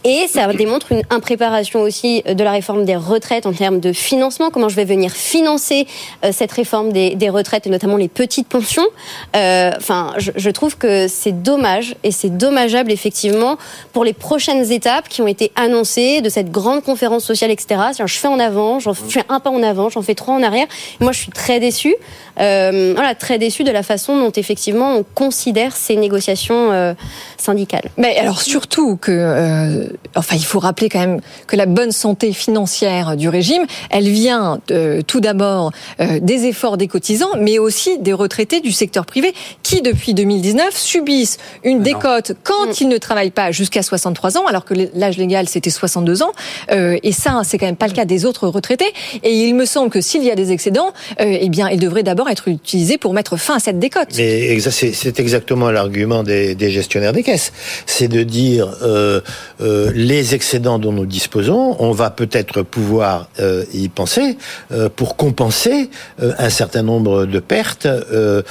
Et 0.06 0.28
ça 0.30 0.48
démontre 0.54 0.94
une 0.94 1.02
impréparation 1.10 1.82
aussi 1.82 2.22
de 2.22 2.42
la 2.42 2.52
réforme 2.52 2.86
des 2.86 2.96
retraites 2.96 3.46
en 3.46 3.52
termes 3.52 3.82
de 3.82 3.92
financement. 3.92 4.52
Comment 4.52 4.70
je 4.70 4.76
vais 4.78 4.86
venir 4.86 5.12
financer 5.12 5.86
euh, 6.24 6.30
cette 6.32 6.52
réforme 6.54 6.94
des, 6.94 7.16
des, 7.16 7.30
retraites 7.30 7.68
et 7.68 7.70
notamment 7.70 7.98
les 7.98 8.08
petites 8.08 8.48
pensions? 8.48 8.88
Enfin, 9.34 10.14
je, 10.18 10.32
je, 10.36 10.50
trouve 10.50 10.78
que 10.78 11.08
c'est 11.08 11.44
dommage 11.44 11.96
et 12.04 12.12
c'est 12.12 12.36
dommageable 12.36 12.92
effectivement 12.92 13.58
pour 13.92 14.06
les 14.06 14.14
prochaines 14.14 14.72
étapes 14.72 15.10
qui 15.10 15.22
ont 15.22 15.28
été 15.28 15.52
annoncées 15.56 16.22
de 16.22 16.30
cette 16.30 16.52
grande 16.52 16.84
conférence 16.84 17.26
sociale, 17.26 17.52
etc. 17.52 17.82
Je 18.00 18.14
fais 18.14 18.28
en 18.28 18.40
avant, 18.40 18.80
j'en 18.80 18.94
fais 18.94 19.24
un 19.30 19.40
pas 19.40 19.50
en 19.50 19.57
avant, 19.64 19.90
j'en 19.90 20.02
fais 20.02 20.16
trois 20.16 20.36
en 20.36 20.44
arrière. 20.44 20.68
Moi, 21.00 21.12
je 21.12 21.20
suis 21.20 21.32
très 21.32 21.60
déçue. 21.60 21.96
Euh, 22.40 22.94
voilà, 22.94 23.16
très 23.16 23.40
déçue 23.40 23.64
de 23.64 23.72
la 23.72 23.84
façon 23.84 24.20
dont 24.20 24.32
effectivement 24.32 24.96
on 24.96 25.04
considère 25.04 25.76
ces 25.76 25.96
négociations 25.96 26.72
euh, 26.72 26.94
syndicales. 27.38 27.90
Mais 27.98 28.18
alors 28.18 28.42
surtout 28.42 28.98
que, 28.98 29.12
euh, 29.12 29.88
enfin, 30.16 30.36
il 30.36 30.46
faut 30.46 30.60
rappeler 30.60 30.90
quand 30.90 31.00
même 31.00 31.22
que 31.48 31.56
la 31.56 31.66
bonne 31.66 31.92
santé 31.92 32.34
financière 32.34 33.16
du 33.18 33.30
régime, 33.30 33.66
elle 33.90 34.10
vient 34.10 34.60
euh, 34.72 35.02
tout 35.02 35.20
d'abord 35.20 35.72
euh, 36.00 36.20
des 36.22 36.46
efforts 36.46 36.78
des 36.78 36.88
cotisants, 36.88 37.30
mais 37.40 37.60
aussi 37.60 37.98
des 38.00 38.14
retraités 38.14 38.60
du 38.60 38.72
secteur 38.72 39.06
privé 39.06 39.34
qui, 39.64 39.82
depuis 39.82 40.14
2019, 40.14 40.76
subissent 40.76 41.38
une 41.64 41.82
décote 41.82 42.34
quand 42.44 42.68
mm. 42.68 42.74
ils 42.82 42.88
ne 42.88 42.98
travaillent 42.98 43.32
pas 43.32 43.52
jusqu'à 43.52 43.82
63 43.82 44.38
ans, 44.38 44.46
alors 44.46 44.66
que 44.66 44.74
l'âge 44.94 45.18
légal 45.18 45.48
c'était 45.48 45.70
62 45.70 46.24
ans. 46.24 46.32
et 46.70 47.12
ça, 47.12 47.42
c'est 47.44 47.58
quand 47.58 47.66
même 47.66 47.76
pas 47.76 47.88
le 47.88 47.94
cas 47.94 48.06
des 48.06 48.26
autres 48.26 48.48
retraités. 48.48 48.94
Et 49.24 49.47
il 49.48 49.56
me 49.56 49.66
semble 49.66 49.90
que 49.90 50.02
s'il 50.02 50.24
y 50.24 50.32
a 50.32 50.36
des 50.36 50.52
excédents, 50.52 50.92
eh 51.20 51.50
bien, 51.50 51.70
ils 51.70 51.80
devraient 51.80 52.04
d'abord 52.04 52.30
être 52.30 52.48
utilisés 52.48 52.98
pour 52.98 53.14
mettre 53.14 53.38
fin 53.38 53.56
à 53.56 53.60
cette 53.60 53.80
décote. 53.80 54.10
Mais 54.18 54.60
c'est 54.60 55.20
exactement 55.20 55.72
l'argument 55.72 56.24
des, 56.24 56.56
des, 56.56 56.70
gestionnaires 56.70 57.14
des 57.14 57.24
caisses. 57.24 57.52
C'est 57.86 58.08
de 58.08 58.24
dire 58.24 58.70
euh, 58.82 59.22
euh, 59.62 59.92
les 59.94 60.36
excédents 60.36 60.80
dont 60.80 60.92
nous 60.92 61.06
disposons, 61.06 61.76
on 61.80 61.92
va 61.92 62.10
peut-être 62.10 62.62
pouvoir 62.62 63.30
euh, 63.40 63.64
y 63.74 63.90
penser 63.90 64.38
euh, 64.72 64.90
pour 64.94 65.16
compenser 65.16 65.90
euh, 66.22 66.34
un 66.38 66.50
certain 66.50 66.84
nombre 66.84 67.26
de 67.26 67.40
pertes 67.40 67.86
euh, 67.86 68.42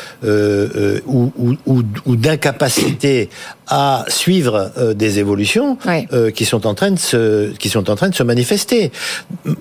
ou, 1.07 1.33
ou, 1.37 1.55
ou, 1.67 1.83
ou 2.05 2.17
d'incapacité 2.17 3.29
à 3.69 4.05
suivre 4.09 4.71
des 4.95 5.19
évolutions 5.19 5.77
qui 6.35 6.45
sont 6.45 6.67
en 6.67 6.75
train 6.75 6.93
de 6.93 6.99
se 6.99 7.51
qui 7.57 7.69
sont 7.69 7.91
en 7.91 7.97
train 7.97 8.09
de 8.09 8.15
se 8.15 8.23
manifester. 8.23 8.93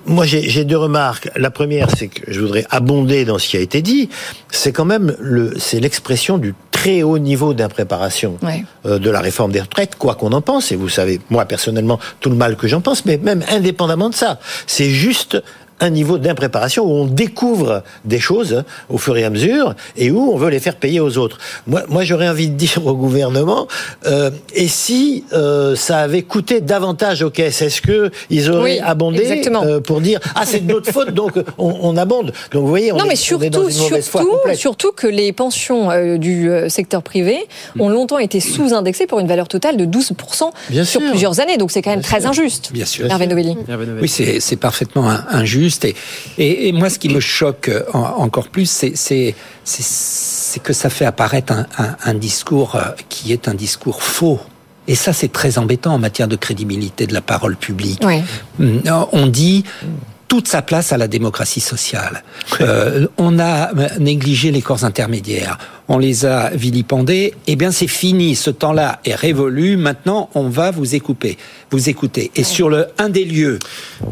Moi, 0.06 0.26
j'ai 0.26 0.64
deux 0.64 0.78
remarques. 0.78 1.25
La 1.36 1.52
première, 1.52 1.90
c'est 1.92 2.08
que 2.08 2.32
je 2.32 2.40
voudrais 2.40 2.66
abonder 2.70 3.26
dans 3.26 3.40
ce 3.40 3.48
qui 3.48 3.58
a 3.58 3.60
été 3.60 3.82
dit 3.82 4.10
c'est 4.52 4.72
quand 4.72 4.86
même 4.86 5.16
le, 5.20 5.54
c'est 5.58 5.80
l'expression 5.80 6.38
du 6.38 6.54
très 6.72 7.04
haut 7.04 7.18
niveau 7.18 7.54
d'impréparation 7.54 8.38
euh, 8.86 9.00
de 9.00 9.10
la 9.10 9.20
réforme 9.20 9.52
des 9.52 9.62
retraites, 9.62 9.96
quoi 9.96 10.16
qu'on 10.16 10.32
en 10.34 10.42
pense. 10.42 10.72
Et 10.72 10.76
vous 10.76 10.90
savez, 10.90 11.20
moi 11.30 11.46
personnellement, 11.46 12.00
tout 12.20 12.30
le 12.30 12.36
mal 12.36 12.56
que 12.56 12.68
j'en 12.68 12.82
pense, 12.82 13.06
mais 13.06 13.18
même 13.18 13.44
indépendamment 13.50 14.10
de 14.10 14.16
ça, 14.16 14.40
c'est 14.68 14.90
juste 14.90 15.42
un 15.80 15.90
niveau 15.90 16.18
d'impréparation 16.18 16.86
où 16.86 16.90
on 16.90 17.06
découvre 17.06 17.84
des 18.06 18.20
choses 18.20 18.64
au 18.90 18.98
fur 18.98 19.18
et 19.18 19.24
à 19.24 19.30
mesure 19.30 19.76
et 19.98 20.10
où 20.12 20.32
on 20.32 20.38
veut 20.38 20.50
les 20.50 20.60
faire 20.60 20.76
payer 20.76 21.00
aux 21.00 21.18
autres. 21.18 21.38
Moi, 21.68 21.84
moi 21.90 22.04
j'aurais 22.04 22.30
envie 22.30 22.50
de 22.50 22.56
dire 22.56 22.82
au 22.86 22.96
gouvernement, 22.96 23.68
euh, 24.06 24.32
et 24.54 24.68
si 24.68 25.26
euh, 25.34 25.76
ça 25.76 26.00
avait 26.00 26.22
coûté 26.22 26.62
davantage 26.62 27.22
aux 27.24 27.30
caisses, 27.30 27.62
est-ce 27.62 27.82
que 27.82 28.12
ils 28.30 28.50
auraient 28.52 28.80
abondé 28.80 29.44
euh, 29.48 29.80
pour 29.82 30.02
dire 30.02 30.20
ah 30.36 30.44
c'est 30.46 30.66
de 30.66 30.72
notre 30.72 30.92
faute 30.92 31.14
donc 31.14 31.34
on, 31.58 31.76
on, 31.82 31.98
abonde. 31.98 32.34
Donc 32.52 32.64
vous 32.64 32.68
voyez, 32.70 32.92
on 32.92 32.98
non 32.98 33.06
est, 33.06 33.10
mais 33.10 33.16
surtout 33.16 33.70
surtout 33.70 34.02
surtout 34.56 34.92
que 34.92 35.08
les 35.08 35.34
pensions 35.34 35.92
euh, 35.92 36.18
du 36.18 36.50
secteur 36.70 37.04
privé 37.04 37.38
ont 37.80 37.90
longtemps 37.90 38.20
été 38.20 38.40
sous-indexées 38.40 39.08
pour 39.08 39.20
une 39.20 39.28
valeur 39.28 39.48
totale 39.48 39.78
de 39.78 39.86
12 39.86 40.14
Bien 40.70 40.84
sur 40.84 41.02
sûr. 41.02 41.10
plusieurs 41.10 41.40
années, 41.40 41.58
donc 41.58 41.72
c'est 41.72 41.82
quand 41.82 41.92
même 41.92 42.00
Bien 42.00 42.10
très 42.10 42.22
sûr. 42.22 42.30
injuste. 42.30 42.70
Bien 42.72 42.86
sûr. 42.86 43.08
Hervé 43.10 43.28
Novelli. 43.28 43.58
Oui, 44.02 44.08
c'est 44.08 44.56
parfaitement 44.56 45.10
injuste. 45.32 45.65
Et, 45.84 45.96
et, 46.38 46.68
et, 46.68 46.72
moi, 46.72 46.90
ce 46.90 47.00
qui 47.00 47.10
me 47.10 47.20
choque 47.20 47.72
en, 47.94 48.00
encore 48.00 48.50
plus, 48.50 48.70
c'est 48.94 49.36
que 50.64 50.74
ça 50.74 50.90
fait 50.90 51.06
apparaître 51.06 51.54
un, 51.54 51.66
un, 51.78 51.96
un, 52.04 52.14
discours 52.14 52.80
qui 53.10 53.34
est 53.34 53.48
un 53.48 53.54
discours 53.54 54.02
faux. 54.04 54.40
Et 54.88 54.96
ça, 54.96 55.14
c'est 55.14 55.32
très 55.32 55.58
embêtant 55.58 55.94
en 55.96 56.00
matière 56.00 56.28
de 56.28 56.36
crédibilité 56.36 57.08
de 57.08 57.14
la 57.14 57.22
parole 57.22 57.56
publique. 57.56 58.04
Oui. 58.06 58.22
On 59.12 59.28
dit 59.28 59.64
toute 60.28 60.48
sa 60.48 60.62
place 60.62 60.92
à 60.92 60.98
la 60.98 61.08
démocratie 61.08 61.62
sociale. 61.62 62.24
Euh, 62.62 63.08
on 63.18 63.40
a 63.40 63.72
négligé 64.00 64.52
les 64.52 64.62
corps 64.62 64.84
intermédiaires, 64.84 65.58
on 65.88 65.98
les 65.98 66.26
a 66.26 66.50
vilipendés. 66.50 67.34
Eh 67.48 67.56
bien, 67.56 67.72
c'est 67.72 67.88
fini. 67.88 68.36
Ce 68.36 68.50
temps-là 68.50 69.00
est 69.06 69.16
révolu. 69.16 69.78
Maintenant, 69.78 70.30
on 70.34 70.50
va 70.50 70.72
vous 70.72 70.96
écouter. 70.96 71.38
Vous 71.72 71.90
écouter. 71.90 72.32
Et 72.36 72.44
sur 72.44 72.70
le 72.70 72.88
un 72.98 73.10
des 73.10 73.26
lieux 73.26 73.60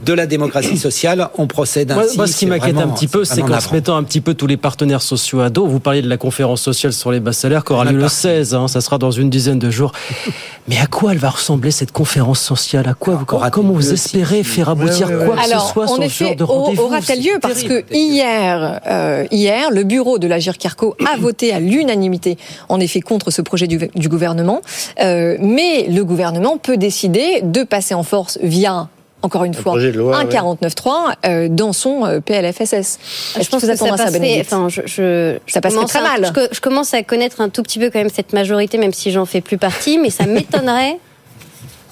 de 0.05 0.13
la 0.13 0.25
démocratie 0.25 0.77
sociale, 0.77 1.29
on 1.37 1.47
procède 1.47 1.91
ainsi. 1.91 2.15
Moi, 2.15 2.15
moi 2.17 2.27
ce 2.27 2.37
qui 2.37 2.45
m'inquiète 2.45 2.77
un 2.77 2.89
petit 2.89 3.07
peu, 3.07 3.25
c'est 3.25 3.41
qu'en 3.41 3.59
se 3.59 3.73
mettant 3.73 3.95
un 3.95 4.03
petit 4.03 4.21
peu 4.21 4.33
tous 4.33 4.47
les 4.47 4.57
partenaires 4.57 5.01
sociaux 5.01 5.41
à 5.41 5.49
dos, 5.49 5.65
vous 5.65 5.79
parliez 5.79 6.01
de 6.01 6.09
la 6.09 6.17
conférence 6.17 6.61
sociale 6.61 6.93
sur 6.93 7.11
les 7.11 7.19
bas 7.19 7.33
salaires 7.33 7.63
qui 7.63 7.73
aura 7.73 7.85
lieu 7.85 7.97
le 7.97 8.07
16. 8.07 8.53
Hein, 8.53 8.67
ça 8.67 8.81
sera 8.81 8.97
dans 8.97 9.11
une 9.11 9.29
dizaine 9.29 9.59
de 9.59 9.69
jours. 9.69 9.91
Mais 10.67 10.77
à 10.77 10.85
quoi 10.85 11.11
elle 11.11 11.17
va 11.17 11.29
ressembler 11.29 11.71
cette 11.71 11.91
conférence 11.91 12.39
sociale? 12.39 12.87
À 12.87 12.93
quoi 12.93 13.15
vous, 13.15 13.25
comment 13.25 13.73
vous 13.73 13.91
espérez 13.91 14.43
faire 14.43 14.69
aboutir 14.69 15.09
ouais, 15.09 15.15
ouais, 15.15 15.25
quoi 15.25 15.35
que 15.35 15.41
Alors, 15.41 15.67
ce 15.67 15.73
soit 15.73 15.91
en 15.91 15.99
effet, 15.99 16.37
aura-t-elle 16.41 17.21
lieu? 17.21 17.39
Parce 17.41 17.63
que 17.63 17.83
hier, 17.91 18.79
euh, 18.87 19.25
hier, 19.31 19.71
le 19.71 19.83
bureau 19.83 20.19
de 20.19 20.27
l'Agir 20.27 20.57
Carco 20.57 20.95
a 21.05 21.17
voté 21.19 21.53
à 21.53 21.59
l'unanimité, 21.63 22.37
en 22.69 22.79
effet, 22.79 23.01
contre 23.01 23.31
ce 23.31 23.41
projet 23.41 23.67
du, 23.67 23.89
du 23.95 24.09
gouvernement. 24.09 24.61
Euh, 25.01 25.37
mais 25.39 25.87
le 25.87 26.03
gouvernement 26.03 26.57
peut 26.57 26.77
décider 26.77 27.41
de 27.43 27.63
passer 27.63 27.93
en 27.93 28.03
force 28.03 28.37
via 28.41 28.89
encore 29.23 29.45
une 29.45 29.53
fois, 29.53 29.79
loi, 29.79 30.17
un 30.17 30.25
49.3 30.25 30.91
euh, 31.25 31.47
dans 31.47 31.71
son 31.71 32.05
euh, 32.05 32.19
PLFSS. 32.19 32.99
Je 33.39 33.49
pense 33.49 33.61
que, 33.61 33.71
que 33.71 33.77
ça 33.77 33.87
passerait, 33.87 34.41
enfin, 34.41 34.67
je, 34.67 34.81
je, 34.85 35.37
ça 35.47 35.61
passerait 35.61 35.85
très 35.85 36.01
mal. 36.01 36.25
À, 36.25 36.27
je, 36.27 36.47
je, 36.51 36.59
commence 36.59 36.93
à 36.93 37.03
connaître 37.03 37.39
un 37.39 37.47
tout 37.47 37.63
petit 37.63 37.79
peu 37.79 37.89
quand 37.89 37.99
même 37.99 38.09
cette 38.13 38.33
majorité, 38.33 38.77
même 38.77 38.91
si 38.91 39.11
j'en 39.11 39.25
fais 39.25 39.39
plus 39.39 39.57
partie, 39.57 39.97
mais 39.97 40.09
ça 40.09 40.25
m'étonnerait 40.27 40.99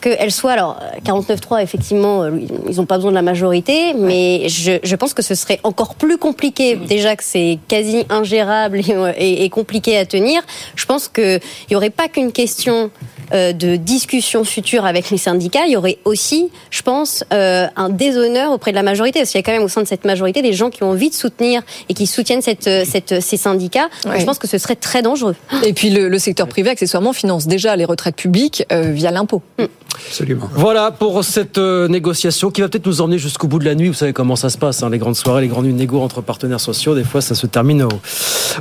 qu'elle 0.02 0.32
soit 0.32 0.52
alors 0.52 0.80
49.3 1.06 1.62
effectivement 1.62 2.26
ils 2.26 2.76
n'ont 2.78 2.86
pas 2.86 2.96
besoin 2.96 3.12
de 3.12 3.16
la 3.16 3.22
majorité 3.22 3.94
mais 3.94 4.50
je, 4.50 4.80
je, 4.84 4.96
pense 4.96 5.14
que 5.14 5.22
ce 5.22 5.36
serait 5.36 5.60
encore 5.64 5.96
plus 5.96 6.18
compliqué 6.18 6.76
déjà 6.76 7.16
que 7.16 7.24
c'est 7.24 7.60
quasi 7.68 8.06
ingérable 8.10 8.80
et, 8.80 9.14
et, 9.18 9.44
et, 9.44 9.50
compliqué 9.50 9.98
à 9.98 10.06
tenir. 10.06 10.42
Je 10.76 10.86
pense 10.86 11.08
que 11.08 11.38
il 11.38 11.74
y 11.74 11.76
aurait 11.76 11.90
pas 11.90 12.08
qu'une 12.08 12.32
question 12.32 12.90
euh, 12.92 13.21
de 13.34 13.76
discussion 13.76 14.44
future 14.44 14.86
avec 14.86 15.10
les 15.10 15.18
syndicats 15.18 15.66
il 15.66 15.74
y 15.74 15.78
aurait 15.78 15.98
aussi 16.06 16.50
je 16.70 16.82
pense 16.82 17.24
euh, 17.34 17.68
un 17.76 17.90
déshonneur 17.90 18.52
auprès 18.52 18.72
de 18.72 18.76
la 18.76 18.84
majorité 18.84 19.20
parce 19.20 19.32
qu'il 19.32 19.40
y 19.40 19.44
a 19.44 19.44
quand 19.44 19.52
même 19.52 19.64
au 19.64 19.70
sein 19.70 19.82
de 19.82 19.88
cette 19.88 20.06
majorité 20.06 20.42
des 20.42 20.54
gens 20.54 20.70
qui 20.70 20.84
ont 20.84 20.92
envie 20.92 21.10
de 21.10 21.16
soutenir 21.16 21.62
et 21.90 21.94
qui 21.94 22.08
soutiennent 22.08 22.42
cette, 22.42 22.70
cette 22.86 23.22
ces 23.22 23.38
syndicats 23.38 23.90
ouais. 24.06 24.20
je 24.20 24.26
pense 24.26 24.40
que 24.40 24.48
ce 24.48 24.58
serait 24.58 24.76
très 24.76 25.02
dangereux 25.02 25.36
et 25.64 25.74
puis 25.74 25.90
le, 25.90 26.10
le 26.10 26.20
secteur 26.20 26.48
privé 26.48 26.70
accessoirement 26.70 27.14
finance 27.14 27.48
déjà 27.48 27.76
les 27.76 27.86
retraites 27.86 28.16
publiques 28.16 28.66
euh, 28.72 28.92
via 28.92 29.12
l'impôt 29.12 29.42
mmh. 29.60 29.66
Absolument. 30.08 30.50
Voilà 30.54 30.92
pour 30.92 31.24
cette 31.24 31.58
euh, 31.58 31.88
négociation 31.88 32.52
qui 32.52 32.62
va 32.62 32.70
peut-être 32.70 32.86
nous 32.86 33.02
emmener 33.02 33.18
jusqu'au 33.18 33.48
bout 33.48 33.60
de 33.60 33.66
la 33.66 33.76
nuit. 33.76 33.88
Vous 33.88 33.94
savez 33.94 34.14
comment 34.14 34.36
ça 34.36 34.50
se 34.50 34.58
passe, 34.58 34.84
hein, 34.84 34.90
les 34.90 34.98
grandes 34.98 35.16
soirées, 35.16 35.42
les 35.42 35.48
grandes 35.48 35.66
nuits 35.66 35.74
de 35.74 35.78
négo 35.78 36.00
entre 36.00 36.22
partenaires 36.22 36.60
sociaux. 36.60 36.96
Des 36.96 37.04
fois, 37.04 37.22
ça 37.22 37.36
se 37.36 37.48
termine 37.48 37.84
au, 37.84 37.90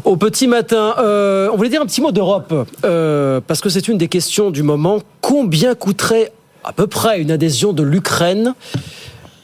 au 0.05 0.17
petit 0.17 0.47
matin. 0.47 0.95
Euh, 0.99 1.49
on 1.53 1.57
voulait 1.57 1.69
dire 1.69 1.83
un 1.83 1.87
petit 1.87 2.01
mot 2.01 2.13
d'Europe, 2.13 2.55
euh, 2.85 3.41
parce 3.47 3.61
que 3.61 3.69
c'est 3.69 3.89
une 3.89 3.99
des 3.99 4.09
questions 4.09 4.51
du 4.51 4.60
moment. 4.63 5.01
Combien 5.21 5.75
coûterait 5.75 6.33
à 6.65 6.73
peu 6.73 6.87
près 6.87 7.21
une 7.21 7.31
adhésion 7.31 7.73
de 7.73 7.83
l'Ukraine 7.83 8.55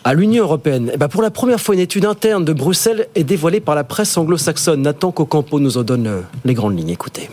à 0.05 0.15
l'Union 0.15 0.45
européenne 0.45 0.91
eh 0.95 0.97
ben 0.97 1.09
Pour 1.09 1.23
la 1.23 1.31
première 1.31 1.61
fois, 1.61 1.75
une 1.75 1.81
étude 1.81 2.05
interne 2.05 2.45
de 2.45 2.53
Bruxelles 2.53 3.09
est 3.15 3.25
dévoilée 3.25 3.61
par 3.61 3.75
la 3.75 3.85
presse 3.85 4.17
anglo-saxonne. 4.17 4.83
Nathan 4.83 5.11
Cocampo 5.11 5.59
nous 5.59 5.79
en 5.79 5.83
donne 5.83 6.07
euh, 6.07 6.21
les 6.45 6.55
grandes 6.55 6.79
lignes. 6.79 6.91
Écoutez. 6.91 7.29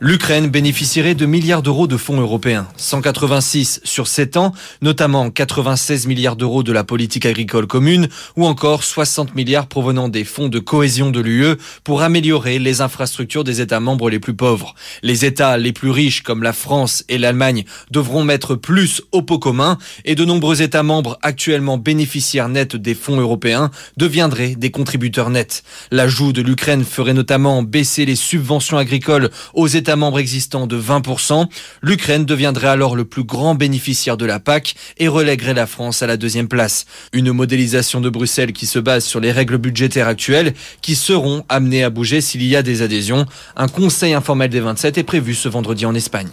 L'Ukraine 0.00 0.46
bénéficierait 0.46 1.16
de 1.16 1.26
milliards 1.26 1.60
d'euros 1.60 1.88
de 1.88 1.96
fonds 1.96 2.20
européens, 2.20 2.68
186 2.76 3.80
sur 3.82 4.06
7 4.06 4.36
ans, 4.36 4.52
notamment 4.80 5.28
96 5.28 6.06
milliards 6.06 6.36
d'euros 6.36 6.62
de 6.62 6.70
la 6.70 6.84
politique 6.84 7.26
agricole 7.26 7.66
commune 7.66 8.08
ou 8.36 8.46
encore 8.46 8.84
60 8.84 9.34
milliards 9.34 9.66
provenant 9.66 10.08
des 10.08 10.22
fonds 10.22 10.46
de 10.46 10.60
cohésion 10.60 11.10
de 11.10 11.18
l'UE 11.18 11.56
pour 11.82 12.02
améliorer 12.02 12.60
les 12.60 12.80
infrastructures 12.80 13.42
des 13.42 13.60
États 13.60 13.80
membres 13.80 14.08
les 14.08 14.20
plus 14.20 14.36
pauvres. 14.36 14.76
Les 15.02 15.24
États 15.24 15.58
les 15.58 15.72
plus 15.72 15.90
riches 15.90 16.22
comme 16.22 16.44
la 16.44 16.52
France 16.52 17.02
et 17.08 17.18
l'Allemagne 17.18 17.64
devront 17.90 18.22
mettre 18.22 18.54
plus 18.54 19.02
au 19.10 19.22
pot 19.22 19.40
commun 19.40 19.78
et 20.04 20.14
de 20.14 20.24
nombreux 20.24 20.62
États 20.62 20.84
membres 20.84 21.18
actuellement 21.22 21.76
bénéficiaires 21.76 22.48
nets 22.48 22.76
des 22.76 22.94
fonds 22.94 23.18
européens 23.18 23.72
deviendraient 23.96 24.54
des 24.54 24.70
contributeurs 24.70 25.30
nets. 25.30 25.64
L'ajout 25.90 26.32
de 26.32 26.42
l'Ukraine 26.42 26.84
ferait 26.84 27.14
notamment 27.14 27.64
baisser 27.64 28.04
les 28.04 28.14
subventions 28.14 28.78
agricoles 28.78 29.30
aux 29.54 29.66
États 29.66 29.87
membres 29.96 30.18
existants 30.18 30.66
de 30.66 30.80
20%. 30.80 31.46
L'Ukraine 31.82 32.24
deviendrait 32.24 32.68
alors 32.68 32.96
le 32.96 33.04
plus 33.04 33.24
grand 33.24 33.54
bénéficiaire 33.54 34.16
de 34.16 34.26
la 34.26 34.40
PAC 34.40 34.74
et 34.98 35.08
relèguerait 35.08 35.54
la 35.54 35.66
France 35.66 36.02
à 36.02 36.06
la 36.06 36.16
deuxième 36.16 36.48
place. 36.48 36.86
Une 37.12 37.32
modélisation 37.32 38.00
de 38.00 38.10
Bruxelles 38.10 38.52
qui 38.52 38.66
se 38.66 38.78
base 38.78 39.04
sur 39.04 39.20
les 39.20 39.32
règles 39.32 39.58
budgétaires 39.58 40.08
actuelles 40.08 40.54
qui 40.80 40.94
seront 40.94 41.44
amenées 41.48 41.84
à 41.84 41.90
bouger 41.90 42.20
s'il 42.20 42.42
y 42.42 42.56
a 42.56 42.62
des 42.62 42.82
adhésions. 42.82 43.26
Un 43.56 43.68
conseil 43.68 44.14
informel 44.14 44.50
des 44.50 44.60
27 44.60 44.98
est 44.98 45.02
prévu 45.02 45.34
ce 45.34 45.48
vendredi 45.48 45.86
en 45.86 45.94
Espagne. 45.94 46.30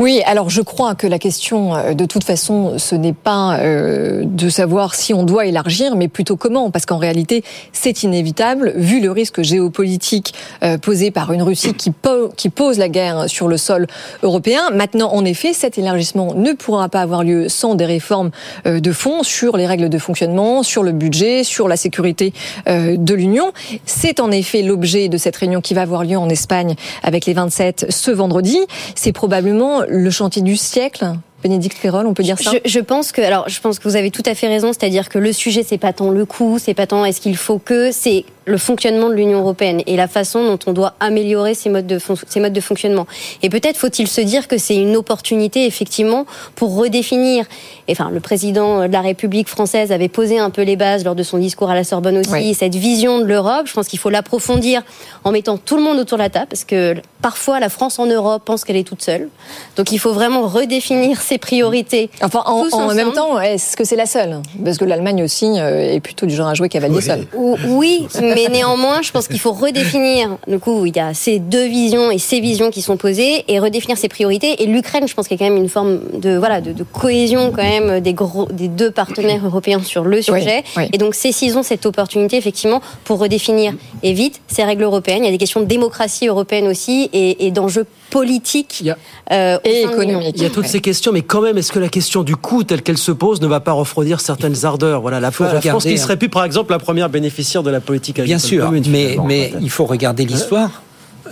Oui, 0.00 0.22
alors 0.26 0.50
je 0.50 0.60
crois 0.60 0.96
que 0.96 1.06
la 1.06 1.20
question, 1.20 1.76
euh, 1.76 1.94
de 1.94 2.04
toute 2.04 2.24
façon, 2.24 2.78
ce 2.78 2.96
n'est 2.96 3.12
pas 3.12 3.58
euh, 3.60 4.24
de 4.24 4.48
savoir 4.48 4.96
si 4.96 5.14
on 5.14 5.22
doit 5.22 5.46
élargir, 5.46 5.94
mais 5.94 6.08
plutôt 6.08 6.36
comment, 6.36 6.72
parce 6.72 6.84
qu'en 6.84 6.98
réalité, 6.98 7.44
c'est 7.72 8.02
inévitable, 8.02 8.72
vu 8.74 9.00
le 9.00 9.12
risque 9.12 9.42
géopolitique 9.42 10.34
euh, 10.64 10.78
posé 10.78 11.12
par 11.12 11.32
une 11.32 11.42
Russie 11.42 11.74
qui, 11.74 11.92
qui 12.36 12.48
pose 12.48 12.78
la 12.78 12.88
guerre 12.88 13.30
sur 13.30 13.46
le 13.46 13.56
sol 13.56 13.86
européen. 14.24 14.70
Maintenant, 14.72 15.12
en 15.12 15.24
effet, 15.24 15.52
cet 15.52 15.78
élargissement 15.78 16.34
ne 16.34 16.52
pourra 16.54 16.88
pas 16.88 17.00
avoir 17.00 17.22
lieu 17.22 17.48
sans 17.48 17.76
des 17.76 17.86
réformes 17.86 18.30
de 18.64 18.92
fond 18.92 19.22
sur 19.22 19.56
les 19.56 19.66
règles 19.66 19.88
de 19.88 19.98
fonctionnement, 19.98 20.64
sur 20.64 20.82
le 20.82 20.90
budget, 20.90 21.44
sur 21.44 21.68
la 21.68 21.76
sécurité 21.76 22.32
de 22.66 23.14
l'Union. 23.14 23.52
C'est 23.84 24.20
en 24.20 24.30
effet 24.30 24.62
l'objet 24.62 25.08
de 25.08 25.18
cette 25.18 25.36
réunion 25.36 25.60
qui 25.60 25.74
va 25.74 25.82
avoir 25.82 26.04
lieu 26.04 26.16
en 26.16 26.28
Espagne 26.28 26.74
avec 27.02 27.26
les 27.26 27.34
27 27.34 27.86
ce 27.90 28.10
vendredi. 28.10 28.58
C'est 28.94 29.12
probablement 29.12 29.83
le 29.88 30.10
chantier 30.10 30.42
du 30.42 30.56
siècle 30.56 31.06
Bénédicte 31.44 31.76
Ferrol, 31.76 32.06
on 32.06 32.14
peut 32.14 32.22
dire 32.22 32.38
ça 32.38 32.52
je, 32.64 32.80
pense 32.80 33.12
que 33.12 33.82
vous 33.86 33.96
avez 33.96 34.10
tout 34.10 34.22
à 34.24 34.34
fait 34.34 34.48
raison, 34.48 34.72
c'est-à-dire 34.72 35.10
que 35.10 35.18
le 35.18 35.30
sujet, 35.30 35.62
c'est 35.62 35.76
pas 35.76 35.92
tant 35.92 36.10
le 36.10 36.24
coût, 36.24 36.58
c'est 36.58 36.72
pas 36.72 36.86
tant 36.86 37.04
est-ce 37.04 37.20
qu'il 37.20 37.36
faut 37.36 37.58
que, 37.58 37.92
c'est 37.92 38.24
le 38.46 38.58
fonctionnement 38.58 39.08
de 39.08 39.14
l'Union 39.14 39.40
européenne 39.40 39.82
et 39.86 39.96
la 39.96 40.08
façon 40.08 40.44
dont 40.44 40.58
on 40.66 40.72
doit 40.72 40.94
améliorer 41.00 41.54
ces 41.54 41.70
modes 41.70 41.86
de, 41.86 41.98
ces 42.28 42.40
modes 42.40 42.52
de 42.52 42.60
fonctionnement. 42.60 43.06
Et 43.42 43.48
peut-être 43.48 43.76
faut-il 43.76 44.08
se 44.08 44.20
dire 44.20 44.48
que 44.48 44.58
c'est 44.58 44.76
une 44.76 44.96
opportunité 44.96 45.66
effectivement 45.66 46.26
pour 46.54 46.76
redéfinir. 46.76 47.46
Et, 47.88 47.92
enfin, 47.92 48.10
le 48.10 48.20
président 48.20 48.86
de 48.86 48.92
la 48.92 49.00
République 49.00 49.48
française 49.48 49.92
avait 49.92 50.08
posé 50.08 50.38
un 50.38 50.50
peu 50.50 50.62
les 50.62 50.76
bases 50.76 51.04
lors 51.04 51.14
de 51.14 51.22
son 51.22 51.38
discours 51.38 51.70
à 51.70 51.74
la 51.74 51.84
Sorbonne 51.84 52.18
aussi. 52.18 52.54
Cette 52.54 52.74
vision 52.74 53.18
de 53.18 53.24
l'Europe, 53.24 53.66
je 53.66 53.72
pense 53.72 53.88
qu'il 53.88 53.98
faut 53.98 54.10
l'approfondir 54.10 54.82
en 55.24 55.32
mettant 55.32 55.56
tout 55.56 55.76
le 55.76 55.82
monde 55.82 55.98
autour 55.98 56.18
de 56.18 56.22
la 56.22 56.30
table, 56.30 56.46
parce 56.50 56.64
que 56.64 56.94
parfois 57.22 57.60
la 57.60 57.68
France 57.68 57.98
en 57.98 58.06
Europe 58.06 58.42
pense 58.44 58.64
qu'elle 58.64 58.76
est 58.76 58.86
toute 58.86 59.02
seule. 59.02 59.28
Donc 59.76 59.92
il 59.92 59.98
faut 59.98 60.12
vraiment 60.12 60.46
redéfinir 60.46 61.20
ses 61.20 61.38
priorités. 61.38 62.10
Enfin, 62.22 62.42
en, 62.46 62.94
même 62.94 63.12
temps, 63.12 63.40
est-ce 63.40 63.76
que 63.76 63.84
c'est 63.84 63.96
la 63.96 64.06
seule? 64.06 64.40
Parce 64.64 64.78
que 64.78 64.84
l'Allemagne 64.84 65.22
aussi 65.22 65.46
euh, 65.58 65.94
est 65.94 66.00
plutôt 66.00 66.26
du 66.26 66.34
genre 66.34 66.48
à 66.48 66.54
jouer 66.54 66.68
cavalier 66.68 67.00
seul. 67.00 67.26
Oui, 67.66 68.06
mais 68.20 68.33
néanmoins, 68.34 69.02
je 69.02 69.10
pense 69.10 69.28
qu'il 69.28 69.40
faut 69.40 69.52
redéfinir. 69.52 70.36
Du 70.46 70.58
coup, 70.58 70.86
il 70.86 70.96
y 70.96 71.00
a 71.00 71.14
ces 71.14 71.38
deux 71.38 71.66
visions 71.66 72.10
et 72.10 72.18
ces 72.18 72.40
visions 72.40 72.70
qui 72.70 72.82
sont 72.82 72.96
posées 72.96 73.44
et 73.48 73.58
redéfinir 73.58 73.98
ses 73.98 74.08
priorités. 74.08 74.62
Et 74.62 74.66
l'Ukraine, 74.66 75.06
je 75.08 75.14
pense 75.14 75.28
qu'il 75.28 75.38
y 75.38 75.42
a 75.42 75.46
quand 75.46 75.52
même 75.52 75.62
une 75.62 75.68
forme 75.68 76.00
de 76.14 76.36
voilà 76.36 76.60
de, 76.60 76.82
cohésion 76.82 77.50
quand 77.50 77.62
même 77.62 78.00
des 78.00 78.14
gros 78.14 78.46
des 78.46 78.68
deux 78.68 78.90
partenaires 78.90 79.40
européens 79.44 79.82
sur 79.82 80.04
le 80.04 80.22
sujet. 80.22 80.64
Et 80.92 80.98
donc, 80.98 81.14
saisissons 81.14 81.62
cette 81.62 81.86
opportunité 81.86 82.36
effectivement 82.36 82.80
pour 83.04 83.18
redéfinir 83.18 83.74
et 84.02 84.12
vite 84.12 84.40
ces 84.48 84.64
règles 84.64 84.84
européennes. 84.84 85.22
Il 85.22 85.26
y 85.26 85.28
a 85.28 85.32
des 85.32 85.38
questions 85.38 85.60
de 85.60 85.66
démocratie 85.66 86.28
européenne 86.28 86.68
aussi 86.68 87.08
et, 87.12 87.46
et 87.46 87.50
d'enjeux 87.50 87.86
politiques 88.10 88.84
euh, 89.32 89.58
et 89.64 89.82
économiques. 89.82 90.36
Il 90.36 90.42
y 90.42 90.46
a 90.46 90.50
toutes 90.50 90.66
ces 90.66 90.80
questions, 90.80 91.12
mais 91.12 91.22
quand 91.22 91.40
même, 91.40 91.58
est-ce 91.58 91.72
que 91.72 91.78
la 91.78 91.88
question 91.88 92.22
du 92.22 92.36
coût 92.36 92.64
telle 92.64 92.82
qu'elle 92.82 92.98
se 92.98 93.12
pose 93.12 93.40
ne 93.40 93.46
va 93.46 93.60
pas 93.60 93.72
refroidir 93.72 94.20
certaines 94.20 94.64
ardeurs? 94.64 95.00
Voilà, 95.00 95.20
la, 95.20 95.30
la 95.30 95.60
France 95.60 95.84
qui 95.84 95.98
serait 95.98 96.16
plus, 96.16 96.28
par 96.28 96.44
exemple, 96.44 96.72
la 96.72 96.78
première 96.78 97.08
bénéficiaire 97.08 97.62
de 97.62 97.70
la 97.70 97.80
politique 97.80 98.18
agricole 98.18 98.28
Bien 98.28 98.38
sûr, 98.38 98.70
mais, 98.88 99.16
mais 99.26 99.52
il 99.60 99.70
faut 99.70 99.86
regarder 99.86 100.24
l'histoire. 100.24 100.82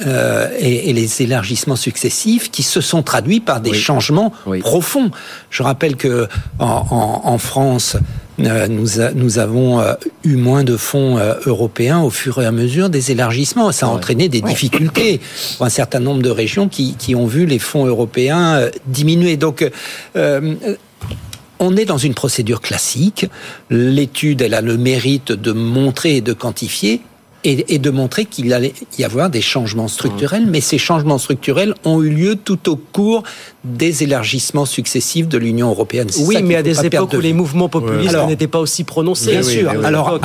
Euh, 0.06 0.48
et, 0.58 0.88
et, 0.88 0.92
les 0.94 1.20
élargissements 1.20 1.76
successifs 1.76 2.50
qui 2.50 2.62
se 2.62 2.80
sont 2.80 3.02
traduits 3.02 3.40
par 3.40 3.60
des 3.60 3.74
changements 3.74 4.32
profonds. 4.60 5.10
Je 5.50 5.62
rappelle 5.62 5.96
que 5.96 6.28
en, 6.58 6.86
en, 6.90 7.28
en 7.28 7.38
France, 7.38 7.96
euh, 7.96 7.98
nous, 8.38 9.00
a, 9.00 9.12
nous, 9.12 9.38
avons 9.38 9.80
euh, 9.80 9.94
eu 10.24 10.36
moins 10.36 10.64
de 10.64 10.76
fonds 10.76 11.18
euh, 11.18 11.34
européens 11.46 12.00
au 12.00 12.10
fur 12.10 12.40
et 12.40 12.46
à 12.46 12.52
mesure 12.52 12.88
des 12.88 13.10
élargissements. 13.10 13.72
Ça 13.72 13.86
a 13.86 13.88
entraîné 13.90 14.28
des 14.28 14.40
difficultés 14.40 15.20
pour 15.56 15.66
un 15.66 15.70
certain 15.70 16.00
nombre 16.00 16.22
de 16.22 16.30
régions 16.30 16.68
qui, 16.68 16.94
qui 16.94 17.14
ont 17.14 17.26
vu 17.26 17.46
les 17.46 17.58
fonds 17.58 17.86
européens 17.86 18.68
diminuer. 18.86 19.36
Donc, 19.36 19.68
on 20.14 21.76
est 21.76 21.84
dans 21.84 21.98
une 21.98 22.14
procédure 22.14 22.60
classique. 22.60 23.26
L'étude, 23.70 24.42
elle 24.42 24.54
a 24.54 24.60
le 24.60 24.76
mérite 24.76 25.32
de 25.32 25.52
montrer 25.52 26.16
et 26.16 26.20
de 26.20 26.32
quantifier 26.32 27.02
et, 27.44 27.78
de 27.78 27.90
montrer 27.90 28.24
qu'il 28.24 28.52
allait 28.52 28.72
y 28.98 29.04
avoir 29.04 29.30
des 29.30 29.40
changements 29.40 29.88
structurels, 29.88 30.46
mais 30.46 30.60
ces 30.60 30.78
changements 30.78 31.18
structurels 31.18 31.74
ont 31.84 32.02
eu 32.02 32.10
lieu 32.10 32.36
tout 32.36 32.70
au 32.70 32.76
cours 32.76 33.24
des 33.64 34.02
élargissements 34.02 34.66
successifs 34.66 35.28
de 35.28 35.38
l'Union 35.38 35.70
européenne. 35.70 36.08
Oui, 36.20 36.42
mais 36.42 36.56
à 36.56 36.62
des 36.62 36.84
époques 36.86 37.12
où 37.12 37.20
les 37.20 37.32
mouvements 37.32 37.68
populistes 37.68 38.16
n'étaient 38.28 38.46
pas 38.46 38.60
aussi 38.60 38.84
prononcés. 38.84 39.32
Bien 39.32 39.42
sûr. 39.42 39.70
alors, 39.84 40.20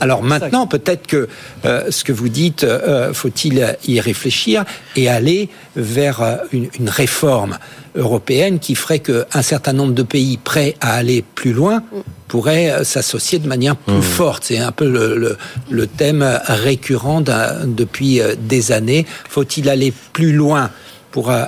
alors 0.00 0.22
maintenant, 0.22 0.66
peut-être 0.66 1.06
que 1.06 1.28
euh, 1.64 1.90
ce 1.90 2.04
que 2.04 2.12
vous 2.12 2.28
dites, 2.28 2.64
euh, 2.64 3.12
faut-il 3.12 3.76
y 3.86 4.00
réfléchir 4.00 4.64
et 4.94 5.08
aller 5.08 5.48
vers 5.74 6.22
euh, 6.22 6.36
une, 6.52 6.68
une 6.78 6.88
réforme 6.88 7.58
européenne 7.96 8.58
qui 8.58 8.74
ferait 8.74 8.98
qu'un 8.98 9.42
certain 9.42 9.72
nombre 9.72 9.94
de 9.94 10.02
pays 10.02 10.36
prêts 10.36 10.74
à 10.80 10.94
aller 10.94 11.24
plus 11.34 11.52
loin 11.52 11.82
pourraient 12.28 12.70
euh, 12.70 12.84
s'associer 12.84 13.38
de 13.38 13.48
manière 13.48 13.76
plus 13.76 13.94
mmh. 13.94 14.02
forte. 14.02 14.44
C'est 14.44 14.58
un 14.58 14.72
peu 14.72 14.88
le, 14.88 15.16
le, 15.16 15.36
le 15.70 15.86
thème 15.86 16.22
récurrent 16.46 17.20
depuis 17.20 18.20
euh, 18.20 18.34
des 18.38 18.72
années. 18.72 19.06
Faut-il 19.28 19.68
aller 19.68 19.92
plus 20.12 20.32
loin 20.32 20.70
pour 21.10 21.30
euh, 21.30 21.44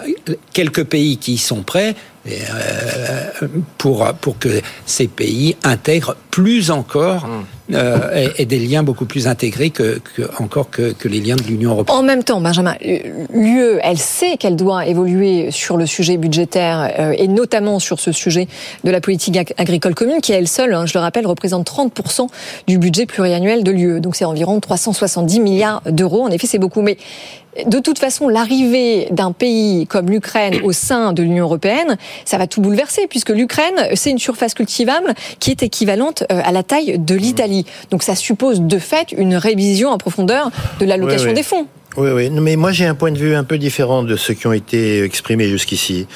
quelques 0.53 0.84
pays 0.84 1.18
qui 1.18 1.34
y 1.34 1.39
sont 1.39 1.62
prêts 1.62 1.95
pour, 3.78 4.07
pour 4.20 4.39
que 4.39 4.61
ces 4.84 5.09
pays 5.09 5.57
intègrent 5.64 6.14
plus 6.43 6.70
encore 6.70 7.26
mmh. 7.26 7.45
Euh, 7.74 8.28
et, 8.39 8.47
des 8.47 8.59
liens 8.59 8.82
beaucoup 8.82 9.05
plus 9.05 9.26
intégrés 9.26 9.68
que, 9.68 10.01
que 10.16 10.22
encore 10.39 10.70
que, 10.70 10.93
que, 10.93 11.07
les 11.07 11.20
liens 11.20 11.36
de 11.36 11.43
l'Union 11.43 11.72
européenne. 11.72 11.99
En 11.99 12.03
même 12.03 12.24
temps, 12.24 12.41
Benjamin, 12.41 12.74
l'UE, 12.80 13.78
elle 13.82 13.99
sait 13.99 14.39
qu'elle 14.39 14.57
doit 14.57 14.86
évoluer 14.86 15.51
sur 15.51 15.76
le 15.76 15.84
sujet 15.84 16.16
budgétaire 16.16 16.91
euh, 16.99 17.14
et 17.18 17.28
notamment 17.28 17.78
sur 17.78 18.01
ce 18.01 18.11
sujet 18.11 18.49
de 18.84 18.91
la 18.91 19.03
politique 19.03 19.36
agricole 19.59 19.95
commune, 19.95 20.22
qui 20.22 20.32
elle 20.32 20.49
seule, 20.49 20.72
hein, 20.72 20.86
je 20.86 20.95
le 20.95 21.01
rappelle, 21.01 21.26
représente 21.26 21.70
30% 21.70 22.28
du 22.66 22.78
budget 22.78 23.05
pluriannuel 23.05 23.64
de 23.64 23.70
l'UE. 23.70 24.01
Donc 24.01 24.16
c'est 24.16 24.24
environ 24.24 24.61
370 24.61 25.41
milliards 25.41 25.82
d'euros. 25.84 26.22
En 26.22 26.30
effet, 26.30 26.47
c'est 26.47 26.59
beaucoup. 26.59 26.80
Mais 26.80 26.97
de 27.66 27.78
toute 27.80 27.99
façon, 27.99 28.28
l'arrivée 28.28 29.09
d'un 29.11 29.32
pays 29.32 29.86
comme 29.86 30.09
l'Ukraine 30.09 30.61
au 30.62 30.72
sein 30.72 31.12
de 31.12 31.22
l'Union 31.22 31.45
européenne, 31.45 31.97
ça 32.24 32.39
va 32.39 32.47
tout 32.47 32.61
bouleverser, 32.61 33.07
puisque 33.09 33.30
l'Ukraine, 33.30 33.89
c'est 33.95 34.11
une 34.11 34.18
surface 34.18 34.55
cultivable 34.55 35.14
qui 35.41 35.51
est 35.51 35.62
équivalente 35.62 36.24
à 36.29 36.53
la 36.53 36.62
taille 36.62 36.99
de 36.99 37.14
l'Italie. 37.14 37.64
Donc 37.91 38.03
ça 38.03 38.14
suppose 38.14 38.61
de 38.61 38.79
fait 38.79 39.12
une 39.12 39.37
révision 39.37 39.91
en 39.91 39.99
profondeur 39.99 40.51
de 40.81 40.87
l'allocation 40.87 41.33
des 41.33 41.43
fonds. 41.43 41.66
Oui, 41.97 42.11
oui. 42.11 42.31
Mais 42.31 42.57
moi, 42.57 42.70
j'ai 42.70 42.87
un 42.87 42.95
point 42.95 43.11
de 43.11 43.18
vue 43.18 43.35
un 43.35 43.45
peu 43.45 43.59
différent 43.59 44.03
de 44.03 44.14
ceux 44.14 44.35
qui 44.35 44.47
ont 44.47 44.53
été 44.53 45.03
exprimés 45.03 45.49
jusqu'ici. 45.49 46.07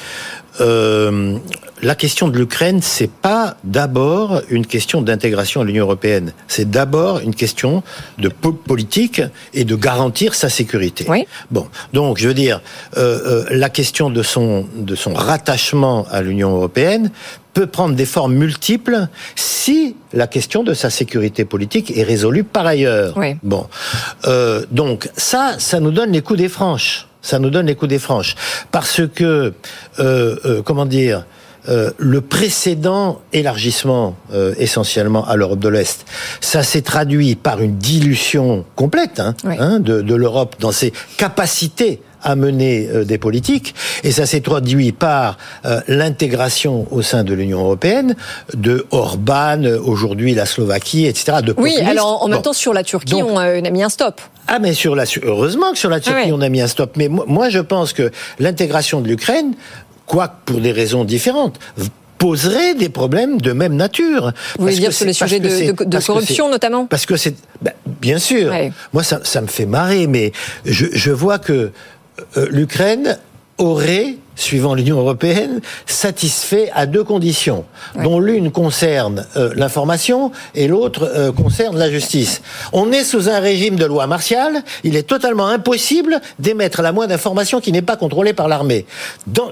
euh, 0.61 1.37
la 1.81 1.95
question 1.95 2.29
de 2.29 2.37
l'Ukraine, 2.37 2.81
c'est 2.81 3.09
pas 3.09 3.57
d'abord 3.65 4.41
une 4.49 4.65
question 4.65 5.01
d'intégration 5.01 5.59
à 5.59 5.65
l'Union 5.65 5.83
européenne. 5.83 6.31
C'est 6.47 6.69
d'abord 6.69 7.19
une 7.19 7.35
question 7.35 7.83
de 8.19 8.29
politique 8.29 9.21
et 9.53 9.65
de 9.65 9.75
garantir 9.75 10.33
sa 10.33 10.47
sécurité. 10.47 11.05
Oui. 11.09 11.27
Bon, 11.51 11.67
donc 11.91 12.19
je 12.19 12.27
veux 12.29 12.33
dire, 12.33 12.61
euh, 12.95 13.19
euh, 13.25 13.45
la 13.49 13.69
question 13.69 14.09
de 14.09 14.23
son 14.23 14.65
de 14.77 14.95
son 14.95 15.13
rattachement 15.13 16.05
à 16.09 16.21
l'Union 16.21 16.55
européenne 16.55 17.11
peut 17.53 17.67
prendre 17.67 17.95
des 17.95 18.05
formes 18.05 18.33
multiples 18.33 19.07
si 19.35 19.95
la 20.13 20.27
question 20.27 20.63
de 20.63 20.73
sa 20.73 20.89
sécurité 20.89 21.45
politique 21.45 21.95
est 21.95 22.03
résolue 22.03 22.43
par 22.43 22.65
ailleurs. 22.65 23.13
Oui. 23.17 23.35
Bon, 23.43 23.67
euh, 24.25 24.65
donc 24.71 25.09
ça, 25.15 25.55
ça 25.59 25.79
nous 25.79 25.91
donne 25.91 26.11
les 26.11 26.21
coups 26.21 26.39
des 26.39 26.49
franches. 26.49 27.07
Ça 27.21 27.39
nous 27.39 27.49
donne 27.49 27.67
les 27.67 27.75
coups 27.75 27.89
des 27.89 27.99
franches 27.99 28.35
parce 28.71 29.01
que 29.13 29.53
euh, 29.99 30.35
euh, 30.45 30.61
comment 30.63 30.85
dire. 30.85 31.25
Euh, 31.69 31.91
le 31.97 32.19
précédent 32.19 33.21
élargissement 33.31 34.17
euh, 34.33 34.53
essentiellement 34.57 35.25
à 35.25 35.37
l'Europe 35.37 35.59
de 35.59 35.69
l'Est, 35.69 36.03
ça 36.41 36.61
s'est 36.61 36.81
traduit 36.81 37.35
par 37.35 37.61
une 37.61 37.77
dilution 37.77 38.65
complète 38.75 39.21
hein, 39.21 39.33
Oui. 39.45 39.55
hein, 39.57 39.79
de, 39.79 40.01
de 40.01 40.13
l'Europe 40.13 40.57
dans 40.59 40.73
ses 40.73 40.91
capacités 41.15 42.01
à 42.23 42.35
mener 42.35 42.87
euh, 42.89 43.03
des 43.03 43.17
politiques, 43.17 43.75
et 44.03 44.11
ça 44.11 44.25
s'est 44.25 44.41
traduit 44.41 44.91
par 44.91 45.37
euh, 45.65 45.81
l'intégration 45.87 46.87
au 46.91 47.01
sein 47.01 47.23
de 47.23 47.33
l'Union 47.33 47.59
européenne 47.59 48.15
de 48.53 48.85
Orban, 48.91 49.63
euh, 49.63 49.79
aujourd'hui 49.83 50.33
la 50.33 50.45
Slovaquie, 50.45 51.05
etc. 51.05 51.37
De 51.43 51.51
Oui, 51.57 51.71
populistes. 51.71 51.81
alors 51.89 52.23
en 52.23 52.27
même 52.27 52.37
Bon. 52.37 52.43
temps, 52.43 52.53
sur 52.53 52.73
la 52.73 52.83
Turquie, 52.83 53.19
Donc- 53.19 53.29
on, 53.31 53.37
a 53.37 53.59
mis 53.69 53.83
un 53.83 53.89
stop. 53.89 54.21
Ah 54.47 54.59
mais 54.59 54.73
sur 54.73 54.95
la 54.95 55.05
heureusement 55.23 55.71
que 55.71 55.77
sur 55.77 55.89
la 55.89 55.99
Turquie 55.99 56.19
Ah 56.23 56.27
ouais. 56.27 56.33
on 56.33 56.41
a 56.41 56.49
mis 56.49 56.61
un 56.61 56.67
stop. 56.67 56.93
Mais 56.97 57.07
moi, 57.07 57.49
je 57.49 57.59
pense 57.59 57.93
que 57.93 58.11
l'intégration 58.39 58.99
de 59.01 59.07
l'Ukraine, 59.07 59.53
quoique 60.05 60.33
pour 60.45 60.59
des 60.59 60.71
raisons 60.71 61.03
différentes, 61.05 61.59
poserait 62.17 62.73
des 62.75 62.89
problèmes 62.89 63.41
de 63.41 63.51
même 63.51 63.75
nature. 63.75 64.31
Vous 64.57 64.63
voulez 64.65 64.77
dire 64.77 64.93
sur 64.93 65.05
les 65.05 65.13
sujets 65.13 65.39
de- 65.39 65.71
de- 65.83 65.99
corruption, 66.05 66.49
notamment 66.49 66.85
Parce 66.85 67.05
que 67.05 67.17
c'est 67.17 67.35
ben, 67.61 67.73
bien 68.01 68.17
sûr. 68.19 68.49
Ouais. 68.51 68.71
Moi 68.93 69.03
ça, 69.03 69.19
ça 69.23 69.41
me 69.41 69.47
fait 69.47 69.65
marrer, 69.65 70.07
mais 70.07 70.31
je, 70.65 70.85
je 70.93 71.11
vois 71.11 71.39
que 71.39 71.71
l'Ukraine 72.49 73.19
aurait 73.57 74.17
suivant 74.35 74.73
l'Union 74.73 74.99
européenne, 74.99 75.61
satisfait 75.85 76.69
à 76.73 76.85
deux 76.85 77.03
conditions, 77.03 77.65
dont 78.01 78.19
l'une 78.19 78.51
concerne 78.51 79.25
euh, 79.35 79.51
l'information 79.55 80.31
et 80.55 80.67
l'autre 80.67 81.09
euh, 81.13 81.31
concerne 81.31 81.77
la 81.77 81.89
justice. 81.89 82.41
On 82.71 82.91
est 82.91 83.03
sous 83.03 83.29
un 83.29 83.39
régime 83.39 83.75
de 83.75 83.85
loi 83.85 84.07
martiale, 84.07 84.63
il 84.83 84.95
est 84.95 85.03
totalement 85.03 85.47
impossible 85.47 86.21
d'émettre 86.39 86.81
la 86.81 86.91
moindre 86.91 87.13
information 87.13 87.59
qui 87.59 87.71
n'est 87.71 87.81
pas 87.81 87.95
contrôlée 87.95 88.33
par 88.33 88.47
l'armée. 88.47 88.85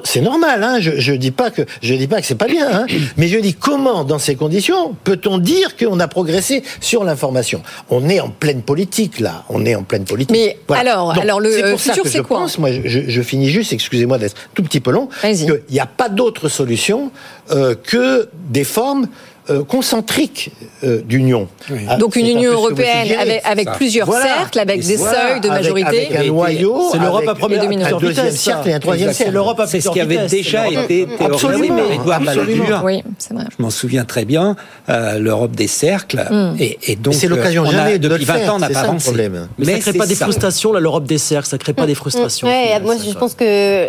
C'est 0.04 0.22
normal, 0.22 0.64
hein, 0.64 0.78
je, 0.80 0.92
je 0.98 1.14
dis 1.14 1.32
pas 1.32 1.52
que 1.52 1.64
je 1.82 1.94
dis 1.94 2.08
pas 2.08 2.22
que 2.22 2.28
c'est 2.28 2.36
pas 2.36 2.48
bien, 2.48 2.68
hein, 2.72 2.86
mais 3.18 3.28
je 3.28 3.38
dis 3.38 3.54
comment, 3.54 4.04
dans 4.04 4.20
ces 4.20 4.36
conditions, 4.36 4.96
peut-on 5.04 5.38
dire 5.38 5.78
qu'on 5.78 6.00
a 6.00 6.08
progressé 6.08 6.64
sur 6.80 7.04
l'information? 7.04 7.62
On 7.90 8.10
est 8.10 8.20
en 8.20 8.30
pleine 8.30 8.62
politique 8.62 9.20
là, 9.20 9.44
on 9.50 9.66
est 9.66 9.76
en 9.76 9.84
pleine 9.84 10.06
politique. 10.06 10.32
Mais 10.32 10.58
alors, 10.70 11.12
alors 11.12 11.40
le, 11.40 11.50
euh, 11.50 11.78
futur, 11.78 12.04
c'est 12.06 12.22
quoi? 12.24 12.40
pense, 12.40 12.58
moi, 12.58 12.70
je, 12.72 13.02
je 13.08 13.22
finis 13.22 13.50
juste, 13.50 13.74
excusez-moi 13.74 14.18
d'être 14.18 14.36
tout 14.54 14.64
petit 14.72 14.80
peu 14.80 14.92
long, 14.92 15.10
qu'il 15.22 15.62
n'y 15.70 15.80
a 15.80 15.86
pas 15.86 16.08
d'autre 16.10 16.48
solution 16.48 17.12
euh, 17.52 17.76
que 17.76 18.30
des 18.50 18.64
formes 18.64 19.08
euh, 19.50 19.64
concentriques 19.64 20.52
euh, 20.84 21.02
d'union. 21.02 21.48
Ah, 21.90 21.98
Donc 21.98 22.16
une 22.16 22.26
un 22.28 22.30
Union 22.30 22.52
vous 22.52 22.58
européenne 22.68 23.02
suggérez. 23.08 23.22
avec, 23.22 23.42
avec 23.44 23.72
plusieurs 23.72 24.06
Voilà. 24.06 24.26
cercles, 24.38 24.60
avec 24.60 24.78
Et 24.78 24.82
des 24.88 24.96
voilà, 24.98 25.14
seuils 25.30 25.42
de 25.42 25.50
avec- 25.50 25.64
majorité. 25.64 26.08
avec 26.16 26.16
un 26.16 26.24
noyau, 26.32 26.90
C'est 26.92 27.00
l'Europe 27.00 27.24
à 27.28 27.32
avec 27.32 27.40
première 27.42 27.64
un 27.64 27.98
deuxième 28.00 28.32
cercle 28.32 28.70
et 28.70 28.74
un 28.74 28.80
troisième 28.80 29.10
C'est 29.10 29.16
cercle. 29.16 29.34
l'Europe 29.34 29.60
à 29.60 29.66
C'est 29.68 29.82
ce 29.82 29.90
qui 29.90 30.00
avait 30.00 30.28
déjà 30.28 30.64
c'est 30.66 30.70
l'Europe. 30.72 30.86
été 30.92 31.06
théorisé 31.08 31.26
Absolument. 31.48 31.78
par 31.78 31.92
Edouard 31.92 32.22
Absolument. 32.22 32.64
Balladur. 32.66 32.82
Oui, 32.86 33.04
c'est 33.18 33.34
vrai. 33.34 33.44
Je 33.58 33.64
m'en 33.64 33.70
souviens 33.72 34.06
très 34.06 34.26
bien, 34.26 34.56
euh, 34.90 35.18
l'Europe 35.18 35.52
des 35.56 35.68
cercles. 35.68 36.24
Mm. 36.30 36.56
Et, 36.60 36.78
et 36.84 36.96
donc, 36.96 37.16
c'est 37.16 37.28
l'occasion 37.28 37.64
euh, 37.66 37.72
jamais 37.72 37.98
de 37.98 38.08
depuis 38.08 38.26
le 38.26 38.32
20 38.32 38.34
faire, 38.38 38.54
ans, 38.54 38.56
on 38.58 38.60
n'a 38.60 38.68
c'est 38.68 38.74
pas 38.74 38.80
avancé. 38.82 39.06
problème. 39.06 39.48
Mais, 39.58 39.66
ça 39.66 39.80
crée 39.80 39.94
pas 39.94 40.04
c'est 40.04 40.10
des 40.10 40.16
frustrations, 40.16 40.72
l'Europe 40.74 41.06
des 41.06 41.18
cercles, 41.18 41.50
ça 41.50 41.58
crée 41.58 41.74
pas 41.74 41.88
des 41.88 41.96
frustrations. 41.96 42.48
Moi 42.48 42.96
je 43.04 43.12
pense 43.18 43.34
que 43.34 43.88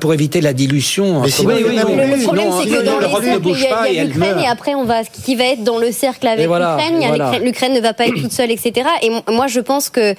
Pour 0.00 0.14
éviter 0.14 0.40
la 0.40 0.52
dilution. 0.52 1.04
Mais 1.04 1.18
entre- 1.18 1.28
sinon, 1.28 1.50
y 1.58 1.64
en 1.64 1.68
a 1.68 1.70
le, 1.70 2.22
problème 2.22 2.48
Non, 2.48 2.60
c'est 2.62 2.68
que 2.68 2.82
non, 2.84 2.92
dans 2.92 2.98
l'Europe 3.00 3.22
ne 3.24 3.38
bouge 3.38 3.68
pas 3.68 3.88
il 3.88 3.94
y 3.94 3.96
et 3.96 4.00
a 4.00 4.02
elle 4.02 4.08
l'Ukraine 4.10 4.38
et 4.42 4.46
après 4.46 4.74
on 4.74 4.84
va 4.84 5.04
qui 5.04 5.34
va 5.36 5.44
être 5.44 5.64
dans 5.64 5.78
le 5.78 5.92
cercle 5.92 6.26
avec 6.26 6.46
voilà, 6.46 6.76
l'Ukraine. 6.76 7.04
Voilà. 7.08 7.38
l'Ukraine- 7.38 7.72
ne 7.74 7.80
va 7.80 7.92
pas 7.92 8.06
être 8.06 8.14
toute 8.20 8.32
seule, 8.32 8.50
etc. 8.50 8.86
Et 9.02 9.10
moi 9.32 9.46
je 9.46 9.60
pense 9.60 9.88
que 9.90 10.14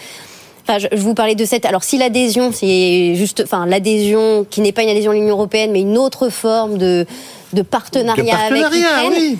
Enfin, 0.65 0.79
je, 0.79 0.87
je 0.93 1.01
vous 1.01 1.13
parlais 1.13 1.35
de 1.35 1.43
cette. 1.43 1.65
Alors, 1.65 1.83
si 1.83 1.97
l'adhésion, 1.97 2.51
c'est 2.53 3.15
juste, 3.15 3.41
enfin, 3.43 3.65
l'adhésion 3.65 4.45
qui 4.49 4.61
n'est 4.61 4.71
pas 4.71 4.83
une 4.83 4.87
adhésion 4.91 5.11
à 5.11 5.13
l'Union 5.13 5.31
européenne, 5.31 5.71
mais 5.73 5.81
une 5.81 5.97
autre 5.97 6.29
forme 6.29 6.77
de 6.77 7.05
de 7.51 7.61
partenariat, 7.63 8.23
De 8.23 8.29
partenariat, 8.29 8.67
avec 8.67 9.09
l'Ukraine. 9.11 9.11
oui. 9.33 9.37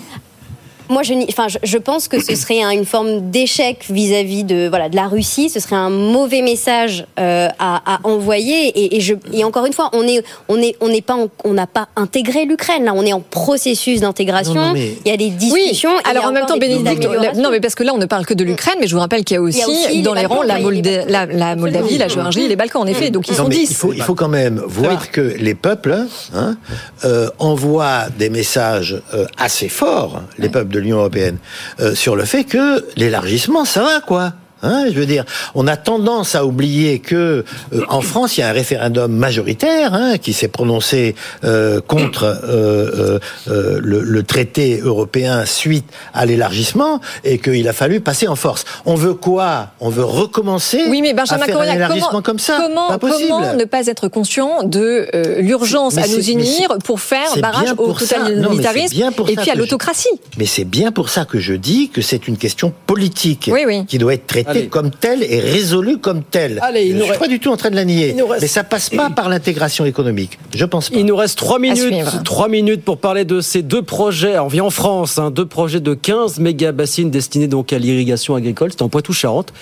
Moi, 0.88 1.02
je, 1.02 1.14
enfin, 1.28 1.46
je, 1.62 1.78
pense 1.78 2.08
que 2.08 2.22
ce 2.22 2.34
serait 2.34 2.62
un- 2.62 2.70
une 2.70 2.84
forme 2.84 3.30
d'échec 3.30 3.84
vis-à-vis 3.88 4.44
de 4.44 4.68
voilà 4.68 4.88
de 4.88 4.96
la 4.96 5.06
Russie. 5.06 5.48
Ce 5.48 5.60
serait 5.60 5.76
un 5.76 5.90
mauvais 5.90 6.42
message 6.42 7.06
euh, 7.18 7.48
à, 7.58 7.94
à 7.94 8.00
envoyer. 8.06 8.68
Et, 8.68 8.96
et, 8.96 9.00
je, 9.00 9.14
et 9.32 9.44
encore 9.44 9.66
une 9.66 9.72
fois, 9.72 9.90
on 9.92 10.02
est 10.06 10.22
on 10.48 10.60
est 10.60 10.76
on 10.80 10.88
n'est 10.88 11.00
pas 11.02 11.14
en- 11.14 11.28
on 11.44 11.52
n'a 11.52 11.66
pas 11.66 11.88
intégré 11.96 12.44
l'Ukraine. 12.44 12.84
Là, 12.84 12.92
on 12.94 13.02
est 13.04 13.12
en 13.12 13.20
processus 13.20 14.00
d'intégration. 14.00 14.54
Non, 14.54 14.66
non, 14.68 14.72
mais- 14.74 14.96
Il 15.04 15.10
y 15.10 15.14
a 15.14 15.16
des 15.16 15.30
discussions. 15.30 15.90
a 16.04 16.10
Alors 16.10 16.26
en 16.26 16.32
même 16.32 16.46
temps, 16.46 16.56
Bénédicte, 16.58 17.06
non 17.36 17.50
mais 17.50 17.60
parce 17.60 17.74
que 17.74 17.82
là 17.82 17.92
on 17.94 17.98
ne 17.98 18.06
parle 18.06 18.26
que 18.26 18.34
de 18.34 18.44
l'Ukraine, 18.44 18.76
mais 18.80 18.86
je 18.86 18.94
vous 18.94 19.00
rappelle 19.00 19.24
qu'il 19.24 19.34
y 19.36 19.38
a 19.38 19.42
aussi, 19.42 19.58
Il 19.58 19.60
y 19.60 19.62
a 19.62 19.88
aussi 19.88 20.02
dans 20.02 20.14
les 20.14 20.20
les 20.22 20.26
rangs 20.26 20.42
la, 20.42 20.58
Molda- 20.58 21.04
la, 21.08 21.26
la 21.26 21.56
Moldavie, 21.56 21.98
la 21.98 22.08
Géorgie, 22.08 22.46
les 22.48 22.56
Balkans 22.56 22.82
en 22.82 22.86
effet, 22.86 23.10
donc 23.10 23.28
ils 23.28 23.32
Non, 23.32 23.44
sont 23.44 23.48
mais 23.48 23.56
10. 23.56 23.70
Il 23.70 23.74
faut, 23.76 23.92
il 23.92 24.02
faut 24.02 24.14
quand 24.14 24.28
même 24.28 24.62
voir 24.66 25.10
que 25.10 25.20
les 25.20 25.54
peuples 25.54 25.96
hein, 26.34 26.56
euh, 27.04 27.28
envoient 27.38 28.04
des 28.18 28.30
messages 28.30 29.00
euh, 29.14 29.26
assez 29.38 29.68
forts, 29.68 30.22
les 30.38 30.48
peuples 30.48 30.73
de 30.74 30.80
l'Union 30.80 30.98
européenne, 30.98 31.38
euh, 31.80 31.94
sur 31.94 32.16
le 32.16 32.24
fait 32.24 32.44
que 32.44 32.84
l'élargissement, 32.96 33.64
ça 33.64 33.82
va 33.82 34.00
quoi. 34.00 34.34
Hein, 34.64 34.86
je 34.88 34.98
veux 34.98 35.06
dire, 35.06 35.24
on 35.54 35.66
a 35.66 35.76
tendance 35.76 36.34
à 36.34 36.44
oublier 36.46 36.98
que 36.98 37.44
euh, 37.74 37.82
en 37.88 38.00
France, 38.00 38.36
il 38.36 38.40
y 38.40 38.42
a 38.42 38.48
un 38.48 38.52
référendum 38.52 39.12
majoritaire 39.12 39.92
hein, 39.94 40.16
qui 40.18 40.32
s'est 40.32 40.48
prononcé 40.48 41.14
euh, 41.44 41.80
contre 41.80 42.24
euh, 42.44 43.18
le, 43.46 44.00
le 44.00 44.22
traité 44.22 44.80
européen 44.82 45.44
suite 45.46 45.84
à 46.14 46.24
l'élargissement 46.26 47.00
et 47.24 47.38
qu'il 47.38 47.68
a 47.68 47.72
fallu 47.72 48.00
passer 48.00 48.26
en 48.28 48.36
force. 48.36 48.64
On 48.86 48.94
veut 48.94 49.14
quoi? 49.14 49.68
On 49.80 49.90
veut 49.90 50.04
recommencer 50.04 50.80
Oui, 50.88 51.02
mais 51.02 51.10
à 51.10 51.14
Benjamin 51.14 51.44
faire 51.44 51.54
un 51.56 51.58
Correa, 51.58 51.74
élargissement 51.74 52.08
comment, 52.08 52.22
comme 52.22 52.38
ça? 52.38 52.56
comment, 52.58 53.54
ne 53.56 53.64
pas 53.64 53.86
être 53.86 54.08
conscient 54.08 54.62
de 54.64 55.06
l'urgence 55.40 55.98
à 55.98 56.06
nous 56.06 56.22
unir 56.30 56.78
pour 56.84 57.00
faire 57.00 57.36
barrage 57.40 57.74
au 57.76 57.92
totalitarisme 57.92 59.02
et 59.28 59.36
puis 59.36 59.50
à 59.50 59.54
je- 59.54 59.58
l'autocratie. 59.58 60.08
Mais 60.38 60.46
c'est 60.46 60.64
bien 60.64 60.92
pour 60.92 61.08
ça 61.08 61.24
que 61.24 61.38
je 61.38 61.54
dis 61.54 61.88
que 61.90 62.00
c'est 62.00 62.28
une 62.28 62.36
question 62.36 62.72
politique 62.86 63.50
Oui, 63.52 63.60
oui. 63.66 63.84
qui 63.86 63.98
doit 63.98 64.14
être 64.14 64.26
traitée 64.26 64.53
Allez. 64.58 64.66
comme 64.68 64.90
telle 64.90 65.22
et 65.22 65.40
résolue 65.40 65.98
comme 65.98 66.22
telle. 66.22 66.58
Allez, 66.62 66.84
il 66.84 66.88
je 66.92 66.94
nous 66.96 67.00
suis 67.02 67.10
reste- 67.10 67.20
pas 67.20 67.28
du 67.28 67.40
tout 67.40 67.50
en 67.50 67.56
train 67.56 67.70
de 67.70 67.76
la 67.76 67.84
nier, 67.84 68.14
reste- 68.28 68.42
mais 68.42 68.48
ça 68.48 68.64
passe 68.64 68.90
pas 68.90 69.10
par 69.16 69.28
l'intégration 69.28 69.84
économique. 69.84 70.38
Je 70.54 70.64
pense 70.64 70.90
pas. 70.90 70.96
Il 70.98 71.06
nous 71.06 71.16
reste 71.16 71.38
3 71.38 71.58
minutes. 71.58 72.04
3 72.24 72.48
minutes 72.48 72.82
pour 72.84 72.98
parler 72.98 73.24
de 73.24 73.40
ces 73.40 73.62
deux 73.62 73.82
projets. 73.82 74.32
Alors, 74.32 74.46
on 74.46 74.48
vient 74.48 74.64
en 74.64 74.70
France, 74.70 75.18
hein, 75.18 75.30
deux 75.30 75.46
projets 75.46 75.80
de 75.80 75.94
15 75.94 76.38
méga 76.38 76.72
bassines 76.72 77.10
destinés 77.10 77.46
donc 77.48 77.72
à 77.72 77.78
l'irrigation 77.78 78.34
agricole, 78.34 78.70
c'était 78.70 78.82
en 78.82 78.88
Poitou-Charentes, 78.88 79.52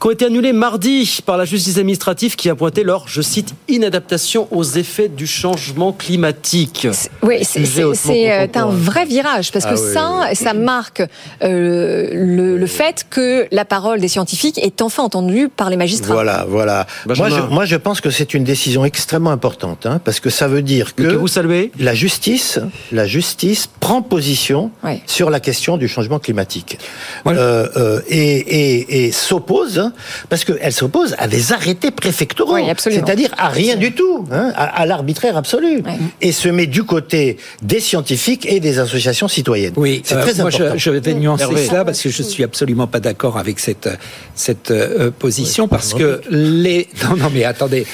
qui 0.00 0.06
ont 0.06 0.10
été 0.10 0.24
annulés 0.26 0.52
mardi 0.52 1.18
par 1.24 1.36
la 1.36 1.44
justice 1.44 1.78
administrative 1.78 2.36
qui 2.36 2.48
a 2.50 2.54
pointé 2.54 2.82
leur, 2.84 3.08
je 3.08 3.22
cite, 3.22 3.54
inadaptation 3.68 4.48
aux 4.50 4.64
effets 4.64 5.08
du 5.08 5.26
changement 5.26 5.92
climatique. 5.92 6.86
Oui, 7.22 7.38
c'est- 7.44 7.64
c'est 7.64 7.82
c'est, 7.94 8.32
euh, 8.32 8.46
un 8.54 8.66
vrai 8.66 9.04
virage 9.06 9.50
parce 9.52 9.64
que 9.64 9.70
Ah 9.74 9.80
oui, 10.28 10.34
ça, 10.34 10.44
ça 10.44 10.54
marque 10.54 11.02
euh, 11.42 12.08
le, 12.12 12.56
le 12.58 12.66
fait 12.66 13.06
que 13.08 13.46
la 13.50 13.64
parole 13.64 14.00
des 14.00 14.08
scientifiques 14.08 14.31
est 14.58 14.82
enfin 14.82 15.02
entendue 15.02 15.48
par 15.48 15.70
les 15.70 15.76
magistrats. 15.76 16.12
Voilà, 16.14 16.44
voilà. 16.48 16.86
Moi 17.06 17.28
je, 17.28 17.40
moi, 17.50 17.64
je 17.64 17.76
pense 17.76 18.00
que 18.00 18.10
c'est 18.10 18.34
une 18.34 18.44
décision 18.44 18.84
extrêmement 18.84 19.30
importante, 19.30 19.86
hein, 19.86 20.00
parce 20.04 20.20
que 20.20 20.30
ça 20.30 20.48
veut 20.48 20.62
dire 20.62 20.94
que, 20.94 21.02
Que 21.02 21.14
vous 21.14 21.28
saluez 21.28 21.70
la 21.78 21.94
justice, 21.94 22.58
la 22.92 23.06
justice 23.06 23.68
prend 23.80 24.02
position 24.02 24.70
Ouais. 24.84 25.00
sur 25.06 25.30
la 25.30 25.40
question 25.40 25.76
du 25.76 25.88
changement 25.88 26.18
climatique 26.18 26.78
Euh, 27.26 27.68
euh, 27.76 28.00
et, 28.08 28.18
et, 28.18 29.06
et 29.06 29.12
s'oppose, 29.12 29.78
hein, 29.78 29.92
parce 30.28 30.44
qu'elle 30.44 30.72
s'oppose 30.72 31.14
à 31.18 31.28
des 31.28 31.52
arrêtés 31.52 31.90
préfectoraux, 31.90 32.54
Oui, 32.54 32.68
absolument. 32.70 33.04
c'est-à-dire 33.06 33.30
à 33.38 33.48
rien 33.48 33.76
du 33.76 33.92
tout, 33.94 34.26
hein, 34.32 34.52
à, 34.54 34.64
à 34.82 34.86
l'arbitraire 34.86 35.36
absolu, 35.36 35.82
Ouais. 35.82 35.98
et 36.20 36.32
se 36.32 36.48
met 36.48 36.66
du 36.66 36.84
côté 36.84 37.36
des 37.62 37.80
scientifiques 37.80 38.46
et 38.46 38.60
des 38.60 38.78
associations 38.78 39.28
citoyennes. 39.28 39.74
Oui, 39.76 40.02
c'est 40.04 40.14
euh, 40.16 40.22
très 40.22 40.34
moi 40.34 40.48
important. 40.48 40.72
je, 40.74 40.78
je 40.78 40.90
vais 40.90 41.14
nuancer 41.14 41.44
cela 41.68 41.84
parce 41.84 42.00
que 42.02 42.08
je 42.10 42.22
suis 42.22 42.44
absolument 42.44 42.86
pas 42.86 43.00
d'accord 43.00 43.38
avec 43.38 43.58
cette 43.60 43.88
cette 44.34 44.70
euh, 44.70 45.10
position 45.10 45.68
parce 45.68 45.94
que 45.94 46.20
les 46.30 46.88
non 47.04 47.16
non 47.16 47.30
mais 47.32 47.44
attendez 47.44 47.86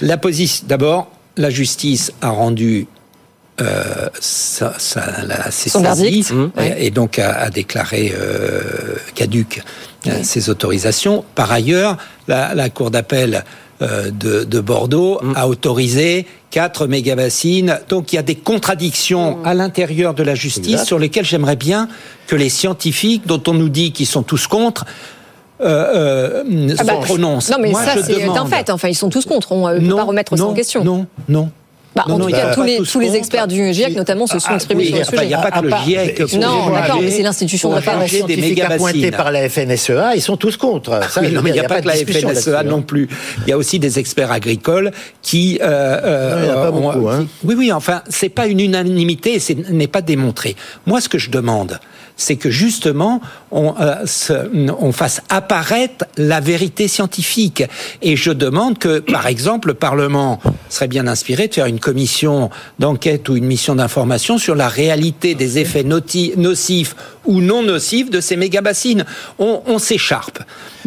la 0.00 0.16
position 0.16 0.64
d'abord 0.68 1.10
la 1.36 1.50
justice 1.50 2.12
a 2.20 2.30
rendu 2.30 2.86
euh, 3.60 4.08
ça, 4.18 4.74
ça, 4.78 5.04
la, 5.26 5.50
ses 5.50 5.68
Son 5.70 5.84
saisies, 5.84 6.22
verdict. 6.22 6.30
euh, 6.32 6.46
Mmh. 6.46 6.72
et 6.78 6.90
donc 6.90 7.18
a, 7.18 7.32
a 7.34 7.50
déclaré 7.50 8.12
euh, 8.18 8.96
caduque 9.14 9.62
euh, 10.08 10.20
ses 10.22 10.48
autorisations. 10.48 11.22
Par 11.34 11.52
ailleurs, 11.52 11.98
la, 12.28 12.54
la 12.54 12.70
cour 12.70 12.90
d'appel 12.90 13.44
euh, 13.82 14.10
de, 14.10 14.44
de 14.44 14.60
Bordeaux 14.60 15.20
a 15.36 15.48
autorisé 15.48 16.26
4 16.50 16.86
mégabassines. 16.86 17.78
Donc 17.90 18.12
il 18.12 18.16
y 18.16 18.18
a 18.18 18.22
des 18.22 18.36
contradictions 18.36 19.44
à 19.44 19.52
l'intérieur 19.54 20.14
de 20.14 20.22
la 20.22 20.34
justice 20.34 20.72
Exact. 20.72 20.86
sur 20.86 20.98
lesquelles 20.98 21.26
j'aimerais 21.26 21.56
bien 21.56 21.88
que 22.26 22.36
les 22.36 22.48
scientifiques, 22.48 23.26
dont 23.26 23.42
on 23.46 23.54
nous 23.54 23.68
dit 23.68 23.92
qu'ils 23.92 24.06
sont 24.06 24.22
tous 24.22 24.46
contre, 24.46 24.86
euh, 25.64 26.42
euh, 26.44 26.74
Ah 26.78 26.84
bah, 26.84 26.92
se 27.00 27.06
prononcent. 27.06 27.50
Non, 27.50 27.56
mais 27.60 27.70
Moi, 27.70 27.82
ça, 27.84 28.02
c'est 28.02 28.22
un 28.24 28.46
fait. 28.46 28.70
Enfin, 28.70 28.88
ils 28.88 28.94
sont 28.94 29.10
tous 29.10 29.24
contre. 29.24 29.52
On 29.52 29.68
ne 29.68 29.78
peut 29.88 29.96
pas 29.96 30.02
remettre 30.04 30.36
ça 30.36 30.44
en 30.44 30.48
non, 30.48 30.54
question. 30.54 30.84
Non, 30.84 31.06
non. 31.28 31.50
Bah, 31.94 32.04
Non, 32.08 32.14
en 32.14 32.18
non, 32.20 32.28
tout 32.28 32.34
a 32.34 32.38
cas, 32.38 32.54
tous 32.54 32.62
les, 32.62 32.78
tous 32.78 33.00
les 33.00 33.06
contre. 33.08 33.18
experts 33.18 33.46
du 33.48 33.70
GIEC, 33.74 33.94
notamment, 33.94 34.26
se 34.26 34.38
sont 34.38 34.46
Ah, 34.52 34.54
exprimés 34.54 34.84
oui, 34.84 34.86
sur 34.86 34.96
le 34.96 35.02
a 35.02 35.04
pas- 35.04 35.10
sujet. 35.10 35.24
il 35.26 35.30
y 35.30 35.34
a 35.34 35.38
pas 35.42 35.50
que 35.50 35.64
le 35.66 35.70
GIEC 35.84 36.34
Non, 36.40 36.70
d'accord, 36.70 37.00
mais 37.02 37.10
c'est 37.10 37.22
l'institution 37.22 37.68
de 37.68 37.74
référence. 37.74 38.10
des 38.10 38.22
appointés 38.22 38.36
mégabassines. 38.40 39.10
par 39.10 39.30
la 39.30 39.46
FNSEA, 39.50 40.14
ils 40.16 40.22
sont 40.22 40.38
tous 40.38 40.56
contre. 40.56 40.98
Ça, 41.10 41.20
Oui, 41.20 41.30
non, 41.32 41.42
mais 41.42 41.50
il 41.50 41.52
n'y 41.52 41.58
dire, 41.58 41.64
a, 41.66 41.68
pas 41.68 41.82
que 41.82 41.86
la 41.88 41.92
FNSEA 41.96 42.62
non 42.62 42.80
plus. 42.80 43.10
Il 43.46 43.50
y 43.50 43.52
a 43.52 43.58
aussi 43.58 43.78
des 43.78 43.98
experts 43.98 44.32
agricoles 44.32 44.90
qui. 45.20 45.58
euh, 45.60 45.66
euh, 46.02 46.40
il 46.42 46.46
y 46.46 46.50
en 46.50 46.52
a 46.52 46.62
pas 46.64 46.70
ont- 46.72 46.80
beaucoup, 46.80 47.08
hein. 47.10 47.26
Oui, 47.44 47.56
oui. 47.58 47.70
Enfin, 47.70 48.00
c'est 48.08 48.30
pas 48.30 48.46
une 48.46 48.60
unanimité, 48.60 49.38
ce 49.38 49.52
n'est 49.52 49.86
pas 49.86 50.00
démontré. 50.00 50.56
Moi, 50.86 51.02
ce 51.02 51.10
que 51.10 51.18
je 51.18 51.28
demande, 51.28 51.78
c'est 52.16 52.36
que 52.36 52.50
justement, 52.50 53.20
on, 53.50 53.74
euh, 53.80 54.06
se- 54.06 54.48
on 54.78 54.92
fasse 54.92 55.22
apparaître 55.28 56.04
la 56.16 56.40
vérité 56.40 56.88
scientifique. 56.88 57.64
Et 58.02 58.16
je 58.16 58.30
demande 58.30 58.78
que, 58.78 59.00
par 59.00 59.26
exemple, 59.26 59.68
le 59.68 59.74
Parlement 59.74 60.40
serait 60.68 60.88
bien 60.88 61.06
inspiré 61.06 61.48
de 61.48 61.54
faire 61.54 61.66
une 61.66 61.80
commission 61.80 62.50
d'enquête 62.78 63.28
ou 63.28 63.36
une 63.36 63.46
mission 63.46 63.74
d'information 63.74 64.38
sur 64.38 64.54
la 64.54 64.68
réalité 64.68 65.34
des 65.34 65.58
effets 65.58 65.84
nocifs 65.84 66.94
ou 67.24 67.40
non 67.40 67.62
nocifs 67.62 68.10
de 68.10 68.20
ces 68.20 68.36
méga-bassines. 68.36 69.04
On, 69.38 69.62
on 69.66 69.78
s'écharpe. 69.78 70.38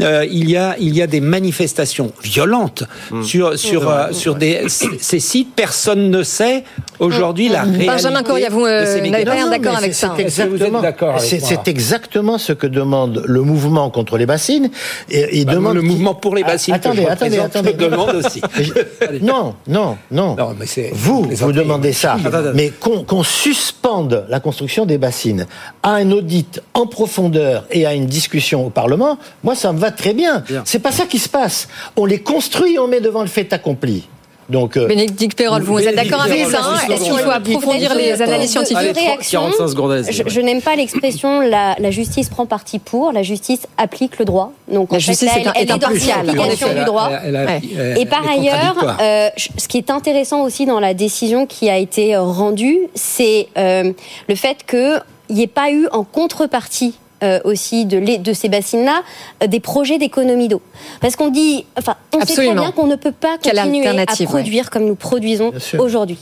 Euh, 0.02 0.26
il, 0.30 0.50
y 0.50 0.58
a, 0.58 0.76
il 0.80 0.96
y 0.96 1.02
a 1.02 1.08
des 1.08 1.22
manifestations 1.22 2.12
violentes 2.24 2.84
sur, 3.24 3.58
sur, 3.58 3.90
euh, 3.90 4.12
sur 4.12 4.36
des, 4.36 4.64
ces 4.68 5.20
sites. 5.20 5.54
Personne 5.56 6.10
ne 6.10 6.24
sait 6.24 6.64
aujourd'hui 7.00 7.50
la 7.50 7.64
réalité. 7.64 7.86
Benjamin 7.88 8.24
Coria, 8.24 8.50
vous 8.50 8.66
euh, 8.66 9.02
n'avez 9.10 9.26
pas 9.26 9.36
l'air 9.36 9.50
d'accord 9.50 9.78
avec 9.78 9.94
ça. 9.94 10.14
c'est 10.18 11.68
exactement- 11.68 12.38
c'est- 12.38 12.46
ce 12.46 12.54
que 12.54 12.68
demande 12.68 13.24
le 13.26 13.42
mouvement 13.42 13.90
contre 13.90 14.18
les 14.18 14.26
bassines. 14.26 14.70
Et, 15.10 15.40
il 15.40 15.46
Bah, 15.46 15.54
demande 15.56 15.76
le 15.76 15.82
mouvement 15.82 16.14
pour 16.14 16.36
les 16.36 16.44
bassines 16.44 16.74
Ah, 16.76 16.80
que 16.80 16.88
attendez, 16.90 17.04
je 17.04 17.08
attendez, 17.10 17.40
attendez. 17.40 17.74
demande 17.74 18.16
aussi. 18.16 18.42
Non, 19.22 19.56
non, 19.68 19.98
non. 20.12 20.36
Non, 20.36 20.56
mais 20.60 20.66
c'est- 20.66 20.92
vous, 20.94 21.24
vous 21.32 21.52
demandez 21.52 21.94
ça. 21.94 22.18
Mais 22.54 22.70
qu'on 22.70 23.04
qu'on 23.04 23.24
suspende 23.24 24.26
la 24.30 24.40
construction 24.40 24.86
des 24.86 24.98
bassines 24.98 25.48
à 25.84 25.92
un 25.96 26.12
audit 26.12 26.62
en 26.74 26.86
profondeur 26.88 27.66
et 27.72 27.86
à 27.86 27.94
une 27.94 28.06
discussion 28.06 28.66
au 28.66 28.70
Parlement, 28.70 29.18
moi, 29.44 29.56
ça 29.56 29.72
me 29.74 29.80
va 29.80 29.85
très 29.92 30.14
bien. 30.14 30.44
C'est 30.66 30.80
pas 30.80 30.92
ça 30.92 31.06
qui 31.06 31.20
se 31.20 31.30
passe. 31.30 31.68
On 31.96 32.06
les 32.06 32.20
construit 32.20 32.78
on 32.80 32.88
met 32.88 33.02
devant 33.02 33.22
le 33.22 33.28
fait 33.28 33.52
accompli. 33.54 34.08
Donc, 34.48 34.78
euh, 34.78 34.86
Bénédicte 34.86 35.36
Perrol, 35.36 35.64
vous 35.64 35.80
êtes 35.80 35.96
d'accord 35.96 36.22
avec 36.22 36.46
ça 36.46 36.60
hein 36.62 36.76
Est-ce 36.88 37.04
qu'il 37.06 37.14
faut 37.18 37.32
approfondir 37.32 37.96
les 37.96 38.22
analyses 38.22 38.52
scientifiques 38.52 38.78
Allez, 38.78 38.92
réaction. 38.92 39.42
45 39.42 39.68
secondes, 39.70 39.92
allez-y, 39.94 40.24
Je, 40.30 40.40
n'aime 40.40 40.62
pas 40.62 40.76
l'expression 40.76 41.40
la, 41.42 41.76
la 41.80 41.90
justice 41.90 42.30
prend 42.30 42.46
parti 42.46 42.78
pour, 42.78 43.12
la 43.12 43.24
justice 43.24 43.62
applique 43.80 44.20
le 44.20 44.26
droit. 44.26 44.52
Donc 44.72 44.92
La 44.92 44.98
en 44.98 45.00
fait, 45.00 45.06
justice 45.08 45.30
là, 45.30 45.34
un- 45.36 45.40
elle, 45.40 45.48
est 45.48 45.52
elle 45.56 45.62
est 45.64 45.66
dans 45.80 45.90
l'application 45.90 46.74
du 46.76 46.84
droit. 46.86 47.10
elle 47.26 47.36
a- 47.36 47.46
Ouais. 47.46 47.62
elle- 47.76 47.98
Et 47.98 48.06
par 48.06 48.22
ailleurs, 48.30 48.98
euh, 49.02 49.30
ce 49.58 49.68
qui 49.68 49.80
est 49.80 49.90
intéressant 49.90 50.44
aussi 50.44 50.68
dans 50.68 50.80
la 50.80 50.94
décision 50.94 51.48
qui 51.48 51.68
a 51.72 51.78
été 51.80 52.14
euh, 52.16 52.22
rendue, 52.22 52.78
c'est 52.94 53.48
euh, 53.58 53.94
le 54.30 54.36
fait 54.36 54.58
qu'il 54.70 55.02
n'y 55.32 55.42
ait 55.42 55.48
pas 55.48 55.72
eu 55.72 55.88
en 55.92 56.04
contrepartie 56.04 56.94
euh, 57.24 57.40
aussi 57.44 57.86
de, 57.86 57.98
les- 57.98 58.18
de 58.18 58.34
ces 58.34 58.50
bassines-là 58.50 59.02
euh, 59.42 59.48
des 59.48 59.60
projets 59.60 59.98
d'économie 59.98 60.48
d'eau. 60.48 60.62
Parce 61.02 61.16
qu'on 61.16 61.30
dit, 61.30 61.66
enfin, 61.78 61.96
on 62.14 62.20
sait 62.20 62.26
très 62.26 62.34
Absolument. 62.34 62.62
bien 62.62 62.72
qu'on 62.72 62.88
ne 62.88 62.96
peut 62.96 63.12
pas 63.14 63.38
continuer 63.42 63.88
à 63.88 63.94
ouais. 63.94 64.26
produire 64.26 64.70
comme 64.70 64.86
nous 64.86 64.96
produisons 64.96 65.52
aujourd'hui. 65.80 66.18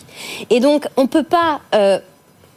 Et 0.49 0.59
donc, 0.59 0.85
on 0.95 1.03
ne 1.03 1.07
peut 1.07 1.23
pas 1.23 1.61
euh, 1.73 1.99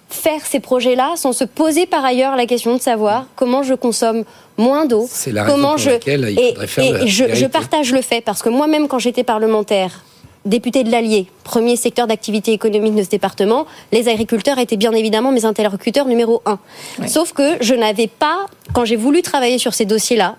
faire 0.09 0.45
ces 0.45 0.61
projets-là 0.61 1.15
sans 1.17 1.33
se 1.33 1.45
poser 1.45 1.87
par 1.87 2.05
ailleurs 2.05 2.37
la 2.37 2.47
question 2.47 2.77
de 2.77 2.81
savoir 2.81 3.27
comment 3.37 3.63
je 3.63 3.75
consomme 3.75 4.25
moins 4.57 4.87
d'eau, 4.87 5.09
comment 5.47 5.77
je 5.77 5.91
il 6.07 6.39
et, 6.39 7.07
je, 7.07 7.47
partage 7.47 7.93
le 7.93 8.03
fait 8.03 8.21
parce 8.21 8.43
que 8.43 8.49
moi-même 8.49 8.89
quand 8.89 8.99
j'étais 8.99 9.25
parlementaire 9.25 10.05
députée 10.47 10.85
de 10.85 10.91
l'Allier, 10.91 11.27
premier 11.45 11.77
secteur 11.77 12.07
d'activité 12.07 12.53
économique 12.53 12.95
de 12.95 13.03
ce 13.03 13.09
département, 13.09 13.67
les 13.93 14.09
agriculteurs 14.09 14.59
étaient 14.59 14.77
bien 14.77 14.93
évidemment 14.93 15.33
mes 15.33 15.45
interlocuteurs 15.45 16.07
numéro 16.07 16.43
un. 16.47 16.59
Sauf 17.07 17.33
que 17.33 17.57
je 17.61 17.75
n'avais 17.75 18.07
pas, 18.07 18.47
quand 18.73 18.85
j'ai 18.85 18.97
voulu 18.97 19.23
travailler 19.23 19.59
sur 19.59 19.75
ces 19.75 19.85
dossiers-là, 19.85 20.37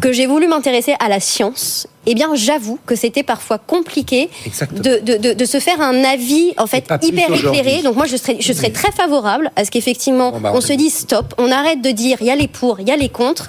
que 0.00 0.12
j'ai 0.12 0.26
voulu 0.26 0.46
m'intéresser 0.48 0.94
à 0.98 1.08
la 1.10 1.20
science, 1.20 1.86
eh 2.06 2.14
bien, 2.14 2.30
j'avoue 2.34 2.78
que 2.86 2.94
c'était 2.96 3.22
parfois 3.22 3.58
compliqué 3.58 4.30
de, 4.72 4.98
de, 5.00 5.16
de, 5.18 5.32
de 5.34 5.44
se 5.44 5.60
faire 5.60 5.80
un 5.82 6.02
avis 6.04 6.54
en 6.56 6.66
fait 6.66 6.86
hyper 7.02 7.32
éclairé. 7.34 7.82
Donc 7.82 7.96
moi, 7.96 8.06
je 8.06 8.16
serais, 8.16 8.38
je 8.40 8.52
serais 8.54 8.70
très 8.70 8.92
favorable 8.92 9.50
à 9.56 9.64
ce 9.66 9.70
qu'effectivement, 9.70 10.30
Bon, 10.32 10.40
bah, 10.40 10.52
on 10.54 10.58
on 10.58 10.60
se 10.62 10.72
dise 10.72 10.94
stop, 10.94 11.34
on 11.36 11.50
arrête 11.52 11.82
de 11.82 11.90
dire 11.90 12.16
il 12.22 12.28
y 12.28 12.30
a 12.30 12.36
les 12.36 12.48
pour, 12.48 12.80
il 12.80 12.88
y 12.88 12.92
a 12.92 12.96
les 12.96 13.10
contre. 13.10 13.48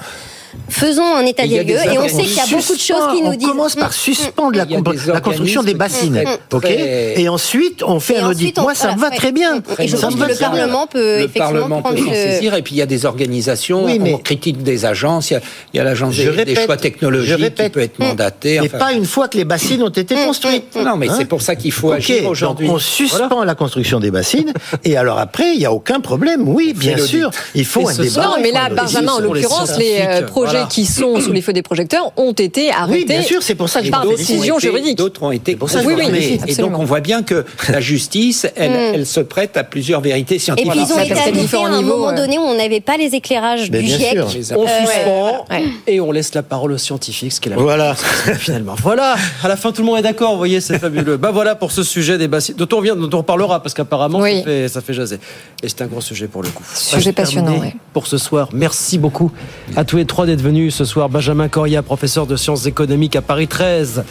Faisons 0.69 1.15
un 1.15 1.25
état 1.25 1.45
des 1.47 1.63
lieux 1.63 1.75
et 1.75 1.97
on 1.97 2.07
sait 2.07 2.23
qu'il 2.23 2.35
y 2.35 2.39
a 2.39 2.45
beaucoup 2.45 2.73
de 2.73 2.79
choses 2.79 2.81
qui 3.13 3.21
on 3.23 3.29
nous 3.31 3.35
disent. 3.35 3.47
commence 3.47 3.75
par 3.75 3.89
Mm, 3.89 3.93
suspendre 3.93 4.57
la, 4.57 5.21
construction 5.21 5.63
des 5.63 5.73
bassines, 5.73 6.23
ok 6.51 6.61
très- 6.61 7.19
Et 7.21 7.29
ensuite, 7.29 7.83
on 7.83 7.99
fait 7.99 8.15
Et 8.15 8.19
un 8.19 8.29
audit. 8.29 8.57
on- 8.59 8.63
Moi, 8.63 8.75
ça 8.75 8.93
me 8.95 8.99
va 8.99 9.09
très 9.11 9.31
bien. 9.31 9.61
Et 9.79 9.87
je 9.87 9.97
pense 9.97 10.15
que 10.15 10.19
le. 10.23 10.35
Parlement 10.35 10.87
peut 10.87 11.17
le 11.19 11.23
effectivement 11.25 11.81
prendre 11.81 12.13
saisir 12.13 12.55
et 12.55 12.61
puis 12.61 12.75
il 12.75 12.77
y 12.79 12.81
a 12.81 12.85
des 12.85 13.05
organisations, 13.05 13.85
mais- 13.85 14.13
on 14.13 14.17
critique 14.17 14.63
des 14.63 14.85
agences, 14.85 15.31
il 15.31 15.39
y 15.73 15.79
a, 15.79 15.83
l'agence 15.83 16.15
des, 16.15 16.55
choix 16.55 16.77
technologiques 16.77 17.55
qui 17.55 17.69
peut 17.69 17.79
être 17.81 17.99
mandatée. 17.99 18.59
Enfin. 18.59 18.77
pas 18.77 18.93
une 18.93 19.05
fois 19.05 19.27
que 19.27 19.37
les 19.37 19.45
bassines 19.45 19.83
ont 19.83 19.89
été 19.89 20.15
construites. 20.15 20.75
Non, 20.75 20.95
mais 20.97 21.09
Hein 21.09 21.15
c'est 21.17 21.25
pour 21.25 21.41
ça 21.41 21.55
qu'il 21.55 21.71
faut 21.71 21.91
agir 21.91 22.23
donc 22.23 22.31
aujourd'hui. 22.31 22.69
on 22.69 22.79
suspend 22.79 23.43
la 23.43 23.55
construction 23.55 23.99
des 23.99 24.11
bassines 24.11 24.53
et 24.83 24.97
alors 24.97 25.19
après, 25.19 25.53
il 25.53 25.59
n'y 25.59 25.65
a 25.65 25.71
aucun 25.73 25.99
problème. 25.99 26.47
Oui, 26.47 26.73
bien 26.75 26.97
sûr, 26.97 27.29
il 27.55 27.65
faut 27.65 27.87
un 27.87 27.93
débat. 27.93 28.23
Non, 28.23 28.35
mais 28.41 28.51
là. 28.51 28.69
Benjamin, 28.69 29.13
en 29.13 29.19
l'occurrence, 29.19 29.77
les 29.77 29.97
euh, 30.01 30.21
projets 30.43 30.51
voilà. 30.51 30.67
qui 30.67 30.85
sont 30.85 31.19
sous 31.19 31.31
les 31.31 31.41
feux 31.41 31.53
des 31.53 31.61
projecteurs 31.61 32.11
ont 32.17 32.31
été 32.33 32.71
arrêtés. 32.71 32.99
Oui, 32.99 33.05
bien 33.05 33.21
sûr, 33.21 33.41
c'est 33.43 33.55
pour 33.55 33.69
ça 33.69 33.79
que 33.79 33.85
je 33.87 33.91
par 33.91 34.05
décision 34.07 34.57
été- 34.57 34.67
juridique. 34.67 34.97
D'autres 34.97 35.23
ont 35.23 35.31
été 35.31 35.55
pour 35.55 35.69
ça 35.69 35.79
que 35.79 35.83
je 35.83 35.87
Oui, 35.89 35.95
oui, 35.97 36.05
confirmés. 36.05 36.39
Et 36.47 36.55
donc 36.55 36.77
on 36.77 36.83
voit 36.83 36.99
bien 36.99 37.23
que 37.23 37.45
la 37.69 37.79
justice, 37.81 38.47
elle, 38.55 38.71
elle 38.95 39.05
se 39.05 39.19
prête 39.19 39.57
à 39.57 39.63
plusieurs 39.63 40.01
vérités 40.01 40.35
Et 40.35 40.39
scientifiques. 40.39 40.71
puis 40.71 40.81
ils 40.81 40.93
ont 40.93 40.95
ça, 40.95 41.05
été 41.05 41.13
adoptés 41.19 41.57
à 41.57 41.67
un 41.67 41.81
moment 41.81 42.07
ouais. 42.09 42.15
donné 42.15 42.37
où 42.37 42.41
on 42.41 42.55
n'avait 42.55 42.81
pas 42.81 42.97
les 42.97 43.13
éclairages 43.15 43.69
du 43.69 43.79
bien 43.79 43.97
GIEC. 43.97 44.11
sûr. 44.11 44.27
On 44.57 44.65
Euh, 44.65 44.67
suspend 44.85 45.45
ouais. 45.49 45.63
et 45.87 45.99
on 46.01 46.11
laisse 46.11 46.33
la 46.33 46.43
parole 46.43 46.71
aux 46.73 46.77
scientifiques, 46.77 47.31
ce 47.33 47.39
qui 47.41 47.49
est 47.49 47.51
la 47.51 47.57
Voilà. 47.57 47.95
finalement. 47.95 48.75
Voilà, 48.81 49.15
à 49.43 49.47
la 49.47 49.55
fin 49.55 49.71
tout 49.71 49.81
le 49.81 49.87
monde 49.87 49.99
est 49.99 50.03
d'accord, 50.03 50.31
vous 50.31 50.37
voyez, 50.37 50.61
c'est 50.61 50.79
fabuleux. 50.79 51.17
Bah 51.17 51.31
voilà 51.31 51.55
pour 51.55 51.71
ce 51.71 51.83
sujet 51.83 52.17
des 52.17 52.27
bassines, 52.27 52.55
dont 52.55 52.67
on 52.77 52.81
vient, 52.81 52.95
dont 52.95 53.09
on 53.13 53.17
reparlera, 53.19 53.61
parce 53.61 53.73
qu'apparemment 53.73 54.19
Oui. 54.19 54.39
ça, 54.39 54.43
fait, 54.43 54.67
ça 54.67 54.81
fait 54.81 54.93
jaser. 54.93 55.17
Et 55.63 55.69
c'est 55.69 55.81
un 55.81 55.87
gros 55.87 56.01
sujet 56.01 56.27
pour 56.27 56.41
le 56.43 56.49
coup. 56.49 56.63
Sujet 56.73 57.01
C'est 57.01 57.13
passionnant, 57.13 57.57
ouais. 57.59 57.75
Pour 57.93 58.07
ce 58.07 58.17
soir, 58.17 58.49
merci 58.53 58.97
beaucoup 58.97 59.31
à 59.75 59.83
tous 59.83 59.97
les 59.97 60.05
trois 60.05 60.25
d'être 60.32 60.41
venus 60.41 60.73
ce 60.73 60.86
soir. 60.86 61.09
Benjamin 61.09 61.49
Coria, 61.49 61.84
professeur 61.84 62.25
de 62.25 62.38
sciences 62.38 62.65
économiques 62.65 63.17
à 63.17 63.21
Paris 63.21 63.49
13. 63.49 64.05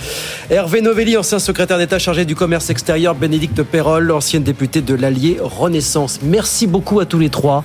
Hervé 0.51 0.83
Novelli, 0.83 1.17
ancien 1.17 1.39
secrétaire 1.39 1.79
d'État 1.79 1.99
chargé 1.99 2.27
du 2.27 2.35
commerce 2.35 2.69
extérieur. 2.69 3.15
Bénédicte 3.15 3.63
Perrol, 3.63 4.11
ancienne 4.11 4.43
députée 4.43 4.83
de 4.83 4.93
l'Allier 4.93 5.39
Renaissance. 5.41 6.21
Merci 6.23 6.67
beaucoup 6.67 7.01
à 7.01 7.07
tous 7.07 7.19
les 7.19 7.31
trois. 7.31 7.63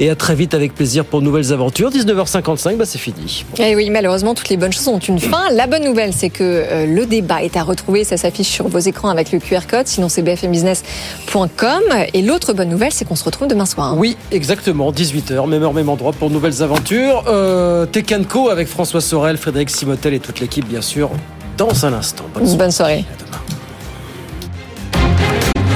Et 0.00 0.10
à 0.10 0.14
très 0.14 0.34
vite 0.34 0.54
avec 0.54 0.74
plaisir 0.74 1.04
pour 1.04 1.22
nouvelles 1.22 1.52
aventures. 1.52 1.90
19h55, 1.90 2.76
bah 2.76 2.84
c'est 2.86 2.98
fini. 2.98 3.44
Et 3.58 3.70
Eh 3.70 3.76
oui, 3.76 3.90
malheureusement, 3.90 4.34
toutes 4.34 4.48
les 4.48 4.56
bonnes 4.56 4.72
choses 4.72 4.86
ont 4.88 4.98
une 4.98 5.18
fin. 5.18 5.50
La 5.52 5.66
bonne 5.66 5.84
nouvelle, 5.84 6.12
c'est 6.12 6.30
que 6.30 6.42
euh, 6.44 6.86
le 6.86 7.04
débat 7.04 7.42
est 7.42 7.56
à 7.56 7.64
retrouver. 7.64 8.04
Ça 8.04 8.16
s'affiche 8.16 8.48
sur 8.48 8.68
vos 8.68 8.78
écrans 8.78 9.08
avec 9.08 9.32
le 9.32 9.40
QR 9.40 9.66
code. 9.68 9.88
Sinon, 9.88 10.08
c'est 10.08 10.22
bfmbusiness.com. 10.22 11.82
Et 12.14 12.22
l'autre 12.22 12.52
bonne 12.52 12.68
nouvelle, 12.68 12.92
c'est 12.92 13.04
qu'on 13.06 13.16
se 13.16 13.24
retrouve 13.24 13.48
demain 13.48 13.66
soir. 13.66 13.96
Oui, 13.96 14.16
exactement, 14.30 14.92
18h, 14.92 15.48
même 15.48 15.62
heure, 15.62 15.74
même 15.74 15.88
endroit 15.88 16.12
pour 16.12 16.30
nouvelles 16.30 16.62
aventures. 16.62 17.24
Euh, 17.26 17.86
avec 18.50 18.68
François 18.68 19.00
Sorel, 19.00 19.36
Frédéric 19.36 19.70
Simotel 19.70 20.14
et 20.14 20.20
toute 20.20 20.40
l'équipe, 20.40 20.66
bien 20.66 20.80
sûr, 20.82 21.10
dans 21.56 21.84
un 21.84 21.92
instant. 21.92 22.24
Bonne 22.34 22.46
soirée. 22.46 22.58
Bonne 22.58 22.70
soirée. 22.70 23.04